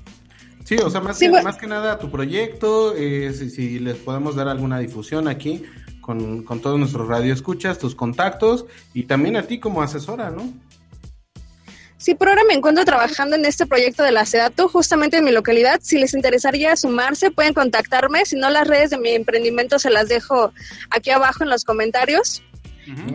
Sí, 0.68 0.76
o 0.76 0.89
sea, 0.89 0.99
más, 0.99 1.18
que, 1.18 1.30
más 1.30 1.55
que 1.55 1.65
nada 1.65 1.97
tu 1.97 2.11
proyecto, 2.11 2.93
eh, 2.93 3.32
si, 3.34 3.80
les 3.80 3.95
podemos 3.95 4.36
dar 4.36 4.49
alguna 4.49 4.80
difusión 4.80 5.30
aquí 5.30 5.63
con, 6.01 6.43
con 6.43 6.59
todos 6.59 6.78
nuestros 6.78 7.07
radioescuchas, 7.07 7.80
tus 7.80 7.95
contactos 7.95 8.65
y 8.93 9.03
también 9.03 9.38
a 9.38 9.43
ti 9.43 9.61
como 9.61 9.82
asesora, 9.82 10.30
¿no? 10.30 10.51
Sí, 11.95 12.15
por 12.15 12.28
ahora 12.28 12.41
me 12.45 12.53
encuentro 12.53 12.84
trabajando 12.84 13.38
en 13.38 13.45
este 13.45 13.65
proyecto 13.65 14.03
de 14.03 14.11
la 14.11 14.26
SEDATU, 14.26 14.68
justamente 14.68 15.15
en 15.15 15.24
mi 15.24 15.32
localidad. 15.32 15.80
Si 15.82 15.99
les 15.99 16.13
interesaría 16.13 16.76
sumarse, 16.76 17.32
pueden 17.32 17.53
contactarme. 17.53 18.26
Si 18.26 18.36
no, 18.36 18.49
las 18.49 18.68
redes 18.68 18.89
de 18.89 18.97
mi 18.97 19.11
emprendimiento 19.11 19.80
se 19.80 19.89
las 19.89 20.09
dejo 20.09 20.51
aquí 20.89 21.11
abajo 21.11 21.45
en 21.45 21.49
los 21.49 21.63
comentarios. 21.63 22.43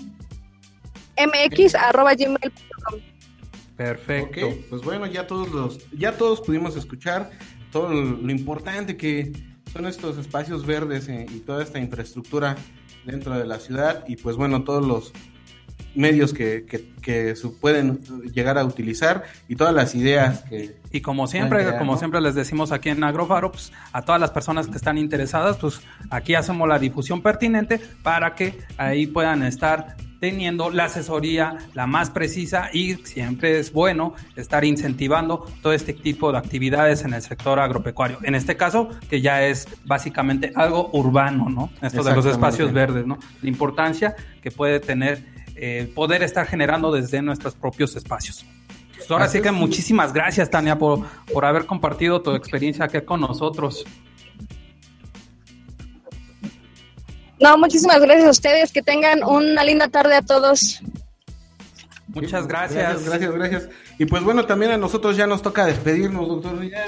mx.gmail.com 1.17 2.99
Perfecto. 3.78 4.47
pues 4.69 4.82
bueno, 4.84 5.05
ya 5.07 5.28
todos 5.28 5.49
los, 5.51 5.89
ya 5.91 6.17
todos 6.17 6.41
pudimos 6.41 6.76
escuchar 6.76 7.32
todo 7.72 7.89
lo, 7.89 8.32
importante 8.32 8.97
que 8.97 9.32
son 9.72 9.88
estos 9.88 10.17
espacios 10.17 10.65
verdes 10.65 11.07
eh, 11.09 11.26
y 11.30 11.39
toda 11.39 11.63
esta 11.63 11.80
infraestructura 11.80 12.55
dentro 13.05 13.38
de 13.38 13.45
la 13.45 13.59
ciudad 13.59 14.03
y 14.07 14.17
pues 14.17 14.36
bueno, 14.36 14.63
todos 14.63 14.86
los 14.86 15.13
medios 15.96 16.34
que, 16.34 16.66
que, 17.02 17.36
se 17.36 17.48
pueden 17.50 18.00
llegar 18.34 18.58
a 18.58 18.64
utilizar 18.64 19.24
y 19.48 19.56
todas 19.56 19.74
las 19.74 19.96
ideas 19.96 20.44
que... 20.44 20.76
Y 20.92 21.02
como 21.02 21.28
siempre, 21.28 21.78
como 21.78 21.98
siempre 21.98 22.22
les 22.22 22.36
decimos 22.36 22.72
aquí 22.72 22.89
en 22.89 23.04
Agrofaro, 23.04 23.52
pues, 23.52 23.72
a 23.92 24.02
todas 24.02 24.20
las 24.20 24.32
personas 24.32 24.68
que 24.68 24.78
están 24.78 24.98
interesadas, 24.98 25.58
pues 25.58 25.82
aquí 26.10 26.36
hacemos 26.36 26.68
la 26.68 26.80
difusión 26.80 27.22
pertinente 27.22 27.80
para 28.04 28.36
que 28.36 28.60
ahí 28.78 29.08
puedan 29.08 29.44
estar 29.44 29.96
teniendo 30.22 30.70
la 30.70 30.86
asesoría 30.86 31.58
la 31.74 31.88
más 31.88 32.12
precisa 32.12 32.70
y 32.72 32.94
siempre 33.06 33.60
es 33.60 33.74
bueno 33.74 34.14
estar 34.36 34.64
incentivando 34.64 35.48
todo 35.64 35.74
este 35.74 35.94
tipo 35.94 36.32
de 36.32 36.38
actividades 36.38 37.04
en 37.04 37.16
el 37.16 37.24
sector 37.24 37.60
agropecuario. 37.60 38.20
En 38.22 38.36
este 38.36 38.56
caso, 38.56 38.89
que 39.10 39.20
ya 39.20 39.44
es 39.44 39.68
básicamente 39.84 40.54
algo 40.56 40.92
urbano, 40.94 41.50
¿no? 41.50 41.72
Esto 41.82 42.04
de 42.04 42.16
los 42.16 42.26
espacios 42.28 42.72
verdes, 42.72 43.06
¿no? 43.08 43.18
La 43.42 43.50
importancia 43.50 44.16
que 44.44 44.52
puede 44.52 44.80
tener 44.80 45.26
eh, 45.64 45.91
poder 45.93 46.24
estar 46.24 46.47
generando 46.47 46.91
desde 46.91 47.22
nuestros 47.22 47.53
propios 47.53 47.95
espacios. 47.95 48.43
Pues 48.97 49.12
ahora 49.12 49.28
sí 49.28 49.43
que 49.43 49.51
muchísimas 49.51 50.12
gracias, 50.12 50.49
Tania, 50.49 50.76
por, 50.80 51.05
por 51.32 51.45
haber 51.45 51.68
compartido 51.68 52.20
tu 52.24 52.34
experiencia 52.34 52.86
aquí 52.86 52.99
con 53.01 53.22
nosotros. 53.22 53.86
No, 57.39 57.59
muchísimas 57.59 57.99
gracias 58.01 58.26
a 58.28 58.32
ustedes. 58.32 58.72
Que 58.72 58.82
tengan 58.82 59.24
una 59.24 59.64
linda 59.64 59.88
tarde 59.88 60.16
a 60.16 60.24
todos. 60.24 60.82
Muchas 62.14 62.47
gracias. 62.47 63.05
Gracias, 63.05 63.05
gracias, 63.05 63.34
gracias. 63.34 63.70
Y 63.97 64.05
pues 64.05 64.24
bueno, 64.24 64.45
también 64.45 64.72
a 64.72 64.78
nosotros 64.78 65.16
ya 65.16 65.28
nos 65.28 65.41
toca 65.41 65.66
despedirnos, 65.66 66.28
doctor. 66.28 66.62
Ya, 66.68 66.86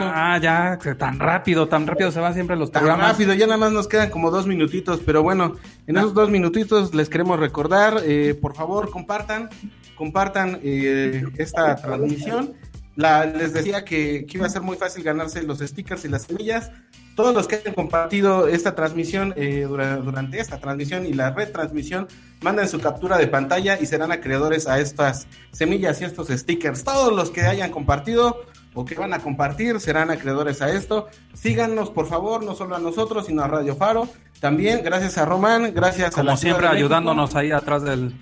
ah, 0.00 0.38
ya, 0.38 0.78
tan 0.96 1.18
rápido, 1.18 1.68
tan 1.68 1.86
rápido 1.86 2.10
se 2.12 2.20
van 2.20 2.34
siempre 2.34 2.56
los 2.56 2.70
tan 2.70 2.82
programas. 2.82 3.12
rápido, 3.12 3.34
ya 3.34 3.46
nada 3.46 3.58
más 3.58 3.72
nos 3.72 3.88
quedan 3.88 4.10
como 4.10 4.30
dos 4.30 4.46
minutitos, 4.46 5.00
pero 5.04 5.22
bueno, 5.22 5.56
en 5.86 5.96
esos 5.96 6.14
dos 6.14 6.30
minutitos 6.30 6.94
les 6.94 7.08
queremos 7.08 7.40
recordar, 7.40 8.00
eh, 8.04 8.34
por 8.40 8.54
favor, 8.54 8.90
compartan, 8.90 9.50
compartan 9.96 10.60
eh, 10.62 11.24
esta 11.38 11.76
transmisión. 11.76 12.54
La, 12.96 13.26
les 13.26 13.52
decía 13.52 13.84
que, 13.84 14.24
que, 14.24 14.38
iba 14.38 14.46
a 14.46 14.50
ser 14.50 14.62
muy 14.62 14.76
fácil 14.76 15.02
ganarse 15.02 15.42
los 15.42 15.58
stickers 15.58 16.04
y 16.04 16.08
las 16.08 16.22
semillas 16.22 16.70
todos 17.14 17.34
los 17.34 17.46
que 17.46 17.56
hayan 17.56 17.74
compartido 17.74 18.48
esta 18.48 18.74
transmisión 18.74 19.34
eh, 19.36 19.66
durante 19.68 20.40
esta 20.40 20.58
transmisión 20.58 21.06
y 21.06 21.12
la 21.12 21.30
retransmisión, 21.30 22.08
manden 22.44 22.68
su 22.68 22.78
captura 22.78 23.16
de 23.16 23.26
pantalla 23.26 23.80
y 23.80 23.86
serán 23.86 24.12
acreedores 24.12 24.68
a 24.68 24.78
estas 24.78 25.26
semillas 25.50 26.00
y 26.00 26.04
estos 26.04 26.28
stickers. 26.28 26.84
Todos 26.84 27.12
los 27.12 27.30
que 27.30 27.40
hayan 27.40 27.70
compartido 27.70 28.44
o 28.74 28.84
que 28.84 28.94
van 28.96 29.14
a 29.14 29.20
compartir 29.20 29.80
serán 29.80 30.10
acreedores 30.10 30.60
a 30.60 30.70
esto. 30.70 31.08
Síganos, 31.32 31.88
por 31.88 32.06
favor, 32.06 32.44
no 32.44 32.54
solo 32.54 32.76
a 32.76 32.78
nosotros, 32.78 33.26
sino 33.26 33.42
a 33.42 33.48
Radio 33.48 33.74
Faro. 33.76 34.08
También, 34.40 34.82
gracias 34.84 35.16
a 35.16 35.24
Román, 35.24 35.72
gracias 35.74 36.18
a 36.18 36.22
la 36.22 36.36
siempre 36.36 36.66
ayudándonos 36.66 37.34
ahí 37.34 37.50
atrás 37.50 37.82
del, 37.82 38.14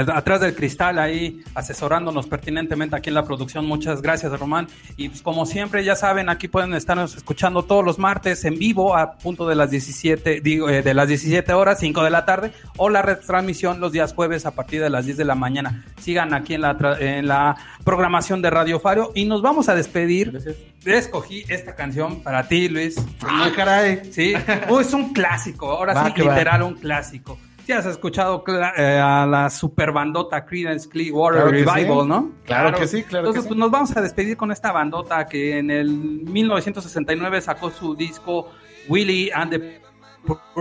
atrás 0.00 0.40
del 0.40 0.54
cristal 0.54 0.98
ahí 0.98 1.42
asesorándonos 1.54 2.26
pertinentemente 2.26 2.96
aquí 2.96 3.10
en 3.10 3.14
la 3.14 3.24
producción. 3.24 3.66
Muchas 3.66 4.02
gracias, 4.02 4.38
Román. 4.38 4.68
Y 4.96 5.08
pues, 5.08 5.22
como 5.22 5.46
siempre, 5.46 5.84
ya 5.84 5.96
saben, 5.96 6.28
aquí 6.28 6.48
pueden 6.48 6.74
estarnos 6.74 7.16
escuchando 7.16 7.62
todos 7.64 7.84
los 7.84 7.98
martes 7.98 8.44
en 8.44 8.58
vivo 8.58 8.96
a 8.96 9.12
punto 9.12 9.46
de 9.48 9.54
las 9.54 9.70
17, 9.70 10.40
digo, 10.40 10.68
eh, 10.68 10.82
de 10.82 10.94
las 10.94 11.08
17 11.08 11.52
horas, 11.52 11.78
5 11.80 12.02
de 12.02 12.10
la 12.10 12.24
tarde, 12.24 12.52
o 12.76 12.88
la 12.88 13.02
retransmisión 13.02 13.80
los 13.80 13.92
días 13.92 14.14
jueves 14.14 14.46
a 14.46 14.52
partir 14.52 14.80
de 14.80 14.90
las 14.90 15.04
10 15.04 15.16
de 15.16 15.24
la 15.24 15.34
mañana. 15.34 15.84
Sigan 16.00 16.34
aquí 16.34 16.54
en 16.54 16.62
la, 16.62 16.76
en 17.00 17.26
la 17.26 17.56
programación 17.84 18.42
de 18.42 18.50
Radio 18.50 18.80
Faro 18.80 19.12
y 19.14 19.24
nos 19.24 19.42
vamos 19.42 19.68
a 19.68 19.74
despedir. 19.74 20.30
Gracias. 20.30 20.56
Escogí 20.84 21.44
esta 21.48 21.74
canción 21.74 22.22
para 22.22 22.46
ti, 22.46 22.68
Luis. 22.68 22.96
Ah, 23.22 23.50
caray. 23.54 24.12
Sí, 24.12 24.34
es 24.80 24.92
un 24.92 25.12
clásico, 25.12 25.70
ahora 25.70 26.06
sí, 26.06 26.20
literal, 26.20 26.62
un 26.62 26.74
clásico. 26.74 27.38
Si 27.64 27.72
has 27.72 27.86
escuchado 27.86 28.44
eh, 28.76 29.00
a 29.02 29.24
la 29.26 29.48
super 29.48 29.90
bandota 29.90 30.44
Creedence 30.44 30.86
Clearwater 30.88 31.46
Revival, 31.46 32.06
¿no? 32.06 32.32
Claro, 32.44 32.76
que 32.76 32.86
sí, 32.86 33.02
claro. 33.04 33.28
Entonces, 33.28 33.48
pues 33.48 33.58
nos 33.58 33.70
vamos 33.70 33.96
a 33.96 34.02
despedir 34.02 34.36
con 34.36 34.52
esta 34.52 34.70
bandota 34.70 35.26
que 35.26 35.58
en 35.58 35.70
el 35.70 35.90
1969 35.90 37.40
sacó 37.40 37.70
su 37.70 37.94
disco 37.94 38.50
Willie 38.88 39.30
and 39.32 39.50
the 39.50 39.84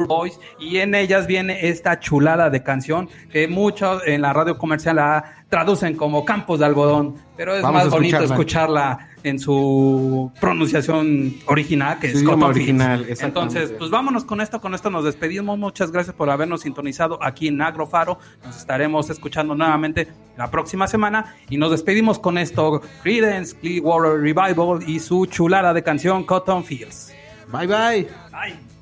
Boys 0.07 0.39
y 0.59 0.77
en 0.77 0.95
ellas 0.95 1.27
viene 1.27 1.67
esta 1.67 1.99
chulada 1.99 2.49
de 2.49 2.63
canción 2.63 3.09
que 3.31 3.47
muchos 3.47 4.01
en 4.05 4.21
la 4.21 4.33
radio 4.33 4.57
comercial 4.57 4.97
la 4.97 5.45
traducen 5.49 5.95
como 5.95 6.25
campos 6.25 6.59
de 6.59 6.65
algodón, 6.65 7.15
pero 7.37 7.55
es 7.55 7.63
más 7.63 7.89
bonito 7.89 8.19
escucharla 8.23 9.09
en 9.23 9.39
su 9.39 10.31
pronunciación 10.39 11.35
original, 11.45 11.99
que 11.99 12.07
es 12.07 12.23
como 12.23 12.45
original. 12.45 13.05
Entonces, 13.19 13.73
pues 13.77 13.89
vámonos 13.89 14.25
con 14.25 14.41
esto, 14.41 14.61
con 14.61 14.73
esto 14.73 14.89
nos 14.89 15.05
despedimos. 15.05 15.57
Muchas 15.57 15.91
gracias 15.91 16.15
por 16.15 16.29
habernos 16.29 16.61
sintonizado 16.61 17.17
aquí 17.21 17.47
en 17.47 17.61
Agrofaro. 17.61 18.19
Nos 18.45 18.57
estaremos 18.57 19.09
escuchando 19.09 19.55
nuevamente 19.55 20.07
la 20.37 20.49
próxima 20.51 20.87
semana 20.87 21.35
y 21.49 21.57
nos 21.57 21.71
despedimos 21.71 22.19
con 22.19 22.37
esto, 22.37 22.81
Credence 23.01 23.55
Clearwater 23.55 24.19
Revival 24.19 24.87
y 24.87 24.99
su 24.99 25.25
chulada 25.25 25.73
de 25.73 25.83
canción 25.83 26.23
Cotton 26.23 26.63
Fields. 26.63 27.13
Bye 27.51 27.67
bye. 27.67 28.07
Bye. 28.31 28.73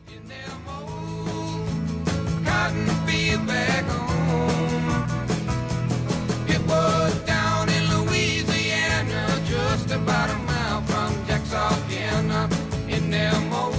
About 9.92 10.30
a 10.30 10.38
mile 10.44 10.82
from 10.84 11.26
Texarkana, 11.26 12.50
in 12.88 13.12
them 13.12 13.54
old 13.54 13.74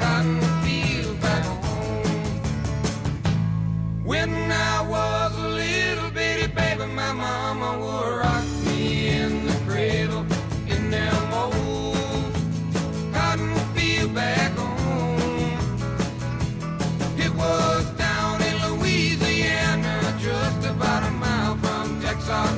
cotton 0.00 0.40
fields 0.62 1.20
back 1.20 1.44
home. 1.44 2.02
When 4.04 4.50
I 4.50 4.82
was 4.82 5.38
a 5.38 5.48
little 5.48 6.10
bitty 6.10 6.48
baby, 6.52 6.86
my 6.86 7.12
mama 7.12 7.78
would 7.78 8.18
rock 8.18 8.44
me 8.66 9.08
in 9.08 9.46
the 9.46 9.54
cradle 9.66 10.26
in 10.66 10.90
them 10.90 11.32
old 11.32 12.34
cotton 13.14 13.54
field 13.74 14.14
back 14.14 14.52
home. 14.56 15.58
was 17.36 17.84
down 17.96 18.42
in 18.42 18.56
Louisiana, 18.66 20.18
just 20.18 20.66
about 20.66 21.04
a 21.04 21.10
mile 21.12 21.56
from 21.58 22.00
Texarkana, 22.00 22.57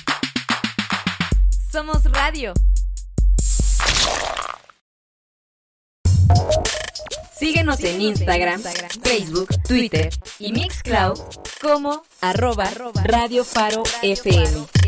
Instagram, 8.01 8.61
Facebook, 9.03 9.49
Twitter 9.67 10.09
y 10.39 10.51
Mixcloud 10.51 11.19
como 11.61 12.03
arroba 12.21 12.69
Radio 13.05 13.43
Faro 13.43 13.83
FM. 14.01 14.80